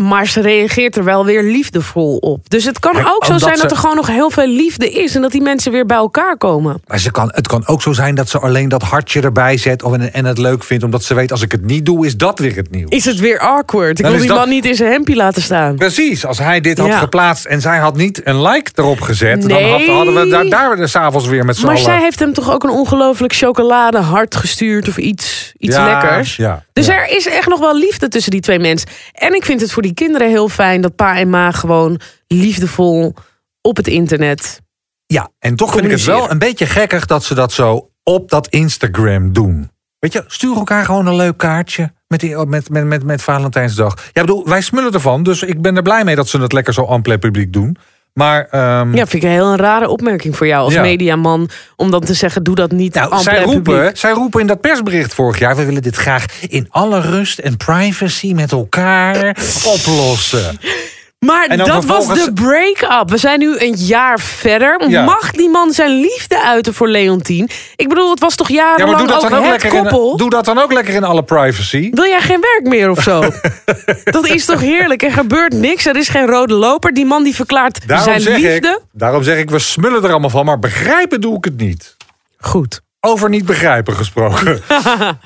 Maar 0.08 0.28
ze 0.28 0.42
reageert 0.42 0.96
er 0.96 1.04
wel 1.04 1.26
weer 1.26 1.44
liefdevol 1.44 2.18
op. 2.18 2.50
Dus 2.50 2.66
het 2.66 2.80
kan 2.80 2.92
Kijk, 2.94 3.08
ook 3.08 3.26
zo 3.26 3.38
zijn 3.38 3.58
dat 3.58 3.72
er 3.72 3.78
gewoon 3.78 3.96
nog 3.96 4.08
heel 4.08 4.30
veel 4.30 4.48
liefde 4.48 4.90
is. 4.92 5.16
En 5.16 5.22
dat 5.22 5.32
die 5.32 5.42
mensen 5.42 5.72
weer 5.72 5.86
bij 5.86 5.98
elkaar 5.98 6.38
komen. 6.38 6.82
Maar 6.88 7.00
ze 7.00 7.12
kan, 7.12 7.32
het 7.34 7.48
kan 7.48 7.68
ook 7.68 7.82
zo 7.82 7.94
zijn 7.94 8.16
dat 8.16 8.30
ze 8.30 8.40
alleen 8.40 8.70
dat 8.70 8.82
hartje 8.82 9.22
erbij 9.22 9.58
zet... 9.58 9.84
Of, 9.84 9.94
en, 9.94 10.14
en 10.14 10.26
het 10.26 10.38
leuk 10.38 10.64
vindt, 10.64 10.84
omdat 10.84 11.04
ze 11.04 11.14
weet... 11.14 11.32
als 11.32 11.42
ik 11.42 11.52
het 11.52 11.66
niet 11.66 11.86
doe, 11.86 12.06
is 12.06 12.18
dat 12.18 12.40
weer 12.40 12.56
het 12.56 12.72
nieuws. 12.72 12.90
Is 12.90 13.06
het 13.06 13.20
weer 13.20 13.40
awkward? 13.40 13.98
Ik 13.98 14.04
Dan 14.04 14.12
wil 14.12 14.20
die 14.20 14.30
dat- 14.30 14.38
man 14.40 14.50
niet 14.50 14.66
in 14.66 14.76
zijn 14.76 14.92
hempje 14.92 15.16
laten 15.16 15.42
staan. 15.42 15.76
Precies, 15.76 16.26
als 16.26 16.38
hij 16.38 16.62
dit 16.62 16.78
had 16.78 16.88
Ja. 16.88 16.98
geplaatst 16.98 17.46
en 17.46 17.62
zij 17.62 17.78
had 17.78 17.96
niet 17.96 18.22
een 18.24 18.42
like 18.42 18.72
erop 18.76 19.02
gezet... 19.02 19.42
dan 19.42 19.50
Nee. 19.62 19.90
hadden 19.92 20.14
we 20.16 20.28
daar, 20.30 20.50
daar 20.50 20.76
de 20.76 20.88
s'avonds 20.88 21.28
weer 21.28 21.46
met 21.46 21.56
z'n 21.58 21.62
Maar 21.66 21.72
allen... 21.72 21.86
zij 21.86 22.00
heeft 22.00 22.20
hem 22.20 22.34
toch 22.34 22.52
ook 22.52 22.64
een 22.64 22.70
ongelooflijk 22.70 23.34
chocoladehart 23.34 24.36
gestuurd 24.36 24.88
of 24.88 24.98
iets, 24.98 25.54
iets 25.58 25.76
Ja, 25.76 25.86
lekkers. 25.86 26.36
ja, 26.36 26.64
dus 26.74 26.88
er 26.88 27.10
is 27.16 27.28
echt 27.28 27.48
nog 27.48 27.60
wel 27.60 27.78
liefde 27.78 28.08
tussen 28.08 28.32
die 28.32 28.42
twee 28.42 28.60
mensen. 28.60 28.90
En 29.14 29.34
ik 29.36 29.46
vind 29.46 29.62
het 29.62 29.72
voor 29.72 29.82
die 29.82 29.89
die 29.90 30.08
kinderen 30.08 30.30
heel 30.30 30.50
fijn 30.50 30.82
dat 30.82 30.96
pa 30.96 31.18
en 31.18 31.30
ma 31.30 31.52
gewoon 31.52 32.00
liefdevol 32.28 33.14
op 33.62 33.76
het 33.76 33.88
internet. 33.88 34.62
Ja, 35.06 35.30
en 35.40 35.56
toch 35.56 35.72
vind 35.74 35.86
ik 35.86 35.92
het 35.92 36.04
wel 36.04 36.32
een 36.32 36.40
beetje 36.40 36.66
gekkig 36.66 37.06
dat 37.06 37.24
ze 37.24 37.36
dat 37.36 37.52
zo 37.52 37.90
op 38.04 38.30
dat 38.30 38.48
Instagram 38.48 39.34
doen. 39.34 39.72
Weet 40.00 40.14
je, 40.14 40.24
stuur 40.28 40.56
elkaar 40.56 40.86
gewoon 40.86 41.08
een 41.08 41.16
leuk 41.16 41.38
kaartje 41.38 41.94
met, 42.08 42.20
die, 42.20 42.46
met, 42.46 42.70
met, 42.70 42.86
met, 42.86 43.04
met 43.04 43.22
Valentijnsdag. 43.22 44.10
Ja, 44.14 44.22
bedoel, 44.22 44.48
wij 44.48 44.62
smullen 44.62 44.94
ervan, 44.94 45.24
dus 45.24 45.44
ik 45.44 45.62
ben 45.62 45.76
er 45.76 45.82
blij 45.82 46.04
mee 46.04 46.16
dat 46.16 46.28
ze 46.28 46.42
het 46.42 46.54
lekker 46.54 46.74
zo 46.74 46.86
ampele 46.86 47.18
publiek 47.18 47.54
doen. 47.54 47.78
Maar 48.14 48.48
ehm, 48.52 48.96
Ja, 48.96 49.06
vind 49.08 49.14
ik 49.14 49.24
een 49.24 49.36
heel 49.36 49.52
een 49.52 49.58
rare 49.58 49.88
opmerking 49.90 50.36
voor 50.36 50.48
jou 50.48 50.64
als 50.64 50.74
Ja. 50.74 50.82
mediaman. 50.82 51.50
Om 51.76 51.92
dan 51.92 52.02
te 52.02 52.14
zeggen, 52.14 52.44
doe 52.44 52.56
dat 52.56 52.72
niet 52.72 52.94
nou, 52.94 53.22
zij, 53.22 53.44
roepen, 53.44 53.98
zij 53.98 54.12
roepen 54.12 54.40
in 54.40 54.48
dat 54.48 54.62
persbericht 54.62 55.14
vorig 55.14 55.40
jaar... 55.40 55.56
we 55.56 55.66
willen 55.66 55.82
dit 55.82 55.96
graag 55.96 56.26
in 56.48 56.68
alle 56.70 57.02
rust 57.02 57.40
en 57.40 57.58
privacy 57.58 58.34
met 58.34 58.52
elkaar 58.52 59.38
oplossen. 59.66 60.58
Maar 61.26 61.58
dat 61.58 61.86
was 61.86 62.08
de 62.08 62.32
break-up. 62.34 63.10
We 63.10 63.18
zijn 63.18 63.40
nu 63.40 63.58
een 63.58 63.74
jaar 63.76 64.20
verder. 64.20 64.90
Ja. 64.90 65.04
Mag 65.04 65.32
die 65.32 65.50
man 65.50 65.72
zijn 65.74 66.00
liefde 66.00 66.44
uiten 66.44 66.74
voor 66.74 66.88
Leontien? 66.88 67.50
Ik 67.76 67.88
bedoel, 67.90 68.10
het 68.10 68.20
was 68.20 68.36
toch 68.36 68.50
Ja, 68.50 68.56
jarenlang 68.56 68.90
maar 68.90 68.98
doe 68.98 69.08
dat, 69.08 69.24
ook 69.24 69.30
dan 69.30 69.46
ook 69.46 69.62
het 69.62 69.68
koppel? 69.68 70.12
in, 70.12 70.18
doe 70.18 70.30
dat 70.30 70.46
dan 70.46 70.58
ook 70.58 70.74
lekker 70.74 70.94
in 70.94 71.04
alle 71.04 71.24
privacy. 71.24 71.90
Wil 71.92 72.06
jij 72.06 72.22
geen 72.22 72.42
werk 72.42 72.62
meer 72.64 72.90
of 72.90 73.02
zo? 73.02 73.24
dat 74.04 74.28
is 74.28 74.46
toch 74.46 74.60
heerlijk? 74.60 75.04
Er 75.04 75.12
gebeurt 75.12 75.54
niks. 75.54 75.86
Er 75.86 75.96
is 75.98 76.08
geen 76.10 76.26
rode 76.26 76.54
loper. 76.54 76.94
Die 76.94 77.06
man 77.06 77.24
die 77.24 77.36
verklaart 77.36 77.88
Daarom 77.88 78.08
zijn 78.08 78.22
zeg, 78.22 78.38
liefde. 78.38 78.68
ik, 78.68 78.82
daarom 78.92 79.24
zeg 79.24 79.38
ik, 79.38 79.50
we 79.50 79.60
smullen 79.60 80.04
er 80.04 80.12
allemaal 80.12 80.30
van, 80.30 80.46
maar 80.46 80.60
begrijpen 80.60 81.22
doe 81.22 81.38
ik 81.38 81.44
het 81.44 81.58
niet. 81.58 81.96
Goed. 82.38 82.82
Over 83.02 83.30
niet 83.30 83.46
begrijpen 83.46 83.94
gesproken. 83.96 84.62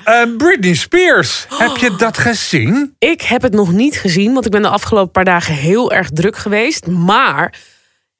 Eh, 0.04 0.22
Britney 0.36 0.74
Spears, 0.74 1.46
heb 1.48 1.76
je 1.76 1.94
dat 1.96 2.18
gezien? 2.18 2.94
Ik 2.98 3.22
heb 3.22 3.42
het 3.42 3.52
nog 3.52 3.72
niet 3.72 3.96
gezien, 3.96 4.32
want 4.32 4.44
ik 4.44 4.50
ben 4.50 4.62
de 4.62 4.68
afgelopen 4.68 5.10
paar 5.10 5.24
dagen 5.24 5.54
heel 5.54 5.92
erg 5.92 6.10
druk 6.10 6.36
geweest. 6.36 6.86
Maar 6.86 7.54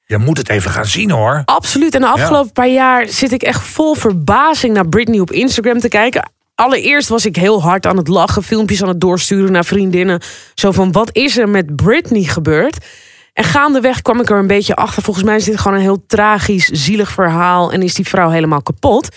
Je 0.05 0.17
moet 0.17 0.37
het 0.37 0.49
even 0.49 0.71
gaan 0.71 0.85
zien 0.85 1.11
hoor. 1.11 1.41
absoluut, 1.45 1.95
en 1.95 2.01
de 2.01 2.07
afgelopen 2.07 2.51
paar 2.51 2.67
jaar 2.67 3.07
zit 3.07 3.31
ik 3.31 3.43
echt 3.43 3.61
vol 3.61 3.95
verbazing 3.95 4.73
naar 4.73 4.87
Britney 4.87 5.19
op 5.19 5.31
Instagram 5.31 5.79
te 5.79 5.87
kijken. 5.87 6.31
Allereerst 6.55 7.09
was 7.09 7.25
ik 7.25 7.35
heel 7.35 7.61
hard 7.61 7.85
aan 7.85 7.97
het 7.97 8.07
lachen, 8.07 8.43
filmpjes 8.43 8.81
aan 8.81 8.87
het 8.87 9.01
doorsturen 9.01 9.51
naar 9.51 9.65
vriendinnen. 9.65 10.21
Zo 10.53 10.71
van, 10.71 10.91
wat 10.91 11.09
is 11.15 11.37
er 11.37 11.49
met 11.49 11.75
Britney 11.75 12.23
gebeurd? 12.23 12.85
En 13.33 13.43
gaandeweg 13.43 14.01
kwam 14.01 14.19
ik 14.19 14.29
er 14.29 14.37
een 14.37 14.47
beetje 14.47 14.75
achter. 14.75 15.03
Volgens 15.03 15.25
mij 15.25 15.35
is 15.35 15.43
dit 15.43 15.57
gewoon 15.59 15.77
een 15.77 15.83
heel 15.83 16.03
tragisch, 16.07 16.65
zielig 16.65 17.11
verhaal. 17.11 17.71
En 17.71 17.81
is 17.81 17.93
die 17.93 18.07
vrouw 18.07 18.29
helemaal 18.29 18.61
kapot. 18.61 19.15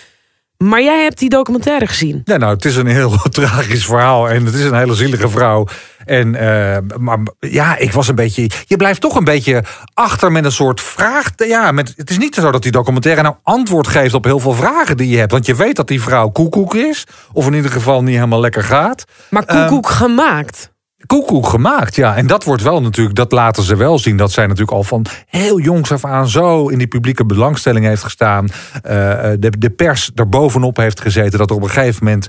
Maar 0.65 0.83
jij 0.83 1.03
hebt 1.03 1.19
die 1.19 1.29
documentaire 1.29 1.87
gezien. 1.87 2.21
Ja, 2.25 2.37
nou, 2.37 2.55
het 2.55 2.65
is 2.65 2.77
een 2.77 2.87
heel 2.87 3.11
tragisch 3.31 3.85
verhaal 3.85 4.29
en 4.29 4.45
het 4.45 4.55
is 4.55 4.65
een 4.65 4.75
hele 4.75 4.95
zielige 4.95 5.29
vrouw. 5.29 5.67
En, 6.05 6.35
eh, 6.35 6.79
maar 6.99 7.19
ja, 7.39 7.77
ik 7.77 7.93
was 7.93 8.09
een 8.09 8.15
beetje. 8.15 8.51
Je 8.67 8.77
blijft 8.77 9.01
toch 9.01 9.15
een 9.15 9.25
beetje 9.25 9.65
achter 9.95 10.33
met 10.33 10.45
een 10.45 10.53
soort 10.53 10.81
vraag. 10.81 11.31
Ja, 11.37 11.73
met, 11.73 11.95
het 11.97 12.11
is 12.11 12.19
niet 12.19 12.35
zo 12.35 12.51
dat 12.51 12.63
die 12.63 12.73
documentaire 12.73 13.23
nou 13.23 13.35
antwoord 13.43 13.87
geeft 13.87 14.15
op 14.15 14.25
heel 14.25 14.39
veel 14.39 14.53
vragen 14.53 14.97
die 14.97 15.09
je 15.09 15.19
hebt. 15.19 15.33
Want 15.33 15.47
je 15.47 15.55
weet 15.55 15.77
dat 15.77 15.89
die 15.89 16.03
vrouw 16.03 16.29
koekoek 16.29 16.75
is, 16.75 17.07
of 17.33 17.47
in 17.47 17.55
ieder 17.55 17.71
geval 17.71 18.03
niet 18.03 18.15
helemaal 18.15 18.41
lekker 18.41 18.65
gaat. 18.65 19.05
Maar 19.31 19.45
koekoek 19.45 19.89
gemaakt. 19.89 20.71
Koekoek 21.07 21.47
gemaakt, 21.49 21.95
ja. 21.97 22.17
En 22.17 22.27
dat 22.27 22.45
wordt 22.45 22.63
wel 22.63 22.83
natuurlijk, 22.83 23.17
dat 23.17 23.33
laten 23.33 23.63
ze 23.63 23.77
wel 23.77 23.99
zien. 23.99 24.17
Dat 24.17 24.33
zij 24.33 24.45
natuurlijk 24.45 24.77
al 24.77 24.85
van 24.85 25.07
heel 25.27 25.61
jongs 25.61 25.93
af 25.93 26.05
aan 26.05 26.29
zo 26.29 26.69
in 26.69 26.79
die 26.79 26.87
publieke 26.87 27.27
belangstelling 27.27 27.85
heeft 27.85 28.03
gestaan. 28.03 28.49
Eh, 28.83 28.93
de, 29.39 29.53
de 29.59 29.71
pers 29.71 30.11
er 30.15 30.29
bovenop 30.29 30.77
heeft 30.77 31.01
gezeten. 31.01 31.39
Dat 31.39 31.51
er 31.51 31.57
op 31.57 31.63
een 31.63 31.71
gegeven 31.71 32.05
moment 32.05 32.29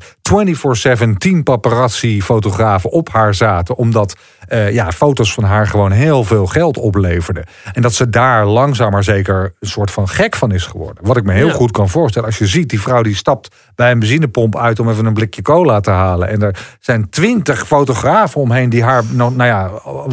24-7 1.14 1.18
10 1.18 1.44
paparazzi-fotografen 1.44 2.92
op 2.92 3.10
haar 3.10 3.34
zaten. 3.34 3.76
Omdat 3.76 4.16
eh, 4.48 4.72
ja, 4.74 4.92
foto's 4.92 5.34
van 5.34 5.44
haar 5.44 5.68
gewoon 5.68 5.92
heel 5.92 6.24
veel 6.24 6.46
geld 6.46 6.78
opleverden. 6.78 7.46
En 7.74 7.82
dat 7.82 7.94
ze 7.94 8.10
daar 8.10 8.46
langzaam 8.46 8.92
maar 8.92 9.04
zeker 9.04 9.54
een 9.60 9.68
soort 9.70 9.92
van 9.92 10.10
gek 10.10 10.36
van 10.36 10.52
is 10.52 10.66
geworden. 10.66 11.06
Wat 11.06 11.18
ik 11.18 11.24
me 11.24 11.34
heel 11.34 11.48
Ja. 11.48 11.54
goed 11.54 11.72
kan 11.72 11.90
voorstellen. 11.90 12.28
Als 12.28 12.38
je 12.38 12.48
ziet, 12.48 12.70
die 12.70 12.82
vrouw 12.82 13.02
die 13.02 13.16
stapt 13.16 13.56
bij 13.80 13.92
een 13.92 14.00
benzinepomp 14.00 14.58
uit 14.58 14.80
om 14.80 14.90
even 14.90 15.06
een 15.06 15.14
blikje 15.14 15.42
cola 15.42 15.80
te 15.80 15.90
halen. 15.90 16.30
En 16.30 16.42
er 16.42 16.78
zijn 16.80 17.10
twintig 17.10 17.68
fotografen 17.68 18.42
omheen 18.42 18.70
die 18.70 18.84
haar 18.84 19.04
nou, 19.12 19.36
nou 19.36 19.50
ja, 19.50 19.72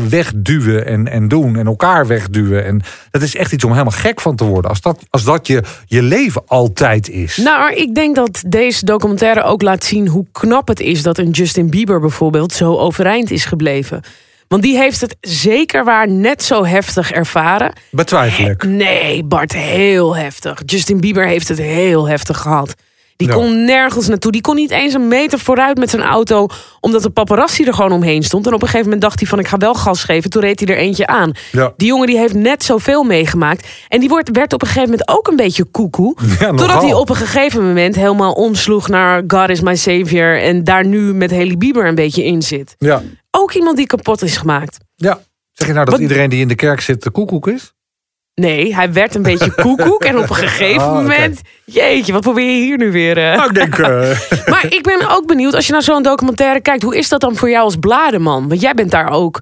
wegduwen 0.09 0.87
en, 0.87 1.09
en 1.09 1.29
doen. 1.29 1.57
En 1.57 1.67
elkaar 1.67 2.07
wegduwen. 2.07 2.65
En 2.65 2.83
dat 3.11 3.23
is 3.23 3.37
echt 3.37 3.53
iets 3.53 3.65
om 3.65 3.71
helemaal 3.71 3.93
gek 3.93 4.21
van 4.21 4.37
te 4.37 4.45
worden. 4.45 4.71
Als 4.71 4.81
dat, 4.81 4.99
als 5.11 5.25
dat 5.25 5.47
je, 5.47 5.63
je 5.87 6.03
leven 6.03 6.43
altijd 6.47 7.09
is. 7.09 7.37
Nou, 7.37 7.59
maar 7.59 7.73
ik 7.73 7.95
denk 7.95 8.17
dat 8.17 8.43
deze 8.47 8.85
documentaire 8.85 9.43
ook 9.43 9.63
laat 9.63 9.85
zien 9.85 10.09
hoe 10.09 10.27
knap 10.33 10.69
het 10.69 10.81
is 10.81 11.03
dat 11.03 11.19
een 11.19 11.31
Justin 11.31 11.71
Bieber 11.71 12.01
bijvoorbeeld 12.01 12.53
zo 12.53 12.77
overeind 12.77 13.31
is 13.31 13.45
gebleven. 13.45 14.03
Want 14.49 14.63
die 14.63 14.77
heeft 14.77 15.01
het 15.01 15.17
zeker 15.21 15.85
waar 15.85 16.09
net 16.09 16.43
zo 16.43 16.65
heftig 16.65 17.13
ervaren. 17.13 17.73
Betwijfel 17.91 18.45
ik. 18.45 18.65
Nee, 18.65 19.25
Bart, 19.25 19.53
heel 19.53 20.17
heftig. 20.17 20.63
Justin 20.67 21.01
Bieber 21.01 21.27
heeft 21.27 21.49
het 21.49 21.59
heel 21.59 22.09
heftig 22.09 22.39
gehad. 22.39 22.75
Die 23.17 23.29
Ja. 23.29 23.35
kon 23.35 23.65
nergens 23.65 24.09
naartoe. 24.09 24.33
Die 24.33 24.41
kon 24.41 24.55
niet 24.55 24.71
eens 24.71 24.95
een 24.95 25.09
meter 25.09 25.39
vooruit 25.39 25.79
met 25.79 25.91
zijn 25.91 26.03
auto. 26.03 26.47
Omdat 26.81 27.03
de 27.03 27.11
paparazzi 27.11 27.65
er 27.65 27.75
gewoon 27.75 27.93
omheen 27.93 28.23
stond. 28.23 28.47
En 28.47 28.53
op 28.53 28.61
een 28.61 28.67
gegeven 28.67 28.85
moment 28.87 29.03
dacht 29.03 29.19
hij 29.21 29.29
van 29.29 29.39
ik 29.39 29.47
ga 29.49 29.57
wel 29.57 29.75
gas 29.75 30.05
geven. 30.05 30.31
Toen 30.31 30.43
reed 30.43 30.61
hij 30.61 30.69
er 30.75 30.81
eentje 30.83 31.07
aan. 31.07 31.33
Ja. 31.53 31.73
Die 31.77 31.89
jongen 31.89 32.07
die 32.07 32.19
heeft 32.19 32.35
net 32.35 32.65
zoveel 32.65 33.03
meegemaakt. 33.05 33.69
En 33.89 34.01
die 34.01 34.09
wordt, 34.09 34.31
werd 34.33 34.53
op 34.53 34.61
een 34.63 34.67
gegeven 34.69 34.91
moment 34.91 35.09
ook 35.09 35.27
een 35.29 35.37
beetje 35.37 35.65
koekoe. 35.65 36.17
Ja, 36.41 36.49
Totdat 36.53 36.83
hij 36.83 36.93
op 36.93 37.09
een 37.11 37.17
gegeven 37.17 37.67
moment 37.67 37.95
helemaal 37.97 38.33
omsloeg 38.33 38.89
naar 38.89 39.23
God 39.27 39.49
is 39.49 39.61
my 39.61 39.77
savior. 39.77 40.41
En 40.43 40.65
daar 40.65 40.87
nu 40.87 41.15
met 41.15 41.31
Haley 41.31 41.57
Bieber 41.57 41.87
een 41.87 41.95
beetje 41.95 42.25
in 42.25 42.43
zit. 42.43 42.75
Ja. 42.79 43.03
Ook 43.31 43.53
iemand 43.53 43.77
die 43.77 43.87
kapot 43.87 44.23
is 44.23 44.37
gemaakt. 44.37 44.77
ja. 44.95 45.19
Zeg 45.53 45.67
je 45.69 45.73
nou 45.75 45.85
dat 45.85 45.95
Wat- 45.95 46.03
iedereen 46.03 46.31
die 46.31 46.41
in 46.41 46.49
de 46.49 46.55
kerk 46.55 46.81
zit 46.81 47.03
de 47.03 47.11
koekoek 47.11 47.49
is? 47.49 47.73
Nee, 48.40 48.75
hij 48.75 48.92
werd 48.92 49.14
een 49.14 49.22
beetje 49.22 49.55
koekoek. 49.62 50.05
En 50.05 50.18
op 50.18 50.31
een 50.31 50.37
gegeven 50.37 50.87
oké. 50.87 50.94
moment... 50.94 51.40
Jeetje, 51.64 52.12
wat 52.12 52.22
probeer 52.22 52.51
je 52.51 52.64
hier 52.64 52.79
nu 52.79 52.92
weer? 52.92 53.14
Nou, 53.14 53.49
ik 53.49 53.55
denk... 53.55 53.79
eh, 53.79 53.88
Maar 54.53 54.66
ik 54.68 54.83
ben 54.83 55.11
ook 55.11 55.27
benieuwd, 55.27 55.55
als 55.55 55.66
je 55.66 55.72
naar 55.72 55.83
zo'n 55.83 56.03
documentaire 56.03 56.61
kijkt... 56.61 56.83
hoe 56.83 56.96
is 56.96 57.09
dat 57.09 57.20
dan 57.20 57.37
voor 57.37 57.51
jou 57.51 57.64
als 57.64 57.77
blademan? 57.77 58.49
Want 58.49 58.61
jij 58.61 58.75
bent 58.75 58.90
daar 58.90 59.11
ook 59.11 59.40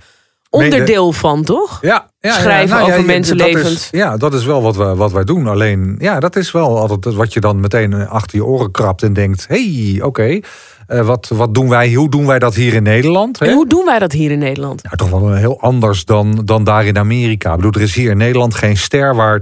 onderdeel 0.50 1.12
van, 1.12 1.44
toch? 1.44 1.78
Ja, 1.82 2.10
ja, 2.20 2.32
Schrijven 2.32 2.76
ja, 2.76 2.82
over 2.82 3.04
mensenlevens. 3.04 3.88
Ja, 3.90 4.16
dat 4.16 4.34
is 4.34 4.44
wel 4.44 4.62
wat, 4.62 4.76
we, 4.76 4.94
wat 4.94 5.12
wij 5.12 5.24
doen. 5.24 5.46
Alleen, 5.46 5.96
ja, 5.98 6.20
dat 6.20 6.36
is 6.36 6.50
wel 6.50 6.78
altijd 6.78 7.14
wat 7.14 7.32
je 7.32 7.40
dan 7.40 7.60
meteen 7.60 8.08
achter 8.08 8.38
je 8.38 8.44
oren 8.44 8.70
krabt 8.70 9.02
en 9.02 9.12
denkt: 9.12 9.44
hey, 9.48 9.98
oké, 10.02 10.40
wat, 10.86 11.30
wat 11.34 11.54
doen 11.54 11.68
wij? 11.68 11.92
Hoe 11.92 12.10
doen 12.10 12.26
wij 12.26 12.38
dat 12.38 12.54
hier 12.54 12.74
in 12.74 12.82
Nederland? 12.82 13.38
Hè? 13.38 13.46
En 13.46 13.52
hoe 13.54 13.66
doen 13.66 13.84
wij 13.84 13.98
dat 13.98 14.12
hier 14.12 14.30
in 14.30 14.38
Nederland? 14.38 14.82
Nou, 14.82 14.96
toch 14.96 15.10
wel 15.10 15.32
heel 15.32 15.60
anders 15.60 16.04
dan, 16.04 16.42
dan 16.44 16.64
daar 16.64 16.86
in 16.86 16.98
Amerika. 16.98 17.50
Ik 17.50 17.56
bedoel, 17.56 17.72
er 17.72 17.80
is 17.80 17.94
hier 17.94 18.10
in 18.10 18.16
Nederland 18.16 18.54
geen 18.54 18.76
ster 18.76 19.14
waar 19.14 19.40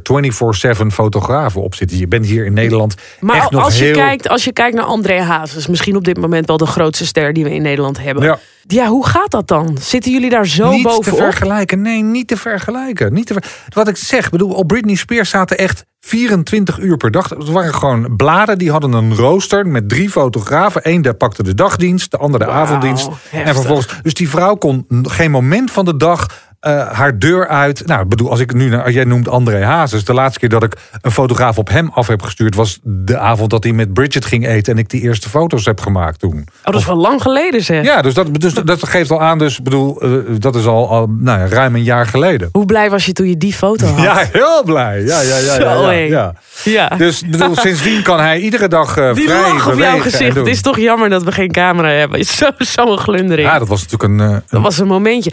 24-7 0.82 0.86
fotografen 0.86 1.62
op 1.62 1.74
zitten. 1.74 1.98
Je 1.98 2.08
bent 2.08 2.26
hier 2.26 2.44
in 2.46 2.52
Nederland 2.52 2.94
Maar 3.20 3.36
echt 3.36 3.50
nog 3.50 3.64
als, 3.64 3.78
je 3.78 3.84
heel... 3.84 3.94
kijkt, 3.94 4.28
als 4.28 4.44
je 4.44 4.52
kijkt 4.52 4.76
naar 4.76 4.84
André 4.84 5.20
Hazes... 5.20 5.66
misschien 5.66 5.96
op 5.96 6.04
dit 6.04 6.16
moment 6.20 6.46
wel 6.46 6.56
de 6.56 6.66
grootste 6.66 7.06
ster 7.06 7.32
die 7.32 7.44
we 7.44 7.54
in 7.54 7.62
Nederland 7.62 8.00
hebben. 8.02 8.24
Ja. 8.24 8.38
Ja, 8.66 8.86
hoe 8.86 9.06
gaat 9.06 9.30
dat 9.30 9.48
dan? 9.48 9.76
Zitten 9.80 10.12
jullie 10.12 10.30
daar 10.30 10.46
zo 10.46 10.70
niet 10.70 10.82
te 10.82 10.88
bovenop? 10.88 11.18
vergelijken. 11.18 11.80
Nee, 11.82 12.02
niet 12.02 12.28
te 12.28 12.36
vergelijken. 12.36 13.12
Niet 13.12 13.26
te 13.26 13.32
ver- 13.32 13.44
Wat 13.68 13.88
ik 13.88 13.96
zeg, 13.96 14.30
bedoel, 14.30 14.50
op 14.52 14.66
Britney 14.68 14.94
Spears 14.94 15.30
zaten 15.30 15.58
echt 15.58 15.84
24 16.04 16.78
uur 16.78 16.96
per 16.96 17.10
dag. 17.10 17.28
Het 17.28 17.48
waren 17.48 17.74
gewoon 17.74 18.16
bladen, 18.16 18.58
die 18.58 18.70
hadden 18.70 18.92
een 18.92 19.16
rooster 19.16 19.66
met 19.66 19.88
drie 19.88 20.10
fotografen. 20.10 20.80
Eén 20.84 21.02
daar 21.02 21.14
pakte 21.14 21.42
de 21.42 21.54
dagdienst, 21.54 22.10
de 22.10 22.16
andere 22.16 22.44
de 22.44 22.50
avonddienst. 22.50 23.08
En 23.30 23.54
vervolgens, 23.54 23.88
dus 24.02 24.14
die 24.14 24.28
vrouw 24.28 24.54
kon 24.54 24.86
geen 25.02 25.30
moment 25.30 25.70
van 25.70 25.84
de 25.84 25.96
dag 25.96 26.50
eh, 26.62 26.88
haar 26.92 27.18
deur 27.18 27.48
uit. 27.48 27.86
Nou, 27.86 28.02
ik 28.02 28.08
bedoel, 28.08 28.30
als 28.30 28.40
ik 28.40 28.54
nu 28.54 28.68
naar, 28.68 28.90
jij 28.90 29.04
noemt 29.04 29.28
André 29.28 29.64
Hazes. 29.64 30.04
De 30.04 30.12
laatste 30.14 30.38
keer 30.38 30.48
dat 30.48 30.62
ik 30.62 30.76
een 31.00 31.10
fotograaf 31.10 31.58
op 31.58 31.68
hem 31.68 31.90
af 31.94 32.06
heb 32.06 32.22
gestuurd, 32.22 32.54
was 32.54 32.78
de 32.82 33.18
avond 33.18 33.50
dat 33.50 33.62
hij 33.64 33.72
met 33.72 33.92
Bridget 33.92 34.24
ging 34.24 34.46
eten 34.46 34.72
en 34.72 34.78
ik 34.78 34.88
die 34.90 35.00
eerste 35.00 35.28
foto's 35.28 35.64
heb 35.64 35.80
gemaakt 35.80 36.18
toen. 36.18 36.46
Oh, 36.64 36.72
dat 36.72 36.74
is 36.80 36.86
wel 36.86 36.96
lang 36.96 37.22
geleden 37.22 37.62
zeg. 37.62 37.84
Ja, 37.84 38.02
dus 38.02 38.14
dat, 38.14 38.40
dus 38.40 38.54
dat 38.54 38.88
geeft 38.88 39.10
al 39.10 39.22
aan. 39.22 39.38
Dus 39.38 39.58
ik 39.58 39.64
bedoel, 39.64 40.00
eh, 40.00 40.10
dat 40.38 40.56
is 40.56 40.66
al, 40.66 40.88
al 40.90 41.06
nou 41.18 41.38
ja, 41.38 41.46
ruim 41.48 41.74
een 41.74 41.82
jaar 41.82 42.06
geleden. 42.06 42.48
Hoe 42.52 42.64
blij 42.66 42.90
was 42.90 43.06
je 43.06 43.12
toen 43.12 43.28
je 43.28 43.36
die 43.36 43.52
foto 43.52 43.86
had? 43.86 44.00
Ja, 44.12 44.28
heel 44.32 44.62
blij. 44.64 45.00
Ja, 45.00 45.20
ja, 45.20 45.36
ja. 45.36 45.54
Zo, 45.54 45.62
ja, 45.62 45.90
ja, 45.90 46.06
ja. 46.06 46.34
Ja. 46.64 46.88
Dus 46.88 47.22
bedoel, 47.28 47.56
sindsdien 47.66 48.02
kan 48.02 48.20
hij 48.20 48.38
iedere 48.40 48.68
dag 48.68 48.96
eh 48.96 49.14
Die 49.14 49.28
vrij 49.28 49.40
lach 49.52 49.68
op 49.72 49.78
jouw 49.78 49.98
gezicht. 49.98 50.36
Het 50.36 50.46
is 50.46 50.60
toch 50.62 50.78
jammer 50.78 51.08
dat 51.08 51.22
we 51.22 51.32
geen 51.32 51.50
camera 51.52 51.88
hebben. 51.88 52.24
Zo- 52.24 52.50
Zo'n 52.58 52.98
glundering. 52.98 53.48
Ja, 53.48 53.58
dat 53.58 53.68
was 53.68 53.86
natuurlijk 53.88 54.20
een... 54.20 54.30
eh, 54.34 54.40
Dat 54.50 54.62
was 54.62 54.78
een 54.78 54.86
momentje. 54.86 55.32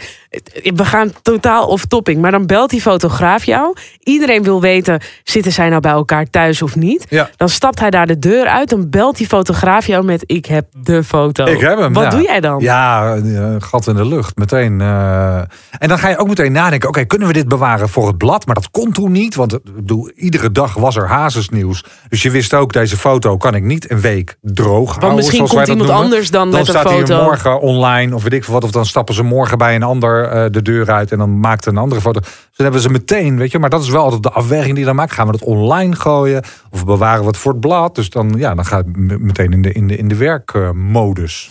We 0.62 0.84
gaan 0.84 1.12
totaal 1.22 1.66
off 1.66 1.86
topping. 1.86 2.20
Maar 2.20 2.30
dan 2.30 2.46
belt 2.46 2.70
die 2.70 2.80
fotograaf 2.80 3.44
jou. 3.44 3.76
Iedereen 3.98 4.42
wil 4.42 4.60
weten, 4.60 5.00
zitten 5.24 5.52
zij 5.52 5.68
nou 5.68 5.80
bij 5.80 5.90
elkaar 5.92 6.30
thuis 6.30 6.62
of 6.62 6.76
niet? 6.76 7.06
Ja. 7.08 7.30
Dan 7.36 7.48
stapt 7.48 7.80
hij 7.80 7.90
daar 7.90 8.06
de 8.06 8.18
deur 8.18 8.46
uit. 8.46 8.68
Dan 8.68 8.90
belt 8.90 9.16
die 9.16 9.26
fotograaf 9.26 9.86
jou 9.86 10.04
met, 10.04 10.22
ik 10.26 10.46
heb 10.46 10.66
de 10.82 11.04
foto. 11.04 11.44
Ik 11.44 11.60
heb 11.60 11.78
hem. 11.78 11.92
Wat 11.92 12.04
ja. 12.04 12.10
doe 12.10 12.22
jij 12.22 12.40
dan? 12.40 12.60
Ja, 12.60 13.14
eh, 13.16 13.54
gat 13.58 13.86
in 13.86 13.94
de 13.94 14.06
lucht. 14.06 14.36
Meteen. 14.36 14.80
eh. 14.80 15.36
En 15.78 15.88
dan 15.88 15.98
ga 15.98 16.08
je 16.08 16.16
ook 16.18 16.28
meteen 16.28 16.52
nadenken: 16.52 16.88
oké, 16.88 17.04
kunnen 17.04 17.28
we 17.28 17.34
dit 17.34 17.48
bewaren 17.48 17.88
voor 17.88 18.06
het 18.06 18.18
blad? 18.18 18.46
Maar 18.46 18.54
dat 18.54 18.70
kon 18.70 18.92
toen 18.92 19.12
niet, 19.12 19.34
want 19.34 19.54
ik 19.54 19.74
bedoel, 19.74 20.10
iedere 20.14 20.52
dag 20.52 20.74
was 20.74 20.96
er 20.96 21.08
hazesnieuws. 21.08 21.84
Dus 22.08 22.22
je 22.22 22.30
wist 22.30 22.54
ook, 22.54 22.72
deze 22.72 22.96
foto 22.96 23.36
kan 23.36 23.54
ik 23.54 23.62
niet 23.62 23.90
een 23.90 24.00
week 24.00 24.36
droog 24.42 24.88
houden. 24.90 25.14
misschien 25.14 25.36
zoals 25.36 25.52
komt 25.54 25.68
iemand 25.68 25.88
noemen. 25.88 26.04
anders 26.04 26.30
dan 26.30 26.48
met 26.48 26.58
een 26.60 26.66
staat 26.66 26.84
hij 26.84 26.98
foto. 26.98 27.22
morgen 27.22 27.60
online 27.60 28.14
of 28.14 28.22
weet 28.22 28.32
ik 28.32 28.44
veel 28.44 28.54
wat. 28.54 28.64
Of 28.64 28.70
dan 28.70 28.86
stappen 28.86 29.14
ze 29.14 29.22
morgen 29.22 29.58
bij 29.58 29.74
een 29.74 29.82
ander 29.82 30.24
eh, 30.24 30.44
de 30.50 30.62
deur 30.62 30.90
uit 30.90 31.09
en 31.12 31.18
dan 31.18 31.40
maakt 31.40 31.66
een 31.66 31.76
andere 31.76 32.00
foto. 32.00 32.20
Dus 32.20 32.30
dan 32.56 32.64
hebben 32.66 32.80
ze 32.80 32.90
meteen, 32.90 33.36
weet 33.38 33.50
je. 33.50 33.58
Maar 33.58 33.70
dat 33.70 33.82
is 33.82 33.88
wel 33.88 34.02
altijd 34.02 34.22
de 34.22 34.30
afweging 34.30 34.70
die 34.70 34.78
je 34.78 34.84
dan 34.84 34.94
maakt. 34.96 35.12
Gaan 35.12 35.26
we 35.26 35.32
het 35.32 35.42
online 35.44 35.96
gooien 35.96 36.42
of 36.70 36.84
bewaren 36.84 37.20
we 37.20 37.26
het 37.26 37.36
voor 37.36 37.52
het 37.52 37.60
blad? 37.60 37.94
Dus 37.94 38.10
dan, 38.10 38.32
ja, 38.36 38.54
dan 38.54 38.64
gaat 38.64 38.84
het 38.86 38.96
meteen 39.20 39.52
in 39.52 39.62
de, 39.62 39.72
in 39.72 39.86
de, 39.86 39.96
in 39.96 40.08
de 40.08 40.16
werkmodus. 40.16 41.50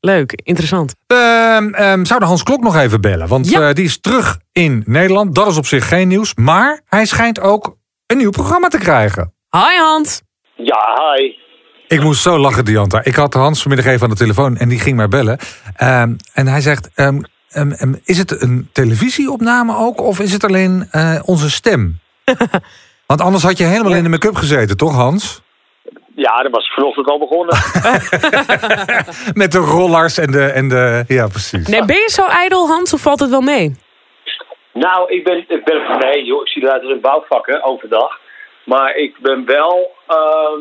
Leuk, 0.00 0.32
interessant. 0.42 0.94
Ehm, 1.06 1.68
ehm, 1.74 2.04
zou 2.04 2.20
de 2.20 2.26
Hans 2.26 2.42
Klok 2.42 2.62
nog 2.62 2.76
even 2.76 3.00
bellen? 3.00 3.28
Want 3.28 3.48
Ja. 3.50 3.68
eh, 3.68 3.74
die 3.74 3.84
is 3.84 4.00
terug 4.00 4.38
in 4.52 4.82
Nederland. 4.86 5.34
Dat 5.34 5.46
is 5.46 5.56
op 5.56 5.66
zich 5.66 5.88
geen 5.88 6.08
nieuws. 6.08 6.34
Maar 6.34 6.80
hij 6.86 7.04
schijnt 7.06 7.40
ook 7.40 7.76
een 8.06 8.16
nieuw 8.16 8.30
programma 8.30 8.68
te 8.68 8.78
krijgen. 8.78 9.32
Hi 9.50 9.78
Hans. 9.78 10.22
Ja, 10.54 11.12
hi. 11.14 11.32
Ik 11.88 12.02
moest 12.02 12.22
zo 12.22 12.38
lachen, 12.38 12.64
Dianta. 12.64 13.04
Ik 13.04 13.14
had 13.14 13.34
Hans 13.34 13.62
vanmiddag 13.62 13.86
even 13.92 14.02
aan 14.04 14.10
de 14.10 14.16
telefoon 14.16 14.56
en 14.56 14.68
die 14.68 14.78
ging 14.78 14.96
mij 14.96 15.08
bellen. 15.08 15.38
Ehm, 15.76 16.14
en 16.32 16.46
hij 16.46 16.60
zegt, 16.60 16.90
ehm, 16.94 17.20
ehm, 17.56 17.70
ehm, 17.70 17.94
is 18.04 18.18
het 18.18 18.42
een 18.42 18.68
televisieopname 18.72 19.76
ook? 19.76 20.00
Of 20.00 20.20
is 20.20 20.32
het 20.32 20.44
alleen 20.44 20.88
eh, 20.90 21.20
onze 21.24 21.50
stem? 21.50 21.98
Want 23.06 23.20
anders 23.20 23.42
had 23.42 23.58
je 23.58 23.64
helemaal 23.64 23.94
in 23.94 24.02
de 24.02 24.08
make-up 24.08 24.34
gezeten, 24.34 24.76
toch 24.76 24.94
Hans? 24.94 25.42
Ja, 26.14 26.42
dat 26.42 26.52
was 26.52 26.72
vanochtend 26.74 27.08
al 27.08 27.18
begonnen. 27.18 27.56
Met 29.42 29.52
de 29.52 29.58
rollers 29.58 30.18
en 30.18 30.30
de... 30.30 30.44
En 30.44 30.68
de 30.68 31.04
ja, 31.08 31.26
precies. 31.26 31.68
Nee, 31.68 31.84
ben 31.84 31.96
je 31.96 32.10
zo 32.10 32.26
ijdel 32.26 32.66
Hans 32.66 32.94
of 32.94 33.00
valt 33.00 33.20
het 33.20 33.30
wel 33.30 33.40
mee? 33.40 33.76
nou, 34.72 35.12
ik 35.12 35.24
ben, 35.24 35.44
ik 35.48 35.64
ben 35.64 35.98
nee 35.98 36.24
joh, 36.24 36.42
ik 36.42 36.48
zie 36.48 36.62
eruit 36.62 36.82
als 36.82 36.90
een 36.90 37.00
bouwvakker 37.00 37.62
overdag. 37.62 38.20
Maar 38.64 38.96
ik 38.96 39.18
ben 39.18 39.44
wel, 39.44 39.90
ehm, 40.06 40.60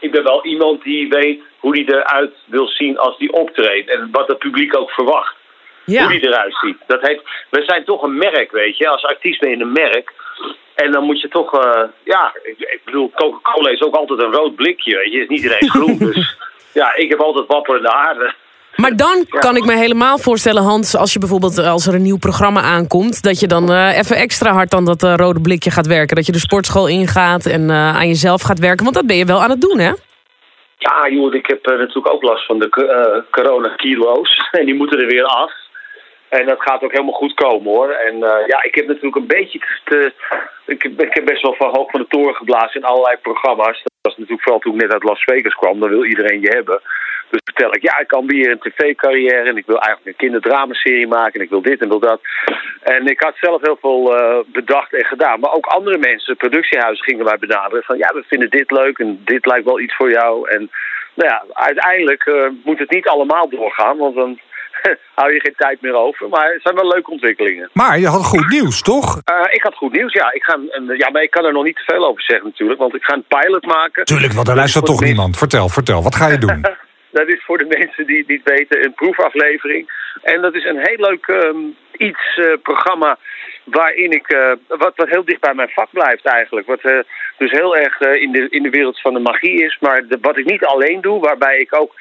ik 0.00 0.10
ben 0.10 0.22
wel 0.24 0.44
iemand 0.44 0.82
die 0.82 1.08
weet 1.08 1.40
hoe 1.58 1.72
die 1.72 1.94
eruit 1.94 2.34
wil 2.46 2.66
zien 2.66 2.98
als 2.98 3.18
die 3.18 3.32
optreedt. 3.32 3.90
En 3.90 4.08
wat 4.12 4.28
het 4.28 4.38
publiek 4.38 4.76
ook 4.76 4.90
verwacht. 4.90 5.34
Ja. 5.86 6.02
Hoe 6.02 6.12
die 6.12 6.28
eruit 6.28 6.56
ziet. 6.60 6.78
Dat 6.86 7.00
heeft, 7.00 7.22
we 7.50 7.62
zijn 7.62 7.84
toch 7.84 8.02
een 8.02 8.16
merk, 8.16 8.50
weet 8.50 8.78
je. 8.78 8.88
Als 8.88 9.04
artiest 9.04 9.40
ben 9.40 9.50
je 9.50 9.56
een 9.56 9.72
merk. 9.72 10.12
En 10.74 10.92
dan 10.92 11.04
moet 11.04 11.20
je 11.20 11.28
toch, 11.28 11.60
eh, 11.60 11.82
ja, 12.04 12.34
ik, 12.42 12.58
ik 12.58 12.80
bedoel, 12.84 13.10
Coca-Cola 13.14 13.70
is 13.70 13.80
ook 13.80 13.94
altijd 13.94 14.22
een 14.22 14.32
rood 14.32 14.54
blikje, 14.54 14.96
weet 14.96 15.12
je. 15.12 15.20
Is 15.20 15.28
niet 15.28 15.42
iedereen 15.42 15.70
groen, 15.70 15.98
dus 16.12 16.36
ja, 16.72 16.94
ik 16.94 17.10
heb 17.10 17.20
altijd 17.20 17.46
wapperende 17.46 17.88
haren. 17.88 18.34
Maar 18.76 18.96
dan 18.96 19.26
kan 19.28 19.56
ik 19.56 19.64
me 19.64 19.76
helemaal 19.76 20.18
voorstellen, 20.18 20.62
Hans, 20.62 20.96
als 20.96 21.12
je 21.12 21.18
bijvoorbeeld 21.18 21.58
eh, 21.58 21.70
als 21.70 21.86
er 21.86 21.94
een 21.94 22.02
nieuw 22.02 22.18
programma 22.18 22.60
aankomt, 22.60 23.22
dat 23.22 23.40
je 23.40 23.46
dan 23.46 23.72
eh, 23.72 23.98
even 23.98 24.16
extra 24.16 24.52
hard 24.52 24.74
aan 24.74 24.84
dat 24.84 25.02
rode 25.02 25.40
blikje 25.40 25.70
gaat 25.70 25.86
werken. 25.86 26.16
Dat 26.16 26.26
je 26.26 26.32
de 26.32 26.38
sportschool 26.38 26.88
ingaat 26.88 27.46
en 27.46 27.70
aan 27.70 28.08
jezelf 28.08 28.42
gaat 28.42 28.58
werken. 28.58 28.84
Want 28.84 28.96
dat 28.96 29.06
ben 29.06 29.16
je 29.16 29.24
wel 29.24 29.42
aan 29.42 29.50
het 29.50 29.60
doen, 29.60 29.78
hè? 29.78 29.92
Ja, 30.78 31.08
joh, 31.10 31.34
ik 31.34 31.46
heb 31.46 31.66
natuurlijk 31.66 32.12
ook 32.12 32.22
last 32.22 32.46
van 32.46 32.58
de 32.58 33.24
corona-kilo's. 33.30 34.36
En 34.58 34.64
die 34.64 34.74
moeten 34.74 35.00
er 35.00 35.06
weer 35.06 35.24
af. 35.24 35.52
En 36.28 36.46
dat 36.46 36.62
gaat 36.62 36.82
ook 36.82 36.90
helemaal 36.90 37.14
goed 37.14 37.34
komen, 37.34 37.72
hoor. 37.72 37.90
En 37.90 38.14
uh, 38.14 38.46
ja, 38.46 38.62
ik 38.62 38.74
heb 38.74 38.86
natuurlijk 38.86 39.16
een 39.16 39.26
beetje 39.26 39.60
te... 39.84 40.12
Ik 40.66 40.82
heb, 40.82 41.02
ik 41.02 41.14
heb 41.14 41.24
best 41.24 41.42
wel 41.42 41.54
van 41.54 41.76
hoog 41.76 41.90
van 41.90 42.00
de 42.00 42.06
toren 42.08 42.34
geblazen 42.34 42.80
in 42.80 42.86
allerlei 42.86 43.16
programma's. 43.16 43.82
Dat 43.82 43.92
was 44.02 44.16
natuurlijk 44.16 44.42
vooral 44.42 44.60
toen 44.60 44.74
ik 44.74 44.80
net 44.80 44.92
uit 44.92 45.02
Las 45.02 45.22
Vegas 45.22 45.54
kwam. 45.54 45.80
Dan 45.80 45.88
wil 45.88 46.04
iedereen 46.04 46.40
je 46.40 46.48
hebben. 46.48 46.80
Dus 47.30 47.40
vertel 47.44 47.74
ik, 47.74 47.82
ja, 47.82 47.98
ik 47.98 48.06
kan 48.06 48.26
weer 48.26 48.50
een 48.50 48.58
tv-carrière 48.58 49.48
en 49.48 49.56
ik 49.56 49.66
wil 49.66 49.78
eigenlijk 49.80 50.06
een 50.06 50.26
kinderdramaserie 50.26 51.06
maken 51.06 51.32
en 51.32 51.40
ik 51.40 51.50
wil 51.50 51.62
dit 51.62 51.80
en 51.80 51.88
wil 51.88 51.98
dat. 51.98 52.20
En 52.82 53.06
ik 53.06 53.20
had 53.20 53.34
zelf 53.40 53.62
heel 53.62 53.78
veel 53.80 54.20
uh, 54.20 54.38
bedacht 54.46 54.94
en 54.94 55.04
gedaan. 55.04 55.40
Maar 55.40 55.52
ook 55.52 55.66
andere 55.66 55.98
mensen, 55.98 56.36
productiehuizen 56.36 57.04
gingen 57.04 57.24
mij 57.24 57.38
benaderen 57.38 57.84
van 57.84 57.98
ja, 57.98 58.12
we 58.14 58.24
vinden 58.26 58.50
dit 58.50 58.70
leuk 58.70 58.98
en 58.98 59.20
dit 59.24 59.46
lijkt 59.46 59.64
wel 59.64 59.80
iets 59.80 59.96
voor 59.96 60.10
jou. 60.10 60.48
En 60.48 60.70
nou 61.14 61.30
ja, 61.30 61.44
uiteindelijk 61.52 62.26
uh, 62.26 62.48
moet 62.64 62.78
het 62.78 62.90
niet 62.90 63.08
allemaal 63.08 63.48
doorgaan, 63.48 63.96
want 63.96 64.14
dan 64.14 64.38
hou 65.18 65.32
je 65.32 65.40
geen 65.40 65.54
tijd 65.56 65.80
meer 65.80 65.94
over. 65.94 66.28
Maar 66.28 66.52
het 66.52 66.62
zijn 66.62 66.74
wel 66.74 66.88
leuke 66.88 67.10
ontwikkelingen. 67.10 67.70
Maar 67.72 67.98
je 67.98 68.06
had 68.06 68.24
goed 68.24 68.48
nieuws, 68.48 68.82
toch? 68.82 69.20
Uh, 69.30 69.40
ik 69.50 69.62
had 69.62 69.74
goed 69.74 69.92
nieuws, 69.92 70.12
ja. 70.12 70.32
Ik 70.32 70.42
ga 70.42 70.54
een, 70.70 70.96
ja, 70.96 71.10
maar 71.10 71.22
ik 71.22 71.30
kan 71.30 71.44
er 71.44 71.52
nog 71.52 71.64
niet 71.64 71.76
te 71.76 71.82
veel 71.86 72.06
over 72.06 72.22
zeggen 72.22 72.46
natuurlijk, 72.46 72.80
want 72.80 72.94
ik 72.94 73.02
ga 73.02 73.14
een 73.14 73.24
pilot 73.28 73.66
maken. 73.66 74.04
Tuurlijk, 74.04 74.32
want 74.32 74.46
daar 74.46 74.56
luistert 74.56 74.84
toch 74.84 75.00
niemand. 75.00 75.36
Vertel, 75.36 75.68
vertel, 75.68 76.02
wat 76.02 76.14
ga 76.14 76.28
je 76.28 76.38
doen? 76.38 76.64
Dat 77.16 77.28
is 77.28 77.44
voor 77.44 77.58
de 77.58 77.76
mensen 77.78 78.06
die 78.06 78.18
het 78.18 78.28
niet 78.28 78.44
weten 78.44 78.84
een 78.84 78.94
proefaflevering. 78.94 79.90
En 80.22 80.40
dat 80.40 80.54
is 80.54 80.64
een 80.64 80.78
heel 80.78 81.08
leuk 81.08 81.26
um, 81.26 81.76
iets 81.96 82.36
uh, 82.36 82.52
programma 82.62 83.18
waarin 83.64 84.10
ik, 84.10 84.32
uh, 84.32 84.52
wat, 84.68 84.92
wat 84.96 85.08
heel 85.08 85.24
dicht 85.24 85.40
bij 85.40 85.54
mijn 85.54 85.68
vak 85.68 85.88
blijft 85.90 86.24
eigenlijk. 86.24 86.66
Wat 86.66 86.84
uh, 86.84 86.98
dus 87.38 87.50
heel 87.50 87.76
erg 87.76 88.00
in, 88.00 88.32
de, 88.32 88.48
in 88.48 88.62
de 88.62 88.70
wereld 88.70 89.00
van 89.00 89.14
de 89.14 89.20
magie 89.20 89.64
is. 89.64 89.78
Maar 89.80 90.06
de, 90.08 90.18
wat 90.20 90.36
ik 90.36 90.44
niet 90.44 90.64
alleen 90.64 91.00
doe, 91.00 91.20
waarbij 91.20 91.58
ik 91.58 91.74
ook 91.80 91.94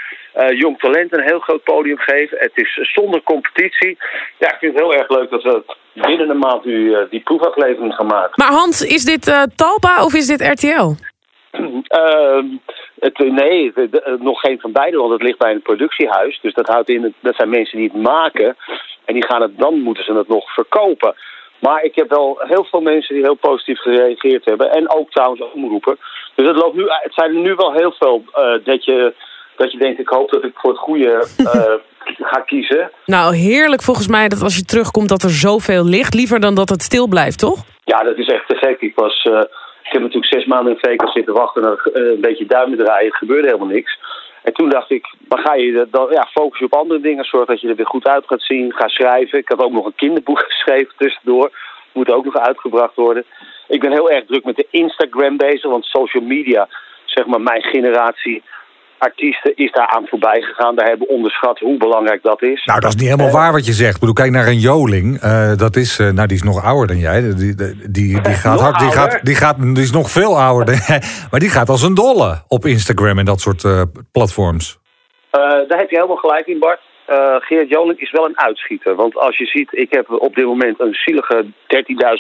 jong 0.50 0.80
talent 0.80 1.14
een 1.14 1.24
heel 1.24 1.40
groot 1.40 1.64
podium 1.64 1.98
geef. 1.98 2.30
Het 2.30 2.52
is 2.54 2.80
zonder 2.94 3.24
competitie. 3.24 3.98
Ja, 4.38 4.48
ik 4.52 4.58
vind 4.60 4.74
het 4.74 4.82
heel 4.82 4.94
erg 4.94 5.10
leuk 5.10 5.30
dat 5.30 5.44
we 5.44 5.64
binnen 5.94 6.30
een 6.30 6.38
maand 6.38 6.66
nu 6.66 7.08
die 7.10 7.20
proefaflevering 7.20 7.94
gaan 7.94 8.06
maken. 8.06 8.34
Maar 8.36 8.58
Hans, 8.60 8.82
is 8.82 9.04
dit 9.04 9.24
Talpa 9.56 10.04
of 10.04 10.14
is 10.14 10.28
dit 10.28 10.42
RTL? 10.42 10.94
Het, 13.00 13.18
nee, 13.18 13.72
de, 13.74 13.90
de, 13.90 14.18
nog 14.20 14.40
geen 14.40 14.60
van 14.60 14.72
beide, 14.72 14.98
want 14.98 15.12
het 15.12 15.22
ligt 15.22 15.38
bij 15.38 15.52
een 15.52 15.62
productiehuis. 15.62 16.40
Dus 16.42 16.54
dat 16.54 16.68
houdt 16.68 16.90
in, 16.90 17.14
dat 17.20 17.36
zijn 17.36 17.50
mensen 17.50 17.78
die 17.78 17.90
het 17.94 18.02
maken. 18.02 18.56
En 19.06 19.14
die 19.14 19.26
gaan 19.26 19.42
het, 19.42 19.58
dan 19.58 19.82
moeten 19.82 20.04
ze 20.04 20.14
het 20.14 20.28
nog 20.28 20.54
verkopen. 20.54 21.16
Maar 21.60 21.84
ik 21.84 21.96
heb 21.96 22.10
wel 22.10 22.40
heel 22.40 22.64
veel 22.64 22.82
mensen 22.82 23.16
die 23.16 23.24
heel 23.24 23.36
positief 23.36 23.80
gereageerd 23.80 24.46
hebben. 24.46 24.72
En 24.72 24.90
ook 24.90 25.12
trouwens 25.12 25.42
omroepen. 25.54 25.98
Dus 26.36 26.48
het, 26.48 26.56
loopt 26.56 26.76
nu, 26.76 26.84
het 26.88 27.14
zijn 27.14 27.36
er 27.36 27.42
nu 27.42 27.56
wel 27.56 27.74
heel 27.74 27.92
veel 27.92 28.24
uh, 28.36 28.66
dat, 28.66 28.86
je, 28.86 29.14
dat 29.56 29.72
je 29.72 29.78
denkt, 29.78 30.00
ik 30.00 30.08
hoop 30.08 30.32
dat 30.32 30.44
ik 30.44 30.52
voor 30.56 30.72
het 30.72 30.80
goede 30.80 31.28
uh, 31.40 31.74
ga 32.32 32.40
kiezen. 32.40 32.92
Nou, 33.06 33.36
heerlijk 33.36 33.82
volgens 33.82 34.08
mij 34.08 34.28
dat 34.28 34.42
als 34.42 34.56
je 34.56 34.66
terugkomt 34.66 35.10
dat 35.10 35.24
er 35.24 35.30
zoveel 35.30 35.86
ligt. 35.86 36.14
Liever 36.14 36.40
dan 36.40 36.56
dat 36.56 36.70
het 36.70 36.82
stil 36.82 37.08
blijft, 37.08 37.40
toch? 37.40 37.64
Ja, 37.84 38.04
dat 38.04 38.18
is 38.18 38.28
echt 38.28 38.48
te 38.48 38.56
gek. 38.56 38.82
Ik 38.82 38.96
was... 38.96 39.26
Uh, 39.26 39.42
ik 39.86 39.92
heb 39.92 40.02
natuurlijk 40.02 40.34
zes 40.34 40.46
maanden 40.46 40.74
in 40.74 40.80
Vegas 40.80 41.12
zitten 41.12 41.34
wachten 41.34 41.62
naar 41.62 41.88
uh, 41.94 42.12
een 42.12 42.22
beetje 42.22 42.46
duimen 42.46 42.78
draaien. 42.78 43.08
Het 43.08 43.16
gebeurde 43.16 43.48
helemaal 43.48 43.68
niks. 43.68 44.00
En 44.42 44.54
toen 44.54 44.70
dacht 44.70 44.92
ik, 44.92 45.14
maar 45.28 45.40
ga 45.40 45.56
je 45.56 45.88
dan 45.92 46.08
ja, 46.12 46.28
focus 46.32 46.60
je 46.60 46.66
op 46.66 46.74
andere 46.74 47.00
dingen. 47.00 47.24
Zorg 47.24 47.46
dat 47.46 47.62
je 47.62 47.68
er 47.68 47.76
weer 47.76 47.86
goed 47.86 48.08
uit 48.08 48.24
gaat 48.28 48.42
zien. 48.42 48.74
Ga 48.74 48.88
schrijven. 48.88 49.40
Ik 49.40 49.50
had 49.50 49.60
ook 49.60 49.72
nog 49.72 49.86
een 49.86 49.96
kinderboek 49.96 50.40
geschreven 50.50 50.94
tussendoor. 50.98 51.52
Moet 51.92 52.12
ook 52.12 52.26
nog 52.26 52.38
uitgebracht 52.38 52.96
worden. 52.96 53.26
Ik 53.68 53.80
ben 53.80 53.92
heel 53.92 54.12
erg 54.12 54.26
druk 54.26 54.44
met 54.44 54.56
de 54.56 54.68
Instagram 54.70 55.38
bezig. 55.38 55.70
Want 55.70 55.86
social 55.86 56.24
media, 56.24 56.68
zeg 57.06 57.26
maar 57.26 57.42
mijn 57.42 57.64
generatie 57.64 58.44
artiesten 59.06 59.56
is 59.56 59.72
daar 59.72 59.88
aan 59.88 60.08
voorbij 60.08 60.42
gegaan. 60.42 60.76
Daar 60.76 60.88
hebben 60.88 61.08
onderschat 61.08 61.60
hoe 61.60 61.78
belangrijk 61.78 62.24
dat 62.24 62.42
is. 62.42 62.66
Nou, 62.66 62.80
dat 62.80 62.90
is 62.90 62.96
niet 62.96 63.10
helemaal 63.10 63.28
uh, 63.28 63.34
waar 63.34 63.52
wat 63.52 63.66
je 63.66 63.74
zegt. 63.74 63.94
Ik 63.94 64.00
bedoel, 64.00 64.16
kijk 64.16 64.32
naar 64.32 64.48
een 64.48 64.60
Joling. 64.60 65.24
Uh, 65.24 65.56
dat 65.56 65.76
is, 65.76 66.00
uh, 66.00 66.12
nou, 66.12 66.28
die 66.28 66.38
is 66.38 66.44
nog 66.44 66.64
ouder 66.64 66.88
dan 66.88 66.98
jij. 66.98 67.22
Die, 67.22 67.56
die, 67.56 67.56
die, 67.92 68.22
die 68.22 68.34
gaat 68.34 68.60
hard. 68.60 68.80
Die, 68.80 68.92
gaat, 68.92 69.20
die, 69.26 69.36
gaat, 69.36 69.62
die 69.62 69.84
is 69.84 69.92
nog 69.92 70.10
veel 70.10 70.40
ouder 70.40 70.66
dan 70.66 70.76
jij. 70.88 71.02
Maar 71.32 71.40
die 71.40 71.50
gaat 71.50 71.70
als 71.70 71.82
een 71.82 71.94
dolle 71.94 72.44
op 72.48 72.66
Instagram 72.66 73.20
en 73.20 73.26
dat 73.26 73.40
soort 73.40 73.64
uh, 73.64 73.82
platforms. 74.12 74.80
daar 75.68 75.78
heb 75.78 75.90
je 75.90 75.96
helemaal 75.96 76.16
gelijk 76.16 76.48
in, 76.48 76.60
Bart. 76.60 76.80
Uh, 77.10 77.36
Geert 77.40 77.70
Joling 77.70 78.00
is 78.00 78.12
wel 78.12 78.26
een 78.26 78.40
uitschieter. 78.40 78.96
Want 78.96 79.18
als 79.18 79.38
je 79.38 79.46
ziet, 79.46 79.70
ik 79.72 79.92
heb 79.92 80.12
op 80.12 80.36
dit 80.36 80.46
moment 80.46 80.80
een 80.80 80.94
zielige 80.94 81.46
13.000 81.46 81.52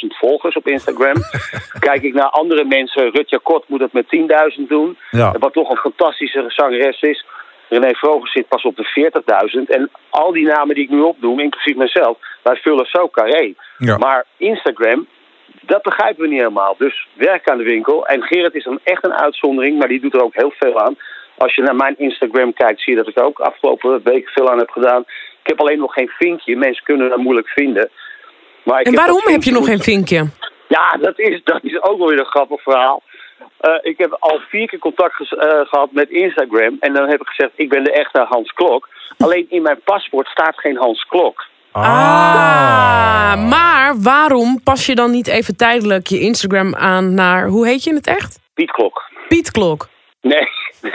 volgers 0.07 0.55
op 0.55 0.67
Instagram. 0.67 1.15
Kijk 1.79 2.01
ik 2.01 2.13
naar 2.13 2.29
andere 2.29 2.63
mensen, 2.63 3.11
Rutja 3.11 3.39
Kort 3.43 3.67
moet 3.67 3.79
het 3.79 3.93
met 3.93 4.05
10.000 4.59 4.67
doen. 4.67 4.97
Ja. 5.11 5.35
Wat 5.39 5.53
toch 5.53 5.69
een 5.69 5.77
fantastische 5.77 6.43
zangeres 6.47 7.01
is. 7.01 7.25
René 7.69 7.93
Vroger 7.93 8.27
zit 8.27 8.47
pas 8.47 8.63
op 8.63 8.75
de 8.75 9.11
40.000. 9.59 9.75
En 9.75 9.89
al 10.09 10.31
die 10.31 10.45
namen 10.45 10.75
die 10.75 10.83
ik 10.83 10.89
nu 10.89 11.01
opdoem, 11.01 11.39
inclusief 11.39 11.75
mezelf, 11.75 12.17
wij 12.43 12.55
vullen 12.55 12.85
zo 12.85 13.09
carré. 13.09 13.53
Ja. 13.77 13.97
Maar 13.97 14.25
Instagram, 14.37 15.07
dat 15.61 15.81
begrijpen 15.81 16.21
we 16.21 16.27
niet 16.27 16.39
helemaal. 16.39 16.75
Dus 16.77 17.07
werk 17.13 17.49
aan 17.49 17.57
de 17.57 17.63
winkel. 17.63 18.07
En 18.07 18.23
Gerrit 18.23 18.55
is 18.55 18.63
dan 18.63 18.79
echt 18.83 19.05
een 19.05 19.13
uitzondering, 19.13 19.77
maar 19.79 19.87
die 19.87 20.01
doet 20.01 20.13
er 20.13 20.23
ook 20.23 20.35
heel 20.35 20.53
veel 20.59 20.79
aan. 20.79 20.97
Als 21.37 21.55
je 21.55 21.61
naar 21.61 21.75
mijn 21.75 21.95
Instagram 21.97 22.53
kijkt, 22.53 22.81
zie 22.81 22.93
je 22.93 22.99
dat 22.99 23.07
ik 23.07 23.17
er 23.17 23.23
ook 23.23 23.39
afgelopen 23.39 24.01
week 24.03 24.29
veel 24.29 24.51
aan 24.51 24.57
heb 24.57 24.69
gedaan. 24.69 25.01
Ik 25.41 25.51
heb 25.51 25.59
alleen 25.59 25.79
nog 25.79 25.93
geen 25.93 26.09
vinkje. 26.09 26.55
Mensen 26.55 26.83
kunnen 26.83 27.09
dat 27.09 27.17
moeilijk 27.17 27.47
vinden. 27.47 27.89
Maar 28.63 28.79
ik 28.79 28.85
en 28.85 28.93
heb 28.93 29.01
waarom 29.01 29.21
heb 29.25 29.43
je 29.43 29.51
nog 29.51 29.65
geen 29.65 29.81
vinkje? 29.81 30.29
Ja, 30.67 30.97
dat 30.99 31.19
is, 31.19 31.41
dat 31.43 31.63
is 31.63 31.81
ook 31.81 31.97
wel 31.97 32.07
weer 32.07 32.19
een 32.19 32.25
grappig 32.25 32.61
verhaal. 32.61 33.03
Uh, 33.61 33.77
ik 33.81 33.97
heb 33.97 34.17
al 34.19 34.39
vier 34.49 34.67
keer 34.67 34.79
contact 34.79 35.19
uh, 35.19 35.39
gehad 35.39 35.91
met 35.91 36.09
Instagram. 36.09 36.77
En 36.79 36.93
dan 36.93 37.09
heb 37.09 37.21
ik 37.21 37.27
gezegd, 37.27 37.51
ik 37.55 37.69
ben 37.69 37.83
de 37.83 37.91
echte 37.91 38.25
Hans 38.29 38.51
Klok. 38.51 38.89
Alleen 39.17 39.45
in 39.49 39.61
mijn 39.61 39.81
paspoort 39.83 40.27
staat 40.27 40.59
geen 40.59 40.77
Hans 40.77 41.03
Klok. 41.03 41.45
Ah, 41.71 43.49
maar 43.49 43.95
waarom 44.01 44.63
pas 44.63 44.85
je 44.85 44.95
dan 44.95 45.11
niet 45.11 45.27
even 45.27 45.57
tijdelijk 45.57 46.07
je 46.07 46.19
Instagram 46.19 46.75
aan 46.75 47.13
naar, 47.13 47.47
hoe 47.47 47.67
heet 47.67 47.83
je 47.83 47.89
in 47.89 47.95
het 47.95 48.07
echt? 48.07 48.39
Piet 48.53 48.71
Klok. 48.71 49.03
Piet 49.27 49.51
Klok. 49.51 49.87
Nee, 50.31 50.47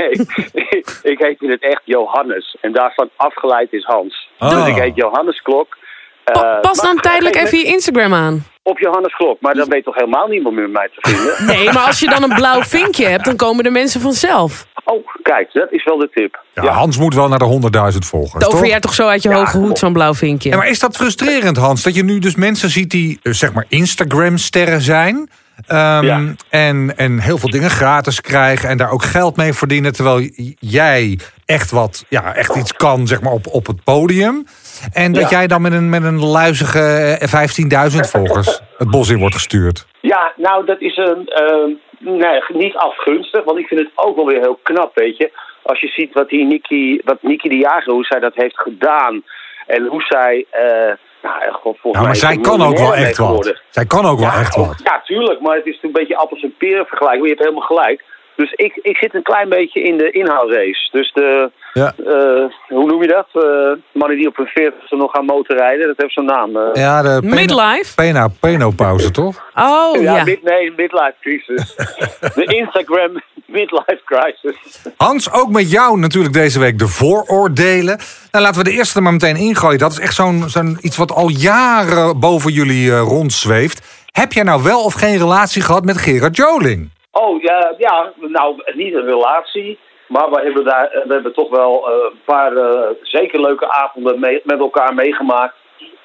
nee. 0.53 0.85
ik 1.03 1.19
heet 1.19 1.41
in 1.41 1.51
het 1.51 1.63
echt 1.63 1.83
Johannes. 1.85 2.57
En 2.61 2.73
daarvan 2.73 3.11
afgeleid 3.17 3.73
is 3.73 3.85
Hans. 3.85 4.29
Oh. 4.39 4.51
Dus 4.51 4.67
ik 4.67 4.83
heet 4.83 4.97
Johannes 4.97 5.43
Klok. 5.43 5.79
Eh, 6.25 6.61
pas 6.61 6.81
dan 6.81 6.97
tijdelijk 6.97 7.37
even 7.37 7.59
je 7.59 7.65
Instagram 7.65 8.15
aan. 8.15 8.45
Op 8.63 8.79
Johannes 8.79 9.17
Klok. 9.17 9.41
Maar 9.41 9.55
dan 9.55 9.69
weet 9.69 9.85
toch 9.85 9.95
helemaal 9.95 10.27
niemand 10.27 10.55
meer 10.55 10.71
mij 10.71 10.89
te 10.95 11.11
vinden? 11.11 11.35
Nee, 11.57 11.73
maar 11.73 11.87
als 11.87 12.01
je 12.01 12.09
dan 12.09 12.23
een 12.23 12.35
blauw 12.35 12.63
vinkje 12.63 13.07
hebt, 13.07 13.25
dan 13.25 13.37
komen 13.37 13.65
de 13.65 13.71
mensen 13.71 14.01
vanzelf. 14.01 14.67
Oh, 14.85 15.07
kijk, 15.23 15.53
dat 15.53 15.73
is 15.73 15.85
wel 15.85 15.99
de 15.99 16.11
tip. 16.15 16.43
Ja, 16.55 16.73
Hans 16.73 16.99
moet 16.99 17.15
wel 17.15 17.29
naar 17.29 17.39
de 17.39 17.61
100.000 17.93 17.99
volgers, 17.99 18.33
Dat 18.33 18.45
over 18.47 18.59
toch? 18.59 18.69
jij 18.69 18.81
toch 18.81 18.95
zo 18.95 19.07
uit 19.07 19.23
je 19.23 19.29
Ja, 19.29 19.35
hoge 19.37 19.59
hoed, 19.59 19.79
zo'n 19.79 19.93
blauw 19.93 20.15
vinkje. 20.15 20.49
Ja, 20.49 20.57
maar 20.57 20.69
is 20.69 20.79
dat 20.79 20.97
frustrerend, 20.97 21.57
Hans? 21.57 21.83
Dat 21.83 21.95
je 21.95 22.05
nu 22.05 22.19
dus 22.19 22.35
mensen 22.35 22.71
ziet 22.71 22.91
die, 22.91 23.19
eh, 23.23 23.33
zeg 23.33 23.53
maar, 23.53 23.65
Instagram-sterren 23.69 24.81
zijn... 24.81 25.31
ehm, 25.67 26.05
Ja. 26.05 26.21
en, 26.49 26.93
en 26.97 27.19
heel 27.19 27.39
veel 27.39 27.51
dingen 27.51 27.71
gratis 27.71 28.21
krijgen 28.21 28.69
en 28.69 28.77
daar 28.77 28.91
ook 28.91 29.03
geld 29.03 29.37
mee 29.37 29.53
verdienen... 29.53 29.93
terwijl 29.93 30.29
jij 30.59 31.19
echt 31.45 31.71
wat, 31.71 32.05
ja, 32.09 32.35
echt 32.35 32.57
iets 32.57 32.73
kan, 32.73 33.07
zeg 33.07 33.21
maar, 33.21 33.33
op, 33.33 33.47
op 33.47 33.67
het 33.67 33.85
podium. 33.85 34.45
En 34.93 35.13
dat 35.13 35.23
Ja. 35.23 35.29
jij 35.39 35.47
dan 35.47 35.63
met 35.63 35.73
een, 35.73 35.89
met 35.89 36.05
een 36.05 36.25
luizige 36.25 36.81
eh, 37.21 37.91
15.000 37.93 38.01
volgers 38.01 38.61
het 38.79 38.91
bos 38.91 39.09
in 39.11 39.19
wordt 39.19 39.35
gestuurd. 39.35 39.87
Ja, 40.01 40.33
nou, 40.37 40.67
dat 40.67 40.81
is 40.81 40.97
een, 40.97 41.27
eh, 41.29 41.77
nee, 41.99 42.43
niet 42.49 42.75
afgunstig. 42.77 43.45
Want 43.45 43.59
ik 43.59 43.67
vind 43.67 43.81
het 43.81 43.91
ook 43.95 44.17
wel 44.17 44.27
weer 44.27 44.41
heel 44.41 44.61
knap, 44.63 44.95
weet 44.95 45.17
je. 45.17 45.31
Als 45.63 45.81
je 45.81 45.87
ziet 45.89 46.13
wat 46.15 46.29
die 46.29 46.45
Nikki, 46.45 47.01
wat 47.05 47.19
Nikki 47.23 47.49
de 47.49 47.57
Jager, 47.57 47.93
hoe 47.93 48.05
zij 48.05 48.21
dat 48.21 48.35
heeft 48.35 48.61
gedaan. 48.61 49.23
En 49.71 49.87
hoe 49.87 50.03
zij, 50.03 50.47
eh 50.51 50.93
nou, 51.23 51.41
echt, 51.41 51.55
God, 51.55 51.79
volgens 51.79 51.83
Ja, 51.83 51.91
mij 51.93 52.03
maar 52.03 52.11
is 52.11 52.21
zij 52.21 52.37
kan 52.37 52.63
ook 52.63 52.79
wel 52.79 52.95
echt 52.95 53.19
wat. 53.19 53.63
Zij 53.69 53.87
kan 53.87 54.05
ook 54.05 54.19
wel 54.19 54.29
echt 54.29 54.57
wat. 54.57 54.81
Ja, 54.85 55.01
tuurlijk, 55.05 55.41
maar 55.41 55.57
het 55.57 55.67
is 55.67 55.79
een 55.83 55.93
beetje 55.93 56.17
appels 56.17 56.43
en 56.43 56.55
peren 56.59 56.87
vergelijken. 56.87 57.19
Maar 57.21 57.29
je 57.29 57.35
hebt 57.35 57.47
helemaal 57.49 57.67
gelijk. 57.67 58.05
Dus 58.41 58.53
ik, 58.53 58.79
ik 58.83 58.97
zit 58.97 59.15
een 59.15 59.23
klein 59.23 59.49
beetje 59.49 59.83
in 59.83 59.97
de 59.97 60.11
inhoudrace. 60.11 60.89
Dus 60.93 61.13
de, 61.13 61.51
Ja. 61.73 61.95
eh, 62.07 62.45
hoe 62.69 62.87
noem 62.87 63.03
je 63.03 63.09
dat? 63.09 63.45
Eh, 63.45 63.73
mannen 63.93 64.17
die 64.19 64.27
op 64.27 64.37
hun 64.37 64.47
40 64.47 64.91
nog 64.91 65.11
gaan 65.11 65.25
motorrijden, 65.25 65.87
dat 65.87 65.97
heeft 65.97 66.13
zo'n 66.13 66.25
naam. 66.25 66.57
eh. 66.57 66.69
Ja, 66.83 67.03
de 67.03 67.19
pena- 67.21 67.35
Midlife? 67.35 67.95
Pena, 67.95 68.29
penopauze, 68.41 69.11
toch? 69.21 69.51
Oh 69.55 70.03
ja, 70.03 70.17
ja. 70.17 70.25
Mid, 70.25 70.43
nee, 70.43 70.73
midlife 70.77 71.15
crisis. 71.21 71.75
de 72.41 72.45
Instagram 72.45 73.23
midlife 73.47 74.01
crisis. 74.05 74.83
Hans, 74.97 75.33
ook 75.33 75.51
met 75.51 75.71
jou 75.71 75.99
natuurlijk 75.99 76.35
deze 76.35 76.59
week 76.59 76.79
de 76.79 76.89
vooroordelen. 76.89 77.99
Nou, 78.31 78.45
laten 78.45 78.59
we 78.65 78.71
de 78.71 78.77
eerste 78.77 78.97
er 78.97 79.03
maar 79.03 79.13
meteen 79.13 79.37
ingooien. 79.37 79.79
Dat 79.79 79.93
is 79.93 79.99
echt 80.01 80.15
zo'n 80.15 80.45
zo'n 80.49 80.79
iets 80.81 80.97
wat 80.97 81.13
al 81.13 81.29
jaren 81.29 82.21
boven 82.21 82.53
jullie 82.53 82.91
eh, 82.93 83.01
rondzweeft. 83.01 83.99
Heb 84.11 84.33
jij 84.33 84.43
nou 84.43 84.63
wel 84.63 84.85
of 84.85 84.95
geen 84.95 85.19
relatie 85.19 85.63
gehad 85.63 85.85
met 85.85 85.99
Gerard 85.99 86.37
Joling? 86.37 86.91
Oh, 87.13 87.43
ja, 87.43 87.75
ja, 87.79 88.13
nou, 88.17 88.63
niet 88.75 88.95
een 88.95 89.05
relatie. 89.05 89.79
Maar 90.09 90.31
we 90.31 90.41
hebben, 90.41 90.65
daar, 90.65 90.91
we 91.07 91.13
hebben 91.13 91.33
toch 91.33 91.51
wel 91.51 91.89
eh, 91.91 91.95
een 92.11 92.21
paar 92.25 92.57
eh, 92.57 92.89
zeker 93.03 93.41
leuke 93.41 93.73
avonden 93.73 94.21
mee- 94.21 94.41
met 94.45 94.59
elkaar 94.59 94.95
meegemaakt. 94.95 95.55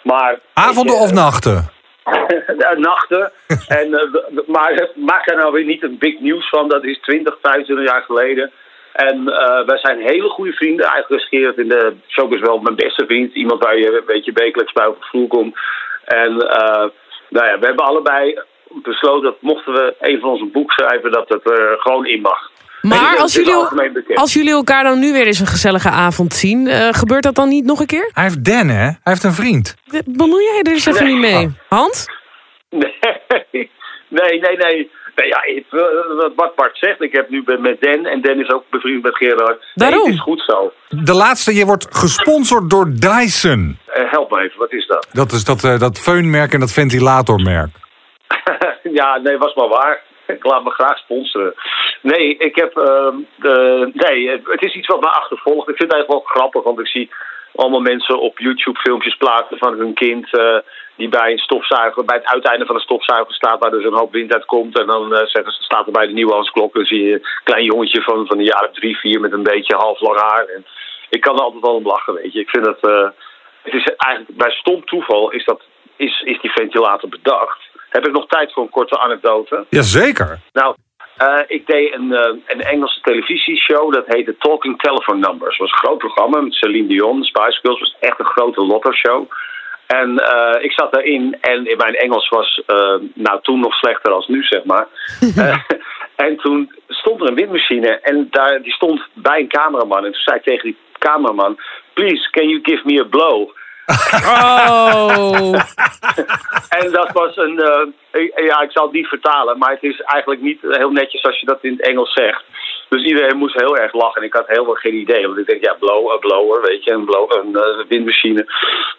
Maar, 0.03 0.39
Avonden 0.53 0.95
of 0.95 1.11
nachten? 1.13 1.69
eh, 2.03 2.77
nachten. 2.77 3.31
en, 3.79 3.93
eh, 3.93 4.47
maar 4.47 4.89
maak 4.95 5.29
er 5.29 5.37
nou 5.37 5.51
weer 5.51 5.65
niet 5.65 5.83
een 5.83 5.97
big 5.97 6.19
nieuws 6.19 6.49
van. 6.49 6.67
Dat 6.69 6.83
is 6.83 6.99
20, 7.01 7.37
25 7.41 7.87
jaar 7.91 8.01
geleden. 8.01 8.51
En 8.93 9.27
eh, 9.29 9.65
wij 9.65 9.77
zijn 9.77 9.99
hele 9.99 10.29
goede 10.29 10.51
vrienden. 10.53 10.85
Eigenlijk 10.85 11.21
is 11.21 11.27
Gerard 11.29 11.57
in 11.57 11.69
de 11.69 11.95
showbiz 12.07 12.41
wel 12.41 12.57
mijn 12.57 12.75
beste 12.75 13.05
vriend. 13.05 13.33
Iemand 13.33 13.63
waar 13.63 13.77
je 13.77 13.97
een 13.97 14.05
beetje 14.05 14.31
wekelijks 14.33 14.73
bij 14.73 14.85
op 14.85 14.99
de 14.99 15.05
vloer 15.07 15.27
komt. 15.27 15.57
En 16.05 16.39
eh, 16.39 16.85
nou 17.29 17.45
ja, 17.47 17.59
we 17.59 17.65
hebben 17.65 17.85
allebei 17.85 18.39
besloten 18.83 19.23
dat 19.23 19.41
mochten 19.41 19.73
we 19.73 19.95
een 19.99 20.19
van 20.19 20.29
onze 20.29 20.45
boek 20.45 20.71
schrijven, 20.71 21.11
dat 21.11 21.29
het 21.29 21.49
er 21.49 21.75
gewoon 21.79 22.05
in 22.05 22.21
mag. 22.21 22.53
Maar 22.81 23.17
als 23.17 23.33
jullie, 23.33 23.53
als 24.15 24.33
jullie 24.33 24.51
elkaar 24.51 24.83
dan 24.83 24.99
nu 24.99 25.11
weer 25.13 25.25
eens 25.25 25.39
een 25.39 25.47
gezellige 25.47 25.89
avond 25.89 26.33
zien, 26.33 26.67
eh, 26.67 26.87
gebeurt 26.91 27.23
dat 27.23 27.35
dan 27.35 27.49
niet 27.49 27.65
nog 27.65 27.79
een 27.79 27.85
keer? 27.85 28.09
Hij 28.13 28.23
heeft 28.23 28.45
Dan, 28.45 28.67
hè? 28.67 28.83
Hij 28.83 28.97
heeft 29.03 29.23
een 29.23 29.33
vriend. 29.33 29.75
Bemoei 30.05 30.43
jij 30.43 30.59
er 30.61 30.71
eens 30.71 30.85
even 30.85 31.03
Nee. 31.03 31.13
niet 31.13 31.21
mee? 31.21 31.49
Hans? 31.69 32.05
Nee, 34.09 34.39
nee, 34.39 34.57
nee. 34.57 34.57
nee. 35.15 35.27
Ja, 35.27 35.43
ik- 35.45 35.65
wat 36.35 36.55
Bart 36.55 36.77
zegt, 36.77 37.01
ik 37.01 37.11
heb 37.11 37.29
nu 37.29 37.41
met 37.45 37.59
met 37.59 37.81
Dan 37.81 38.05
en 38.05 38.21
Dan 38.21 38.39
is 38.39 38.49
ook 38.51 38.63
bevriend 38.69 39.03
met 39.03 39.15
Gerard. 39.17 39.59
Nee, 39.59 39.89
Daarom. 39.89 40.03
het 40.05 40.13
is 40.13 40.21
goed 40.21 40.43
zo. 40.47 40.71
De 40.89 41.13
laatste, 41.13 41.55
je 41.55 41.65
wordt 41.65 41.87
gesponsord 41.89 42.69
door 42.69 42.91
Dyson. 42.93 43.77
Eh, 43.85 44.11
help 44.11 44.31
me 44.31 44.39
even, 44.41 44.59
wat 44.59 44.71
is 44.73 44.87
dat? 44.87 45.07
Dat 45.11 45.31
is 45.31 45.43
dat, 45.43 45.63
eh, 45.63 45.79
dat 45.79 45.99
feunmerk 45.99 46.53
en 46.53 46.59
dat 46.59 46.71
ventilatormerk. 46.71 47.69
Ja, 48.99 49.17
nee, 49.17 49.37
was 49.37 49.53
maar 49.53 49.67
waar. 49.67 50.03
Ik 50.27 50.43
laat 50.45 50.63
me 50.63 50.69
graag 50.69 50.97
sponsoren. 50.97 51.53
Nee, 52.01 52.37
ik 52.37 52.55
heb. 52.55 52.77
ehm, 52.77 53.15
nee, 53.93 54.29
het 54.29 54.63
is 54.63 54.73
iets 54.75 54.87
wat 54.87 54.99
me 55.01 55.07
achtervolgt. 55.09 55.69
Ik 55.69 55.77
vind 55.77 55.91
het 55.91 55.93
eigenlijk 55.93 56.09
wel 56.25 56.35
grappig, 56.35 56.63
want 56.63 56.79
ik 56.79 56.87
zie 56.87 57.09
allemaal 57.55 57.79
mensen 57.79 58.19
op 58.19 58.39
YouTube 58.39 58.79
filmpjes 58.79 59.15
plaatsen 59.15 59.57
van 59.57 59.77
hun 59.77 59.93
kind. 59.93 60.37
eh, 60.37 60.57
die 60.95 61.09
bij 61.09 61.31
een 61.31 61.37
stofzuiger, 61.47 62.05
bij 62.05 62.17
het 62.17 62.25
uiteinde 62.25 62.65
van 62.65 62.75
een 62.75 62.81
stofzuiger 62.89 63.33
staat, 63.33 63.59
waar 63.59 63.71
dus 63.71 63.83
een 63.85 63.97
hoop 64.01 64.11
wind 64.11 64.33
uit 64.33 64.45
komt. 64.45 64.79
En 64.79 64.87
dan 64.87 65.13
eh, 65.15 65.25
zeggen 65.25 65.51
ze, 65.53 65.63
staat 65.63 65.85
er 65.85 65.91
bij 65.91 66.07
de 66.07 66.13
Nieuwhaansklok. 66.13 66.73
Dan 66.73 66.85
zie 66.85 67.03
je 67.03 67.13
een 67.13 67.25
klein 67.43 67.63
jongetje 67.65 68.01
van, 68.01 68.25
van 68.27 68.37
de 68.37 68.43
jaren 68.43 68.71
drie, 68.73 68.97
vier 68.97 69.19
met 69.19 69.31
een 69.31 69.43
beetje 69.43 69.75
half 69.75 69.99
lang 69.99 70.19
haar. 70.19 70.45
En 70.55 70.65
ik 71.09 71.21
kan 71.21 71.35
er 71.35 71.41
altijd 71.43 71.61
wel 71.63 71.75
om 71.75 71.87
lachen, 71.87 72.13
weet 72.13 72.33
je. 72.33 72.39
Ik 72.39 72.49
vind 72.49 72.65
dat. 72.65 72.79
eh, 72.81 73.07
het 73.61 73.73
is 73.73 73.83
eigenlijk 73.97 74.37
bij 74.37 74.51
stom 74.51 74.85
toeval 74.85 75.31
is, 75.31 75.45
dat, 75.45 75.61
is, 75.95 76.21
is 76.21 76.39
die 76.41 76.51
ventilator 76.51 77.09
bedacht. 77.09 77.59
Heb 77.95 78.07
ik 78.07 78.11
nog 78.11 78.27
tijd 78.27 78.53
voor 78.53 78.63
een 78.63 78.69
korte 78.69 78.99
anekdote? 78.99 79.65
Jazeker. 79.69 80.39
Nou, 80.53 80.75
eh, 81.17 81.39
ik 81.47 81.67
deed 81.67 81.93
een, 81.93 82.13
eh, 82.13 82.33
een 82.45 82.61
Engelse 82.61 83.01
televisieshow, 83.01 83.93
dat 83.93 84.05
heette 84.07 84.37
Talking 84.37 84.79
Telephone 84.79 85.27
Numbers. 85.27 85.57
Het 85.57 85.59
was 85.59 85.71
een 85.71 85.87
groot 85.87 85.97
programma 85.97 86.41
met 86.41 86.53
Celine 86.53 86.87
Dion, 86.87 87.23
Spice 87.23 87.59
Girls, 87.61 87.79
was 87.79 87.95
echt 87.99 88.19
een 88.19 88.25
grote 88.25 88.61
lotto-show. 88.61 89.27
En 89.87 90.17
eh, 90.17 90.63
ik 90.63 90.71
zat 90.71 90.93
daarin 90.93 91.37
en 91.41 91.67
in 91.67 91.77
mijn 91.77 91.95
Engels 91.95 92.29
was 92.29 92.63
eh, 92.65 92.95
nou 93.13 93.39
toen 93.41 93.59
nog 93.59 93.73
slechter 93.73 94.11
als 94.11 94.27
nu, 94.27 94.43
zeg 94.43 94.63
maar. 94.63 94.87
En 96.15 96.37
toen 96.37 96.71
stond 96.87 97.21
er 97.21 97.27
een 97.27 97.35
windmachine 97.35 97.99
en 97.99 98.27
daar, 98.31 98.61
die 98.61 98.73
stond 98.73 99.01
bij 99.13 99.39
een 99.39 99.47
cameraman. 99.47 100.05
En 100.05 100.11
toen 100.11 100.21
zei 100.21 100.37
ik 100.37 100.43
tegen 100.43 100.63
die 100.63 100.77
cameraman, 100.97 101.59
please, 101.93 102.29
can 102.29 102.47
you 102.47 102.59
give 102.63 102.81
me 102.85 102.99
a 102.99 103.03
blow? 103.03 103.49
Oh. 103.85 105.53
En 106.69 106.91
dat 106.91 107.11
was 107.11 107.37
een. 107.37 107.59
eh, 107.59 108.45
ja, 108.45 108.61
ik 108.61 108.71
zal 108.71 108.83
het 108.83 108.93
niet 108.93 109.07
vertalen, 109.07 109.57
maar 109.57 109.69
het 109.69 109.83
is 109.83 110.01
eigenlijk 110.01 110.41
niet 110.41 110.61
heel 110.61 110.91
netjes 110.91 111.23
als 111.23 111.39
je 111.39 111.45
dat 111.45 111.59
in 111.61 111.71
het 111.71 111.87
Engels 111.87 112.13
zegt. 112.13 112.43
Dus 112.89 113.03
iedereen 113.03 113.37
moest 113.37 113.59
heel 113.59 113.77
erg 113.77 113.93
lachen 113.93 114.21
en 114.21 114.27
ik 114.27 114.33
had 114.33 114.47
helemaal 114.47 114.75
geen 114.75 114.93
idee. 114.93 115.27
Want 115.27 115.39
ik 115.39 115.47
denk, 115.47 115.63
ja, 115.63 115.73
blow, 115.79 116.11
een 116.11 116.19
blower, 116.19 116.61
weet 116.61 116.83
je, 116.83 116.91
een, 116.91 117.05
blow, 117.05 117.31
een 117.31 117.55
eh, 117.55 117.85
windmachine. 117.87 118.45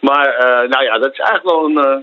Maar, 0.01 0.26
eh, 0.26 0.68
nou 0.68 0.84
ja, 0.84 0.99
dat 0.99 1.12
is 1.12 1.18
eigenlijk 1.18 1.51
wel 1.51 1.64
een, 1.64 1.78
eh, 1.84 1.99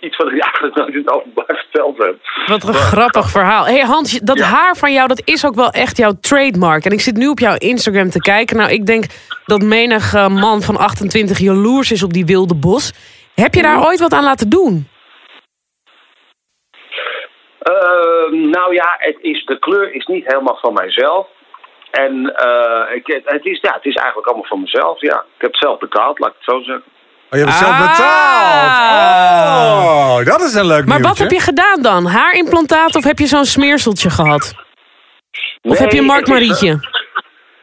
iets 0.00 0.16
wat 0.16 0.26
ik 0.32 0.42
eigenlijk 0.42 0.76
nooit 0.76 0.94
in 0.94 0.98
het 1.04 1.10
openbaar 1.10 1.44
verteld 1.46 1.98
heb. 1.98 2.16
Wat 2.46 2.68
een 2.68 2.74
grappig 2.74 3.30
verhaal. 3.30 3.64
hey 3.64 3.80
Hans, 3.80 4.18
dat 4.18 4.38
Ja. 4.38 4.44
haar 4.44 4.76
van 4.76 4.92
jou, 4.92 5.08
dat 5.08 5.22
is 5.24 5.46
ook 5.46 5.54
wel 5.54 5.70
echt 5.70 5.96
jouw 5.96 6.12
trademark. 6.20 6.84
En 6.84 6.92
ik 6.92 7.00
zit 7.00 7.16
nu 7.16 7.28
op 7.28 7.38
jouw 7.38 7.54
Instagram 7.58 8.10
te 8.10 8.20
kijken. 8.20 8.56
Nou, 8.56 8.70
ik 8.70 8.86
denk 8.86 9.04
dat 9.44 9.62
menig 9.62 10.14
eh, 10.14 10.28
man 10.28 10.62
van 10.62 10.76
28 10.76 11.38
jaloers 11.38 11.90
is 11.92 12.02
op 12.02 12.12
die 12.12 12.24
wilde 12.26 12.54
bos. 12.54 12.92
Heb 13.34 13.54
je 13.54 13.62
daar 13.62 13.84
ooit 13.86 14.00
wat 14.00 14.12
aan 14.12 14.24
laten 14.24 14.48
doen? 14.48 14.88
Eh, 17.58 18.30
nou 18.30 18.74
ja, 18.74 18.94
het 18.98 19.16
is, 19.20 19.44
de 19.44 19.58
kleur 19.58 19.94
is 19.94 20.06
niet 20.06 20.26
helemaal 20.26 20.58
van 20.62 20.72
mijzelf. 20.72 21.26
En 21.90 22.34
eh, 22.34 22.96
ik, 22.96 23.22
het, 23.24 23.44
is, 23.44 23.60
ja, 23.60 23.72
het 23.74 23.84
is 23.84 23.94
eigenlijk 23.94 24.26
allemaal 24.26 24.48
van 24.48 24.60
mezelf, 24.60 25.00
ja. 25.00 25.24
Ik 25.34 25.40
heb 25.40 25.50
het 25.50 25.60
zelf 25.60 25.78
betaald, 25.78 26.18
laat 26.18 26.30
ik 26.30 26.36
het 26.40 26.54
zo 26.54 26.62
zeggen. 26.62 26.84
Oh, 27.30 27.38
je 27.38 27.44
hebt 27.44 27.50
het 27.50 27.58
zelf 27.58 27.72
Ah. 27.72 27.90
betaald. 27.90 28.80
Oh, 30.20 30.24
dat 30.26 30.40
is 30.40 30.54
een 30.54 30.66
leuk 30.66 30.86
Maar 30.86 31.00
wat 31.00 31.18
heb 31.18 31.30
je 31.30 31.40
gedaan 31.40 31.82
dan? 31.82 32.06
Haarimplantaat 32.06 32.96
of 32.96 33.04
heb 33.04 33.18
je 33.18 33.26
zo'n 33.26 33.44
smeerseltje 33.44 34.10
gehad? 34.10 34.54
Of 35.62 35.78
heb 35.78 35.90
je 35.90 35.98
een 35.98 36.06
Nee, 36.06 36.12
Mark 36.12 36.22
is, 36.26 36.28
Marietje? 36.32 36.78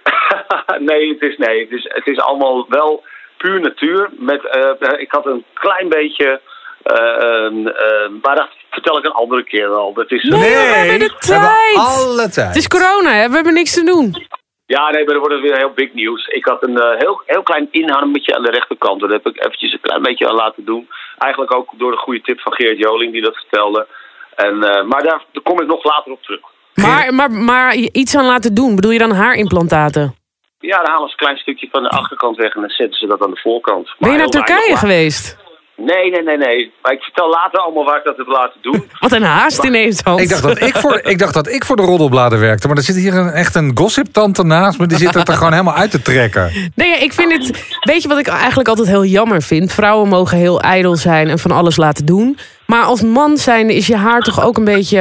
nee, 0.89 1.09
het 1.09 1.21
is, 1.21 1.37
nee 1.37 1.59
het, 1.61 1.71
is, 1.71 1.85
het 1.93 2.07
is 2.07 2.19
allemaal 2.19 2.65
wel 2.69 3.03
puur 3.37 3.59
natuur. 3.61 4.09
Met, 4.19 4.45
eh, 4.49 4.99
ik 4.99 5.11
had 5.11 5.25
een 5.25 5.45
klein 5.53 5.89
beetje. 5.89 6.41
eh, 6.83 6.95
een, 7.19 7.73
eh, 7.73 8.09
maar 8.21 8.35
dat 8.35 8.49
vertel 8.71 8.97
ik 8.97 9.05
een 9.05 9.11
andere 9.11 9.43
keer 9.43 9.69
wel. 9.69 9.93
Dat 9.93 10.11
is, 10.11 10.23
Nee, 10.23 10.39
we 10.39 10.45
hebben 10.47 10.99
de 10.99 11.05
we 11.19 11.31
hebben 11.33 11.49
tijd. 11.49 11.75
alle 11.75 12.29
tijd. 12.29 12.47
Het 12.47 12.55
is 12.55 12.67
corona, 12.67 13.11
hè? 13.13 13.29
we 13.29 13.35
hebben 13.35 13.53
niks 13.53 13.73
te 13.73 13.83
doen. 13.83 14.27
Ja, 14.75 14.89
nee, 14.89 15.03
maar 15.03 15.13
dan 15.13 15.23
wordt 15.23 15.33
het 15.33 15.43
weer 15.43 15.57
heel 15.57 15.79
big 15.81 15.93
nieuws. 15.93 16.27
Ik 16.27 16.45
had 16.45 16.63
een 16.67 16.77
eh, 16.77 16.97
heel, 16.97 17.21
heel 17.25 17.43
klein 17.43 17.67
inharmetje 17.71 18.35
aan 18.35 18.43
de 18.43 18.51
rechterkant. 18.51 18.99
Dat 18.99 19.11
heb 19.11 19.27
ik 19.27 19.43
eventjes 19.45 19.73
een 19.73 19.87
klein 19.87 20.01
beetje 20.01 20.27
aan 20.29 20.35
laten 20.35 20.65
doen. 20.65 20.89
Eigenlijk 21.17 21.55
ook 21.55 21.69
door 21.77 21.91
de 21.91 21.97
goede 21.97 22.21
tip 22.21 22.39
van 22.39 22.53
Geert 22.53 22.77
Joling 22.77 23.11
die 23.11 23.21
dat 23.21 23.35
vertelde. 23.35 23.87
En, 24.35 24.63
eh, 24.63 24.83
maar 24.83 25.03
daar, 25.03 25.25
daar 25.31 25.43
kom 25.43 25.61
ik 25.61 25.67
nog 25.67 25.83
later 25.83 26.11
op 26.11 26.23
terug. 26.23 26.41
Maar, 26.73 27.13
maar, 27.13 27.31
maar 27.31 27.73
iets 27.75 28.15
aan 28.15 28.25
laten 28.25 28.53
doen, 28.53 28.75
bedoel 28.75 28.91
je 28.91 28.99
dan 28.99 29.11
haarimplantaten? 29.11 30.15
Ja, 30.59 30.77
dan 30.77 30.91
halen 30.91 31.07
ze 31.07 31.11
een 31.11 31.25
klein 31.25 31.37
stukje 31.37 31.67
van 31.71 31.83
de 31.83 31.89
achterkant 31.89 32.37
weg 32.37 32.55
en 32.55 32.61
dan 32.61 32.69
zetten 32.69 32.99
ze 32.99 33.07
dat 33.07 33.21
aan 33.21 33.31
de 33.31 33.39
voorkant. 33.39 33.85
Ben 33.85 33.95
Maar 33.99 34.11
je 34.11 34.17
naar 34.17 34.27
weinig 34.27 34.47
Turkije 34.47 34.77
geweest? 34.77 35.37
Nee, 35.77 36.11
nee, 36.11 36.23
nee, 36.23 36.37
nee. 36.37 36.71
Maar 36.81 36.91
ik 36.91 37.01
vertel 37.01 37.29
later 37.29 37.59
allemaal 37.59 37.85
waar 37.85 37.97
ik 37.97 38.03
dat 38.03 38.17
heb 38.17 38.27
laten 38.27 38.61
doen. 38.61 38.89
Wat 38.99 39.11
een 39.11 39.23
haast 39.23 39.63
ineens, 39.63 40.01
Hans. 40.01 40.21
Ik 40.21 40.29
dacht, 40.29 40.43
dat 40.43 40.61
ik, 40.61 40.75
voor, 40.75 40.99
ik 41.03 41.19
dacht 41.19 41.33
dat 41.33 41.47
ik 41.47 41.65
voor 41.65 41.75
de 41.75 41.81
roddelbladen 41.81 42.39
werkte. 42.39 42.67
Maar 42.67 42.77
er 42.77 42.83
zit 42.83 42.95
hier 42.95 43.15
een, 43.15 43.29
echt 43.29 43.55
een 43.55 43.71
gossip-tante 43.73 44.43
naast 44.43 44.79
me. 44.79 44.87
Die 44.87 44.97
zit 44.97 45.13
het 45.13 45.27
er 45.27 45.33
gewoon 45.33 45.51
helemaal 45.51 45.75
uit 45.75 45.91
te 45.91 46.01
trekken. 46.01 46.71
Nee, 46.75 46.97
ik 46.97 47.13
vind 47.13 47.31
het. 47.31 47.77
Weet 47.81 48.01
je 48.01 48.07
wat 48.07 48.17
ik 48.17 48.27
eigenlijk 48.27 48.69
altijd 48.69 48.87
heel 48.87 49.05
jammer 49.05 49.41
vind? 49.41 49.73
Vrouwen 49.73 50.09
mogen 50.09 50.37
heel 50.37 50.61
ijdel 50.61 50.95
zijn 50.95 51.27
en 51.27 51.39
van 51.39 51.51
alles 51.51 51.75
laten 51.75 52.05
doen. 52.05 52.37
Maar 52.65 52.83
als 52.83 53.01
man 53.01 53.37
zijn 53.37 53.69
is 53.69 53.87
je 53.87 53.95
haar 53.95 54.21
toch 54.21 54.41
ook 54.41 54.57
een 54.57 54.63
beetje. 54.63 54.97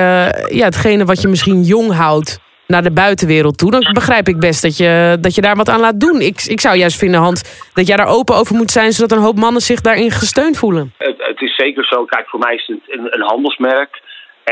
Ja, 0.49 0.65
hetgene 0.65 1.05
wat 1.05 1.21
je 1.21 1.29
misschien 1.29 1.63
jong 1.63 1.93
houdt 1.93 2.39
naar 2.67 2.83
de 2.83 2.93
buitenwereld 2.93 3.59
toe. 3.59 3.71
Dan 3.71 3.93
begrijp 3.93 4.29
ik 4.29 4.39
best 4.39 4.63
dat 4.63 4.77
je, 4.77 5.17
dat 5.21 5.35
je 5.35 5.41
daar 5.41 5.57
wat 5.57 5.69
aan 5.69 5.81
laat 5.81 6.01
doen. 6.01 6.21
Ik, 6.21 6.43
ik 6.43 6.61
zou 6.61 6.77
juist 6.77 6.99
vinden, 6.99 7.21
Hans, 7.21 7.69
dat 7.75 7.87
jij 7.87 7.97
daar 7.97 8.09
open 8.09 8.35
over 8.35 8.57
moet 8.57 8.71
zijn... 8.71 8.93
zodat 8.93 9.19
een 9.19 9.25
hoop 9.25 9.39
mannen 9.39 9.63
zich 9.63 9.81
daarin 9.81 10.11
gesteund 10.11 10.59
voelen. 10.59 10.93
Het, 10.99 11.17
het 11.19 11.41
is 11.41 11.57
zeker 11.57 11.85
zo. 11.85 12.05
Kijk, 12.05 12.29
voor 12.29 12.41
mij 12.41 12.55
is 12.55 12.67
het 12.67 12.99
een, 12.99 13.15
een 13.15 13.27
handelsmerk. 13.27 14.01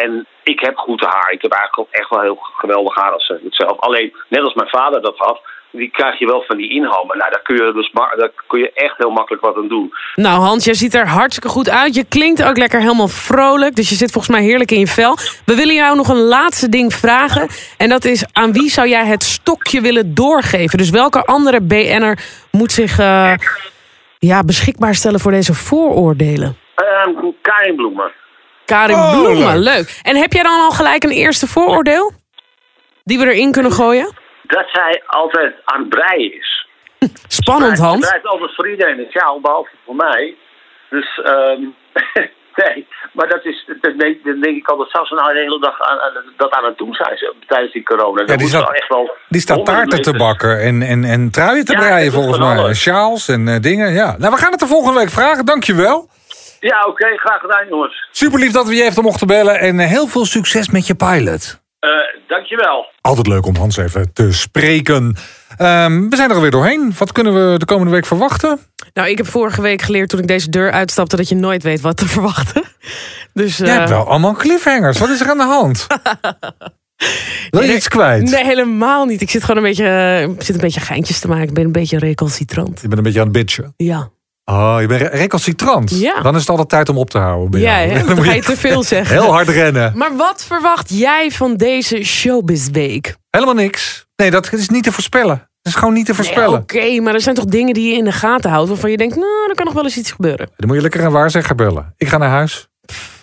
En 0.02 0.26
ik 0.42 0.60
heb 0.60 0.76
goed 0.76 1.00
haar. 1.00 1.30
Ik 1.30 1.42
heb 1.42 1.52
eigenlijk 1.52 1.78
ook 1.78 2.00
echt 2.00 2.10
wel 2.10 2.20
heel 2.20 2.38
geweldig 2.40 2.94
haar 2.94 3.12
als 3.12 3.28
ik 3.28 3.40
het 3.44 3.54
zelf. 3.54 3.78
Alleen, 3.78 4.16
net 4.28 4.42
als 4.42 4.54
mijn 4.54 4.68
vader 4.68 5.02
dat 5.02 5.16
had, 5.16 5.40
die 5.70 5.90
krijg 5.90 6.18
je 6.18 6.26
wel 6.26 6.42
van 6.46 6.56
die 6.56 6.70
inhammen. 6.70 7.18
Nou, 7.18 7.30
daar 7.30 7.42
kun 7.42 7.56
je, 7.56 7.72
dus, 7.72 7.90
daar 7.92 8.30
kun 8.46 8.60
je 8.60 8.72
echt 8.72 8.96
heel 8.96 9.10
makkelijk 9.10 9.44
wat 9.44 9.56
aan 9.56 9.68
doen. 9.68 9.94
Nou, 10.14 10.40
Hans, 10.40 10.64
jij 10.64 10.74
ziet 10.74 10.94
er 10.94 11.06
hartstikke 11.06 11.48
goed 11.48 11.70
uit. 11.70 11.94
Je 11.94 12.04
klinkt 12.04 12.44
ook 12.44 12.56
lekker 12.56 12.80
helemaal 12.80 13.08
vrolijk. 13.08 13.74
Dus 13.74 13.88
je 13.88 13.94
zit 13.94 14.12
volgens 14.12 14.36
mij 14.36 14.44
heerlijk 14.44 14.70
in 14.70 14.78
je 14.78 14.86
vel. 14.86 15.16
We 15.46 15.54
willen 15.54 15.74
jou 15.74 15.96
nog 15.96 16.08
een 16.08 16.24
laatste 16.24 16.68
ding 16.68 16.94
vragen. 16.94 17.48
En 17.78 17.88
dat 17.88 18.04
is, 18.04 18.24
aan 18.32 18.52
wie 18.52 18.70
zou 18.70 18.88
jij 18.88 19.04
het 19.04 19.22
stokje 19.22 19.80
willen 19.80 20.14
doorgeven? 20.14 20.78
Dus 20.78 20.90
welke 20.90 21.24
andere 21.24 21.60
BN'er 21.60 22.18
moet 22.50 22.72
zich 22.72 22.98
eh, 22.98 23.34
ja, 24.18 24.44
beschikbaar 24.44 24.94
stellen 24.94 25.20
voor 25.20 25.32
deze 25.32 25.54
vooroordelen? 25.54 26.56
Karin 27.42 27.76
Bloemen. 27.76 28.12
Karin 28.64 28.96
Oh, 28.96 29.10
Bloemen, 29.10 29.58
leuk. 29.58 29.74
leuk. 29.76 29.98
En 30.02 30.16
heb 30.16 30.32
jij 30.32 30.42
dan 30.42 30.60
al 30.60 30.70
gelijk 30.70 31.04
een 31.04 31.10
eerste 31.10 31.46
vooroordeel? 31.46 32.12
Die 33.04 33.18
we 33.18 33.24
erin 33.32 33.52
kunnen 33.52 33.72
gooien? 33.72 34.12
Dat 34.42 34.64
zij 34.72 35.02
altijd 35.06 35.54
aan 35.64 35.80
het 35.80 35.88
breien 35.88 36.34
is. 36.38 36.66
Spannend, 37.40 37.78
Hans. 37.78 38.06
breidt 38.06 38.26
altijd 38.26 38.54
voor 38.54 38.70
iedereen 38.70 38.98
het 38.98 39.12
jaar, 39.12 39.40
behalve 39.40 39.70
voor 39.84 39.94
mij. 39.96 40.34
Dus, 40.90 41.20
ehm 41.24 41.60
nee. 42.64 42.86
Maar 43.12 43.28
dat 43.28 43.44
is, 43.44 43.64
dat 43.80 43.98
denk, 43.98 44.24
dan 44.24 44.40
denk 44.40 44.56
ik 44.56 44.68
altijd, 44.68 45.06
ze 45.08 45.14
nou 45.14 45.32
de 45.32 45.38
hele 45.40 45.60
dag 45.60 45.80
aan, 45.80 46.00
aan- 46.00 46.24
dat 46.36 46.50
aan 46.52 46.64
het 46.64 46.78
doen 46.78 46.94
zijn 46.94 47.16
ze, 47.18 47.34
tijdens 47.46 47.72
die 47.72 47.82
corona? 47.82 48.20
Ja, 48.20 48.26
Dat 48.26 48.38
die 48.38 48.48
staat- 48.48 48.72
echt 48.72 48.88
wel 48.88 49.16
Die 49.28 49.40
staat 49.40 49.64
taarten 49.64 50.02
te 50.02 50.12
bakken 50.12 50.60
en, 50.60 50.82
en, 50.82 51.04
en 51.04 51.30
truien 51.30 51.64
te 51.64 51.72
Ja, 51.72 51.78
breien 51.78 52.04
dat 52.12 52.14
volgens 52.14 52.38
mij. 52.38 52.74
Sjaals 52.74 53.28
en 53.28 53.48
eh, 53.48 53.60
dingen, 53.60 53.92
ja. 53.92 54.14
Nou, 54.18 54.32
we 54.32 54.38
gaan 54.40 54.50
het 54.50 54.60
de 54.60 54.66
volgende 54.66 54.98
week 54.98 55.10
vragen, 55.10 55.44
dankjewel. 55.46 56.08
Ja, 56.70 56.84
oké, 56.86 57.06
graag 57.16 57.40
gedaan 57.40 57.68
jongens. 57.68 58.08
Super 58.12 58.38
lief 58.38 58.52
dat 58.52 58.66
we 58.66 58.74
je 58.74 58.82
even 58.84 59.02
mochten 59.02 59.26
bellen. 59.26 59.60
En 59.60 59.80
eh, 59.80 59.88
heel 59.88 60.06
veel 60.06 60.24
succes 60.24 60.68
met 60.68 60.86
je 60.86 60.94
pilot. 60.94 61.60
Eh 61.78 61.90
dankjewel. 62.28 62.86
Altijd 63.00 63.26
leuk 63.26 63.46
om 63.46 63.56
Hans 63.56 63.76
even 63.76 64.12
te 64.12 64.32
spreken. 64.32 65.16
Ehm, 65.56 66.08
we 66.08 66.16
zijn 66.16 66.28
er 66.30 66.34
alweer 66.34 66.50
doorheen. 66.50 66.94
Wat 66.98 67.12
kunnen 67.12 67.34
we 67.34 67.58
de 67.58 67.64
komende 67.64 67.92
week 67.92 68.06
verwachten? 68.06 68.58
Nou, 68.92 69.08
ik 69.08 69.16
heb 69.16 69.26
vorige 69.26 69.62
week 69.62 69.82
geleerd 69.82 70.08
toen 70.08 70.20
ik 70.20 70.26
deze 70.26 70.50
deur 70.50 70.70
uitstapte... 70.70 71.16
dat 71.16 71.28
je 71.28 71.34
nooit 71.34 71.62
weet 71.62 71.80
wat 71.80 71.96
te 71.96 72.08
verwachten. 72.14 72.62
Dus, 73.32 73.56
Jij 73.56 73.68
eh, 73.68 73.76
hebt 73.76 73.88
wel 73.88 74.08
allemaal 74.08 74.34
cliffhangers. 74.34 74.98
Wat 74.98 75.08
is 75.08 75.20
er 75.20 75.30
aan 75.30 75.38
de 75.38 75.44
hand? 75.44 75.86
Wil 77.50 77.60
je 77.60 77.66
Nee, 77.66 77.76
iets 77.76 77.88
kwijt? 77.88 78.30
Nee, 78.30 78.44
helemaal 78.44 79.04
niet. 79.04 79.20
Ik 79.20 79.30
zit 79.30 79.44
gewoon 79.44 79.56
een 79.56 79.68
beetje, 79.68 80.34
zit 80.38 80.54
een 80.54 80.60
beetje 80.60 80.80
geintjes 80.80 81.20
te 81.20 81.28
maken. 81.28 81.48
Ik 81.48 81.54
ben 81.54 81.64
een 81.64 81.72
beetje 81.72 81.98
recalcitrant. 81.98 82.80
Je 82.80 82.86
bent 82.88 82.98
een 82.98 83.04
beetje 83.04 83.20
aan 83.20 83.26
het 83.26 83.36
bitchen. 83.36 83.74
Ja. 83.76 84.10
Oh, 84.44 84.76
je 84.80 84.86
bent 84.86 85.00
re- 85.00 85.08
recalcitrant. 85.08 85.90
Ja. 85.90 86.20
Dan 86.22 86.34
is 86.34 86.40
het 86.40 86.48
altijd 86.50 86.68
tijd 86.68 86.88
om 86.88 86.98
op 86.98 87.10
te 87.10 87.18
houden. 87.18 87.60
Ja? 87.60 87.86
Dan 88.14 88.24
ga 88.24 88.32
je 88.32 88.42
te 88.42 88.56
veel 88.56 88.82
zeggen. 88.94 89.16
Heel 89.20 89.32
hard 89.32 89.48
rennen. 89.48 89.92
Maar 89.96 90.16
wat 90.16 90.44
verwacht 90.44 90.90
jij 90.98 91.30
van 91.30 91.56
deze 91.56 92.02
showbizweek? 92.04 93.16
Helemaal 93.30 93.54
niks. 93.54 94.06
Nee, 94.16 94.30
dat 94.30 94.52
is 94.52 94.68
niet 94.68 94.82
te 94.84 94.92
voorspellen. 94.92 95.36
Dat 95.62 95.72
is 95.72 95.78
gewoon 95.78 95.94
niet 95.94 96.06
te 96.06 96.12
Nee, 96.12 96.20
voorspellen. 96.22 96.60
Oké, 96.60 97.00
maar 97.00 97.14
er 97.14 97.20
zijn 97.20 97.34
toch 97.34 97.44
dingen 97.44 97.74
die 97.74 97.90
je 97.90 97.96
in 97.96 98.04
de 98.04 98.12
gaten 98.12 98.50
houdt... 98.50 98.68
waarvan 98.68 98.90
je 98.90 98.96
denkt, 98.96 99.14
nou, 99.16 99.48
er 99.48 99.54
kan 99.54 99.64
nog 99.64 99.74
wel 99.74 99.84
eens 99.84 99.96
iets 99.96 100.10
gebeuren. 100.12 100.48
Dan 100.56 100.66
moet 100.66 100.76
je 100.76 100.82
lekker 100.82 101.04
een 101.04 101.10
waarzegger 101.12 101.54
bellen. 101.54 101.94
Ik 101.96 102.08
ga 102.08 102.16
naar 102.18 102.28
huis. 102.30 102.68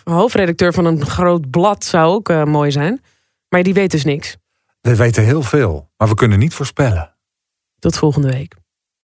Hoofdredacteur 0.03 0.73
van 0.73 0.85
een 0.85 1.05
groot 1.05 1.49
blad 1.49 1.83
zou 1.85 2.13
ook 2.13 2.29
eh, 2.29 2.43
mooi 2.43 2.71
zijn. 2.71 3.01
Maar 3.49 3.63
die 3.63 3.73
weet 3.73 3.91
dus 3.91 4.03
niks. 4.03 4.37
We 4.81 4.95
weten 4.95 5.23
heel 5.23 5.41
veel, 5.41 5.89
maar 5.97 6.07
we 6.07 6.15
kunnen 6.15 6.39
niet 6.39 6.53
voorspellen. 6.53 7.15
Tot 7.79 7.97
volgende 7.97 8.27
week. 8.31 8.55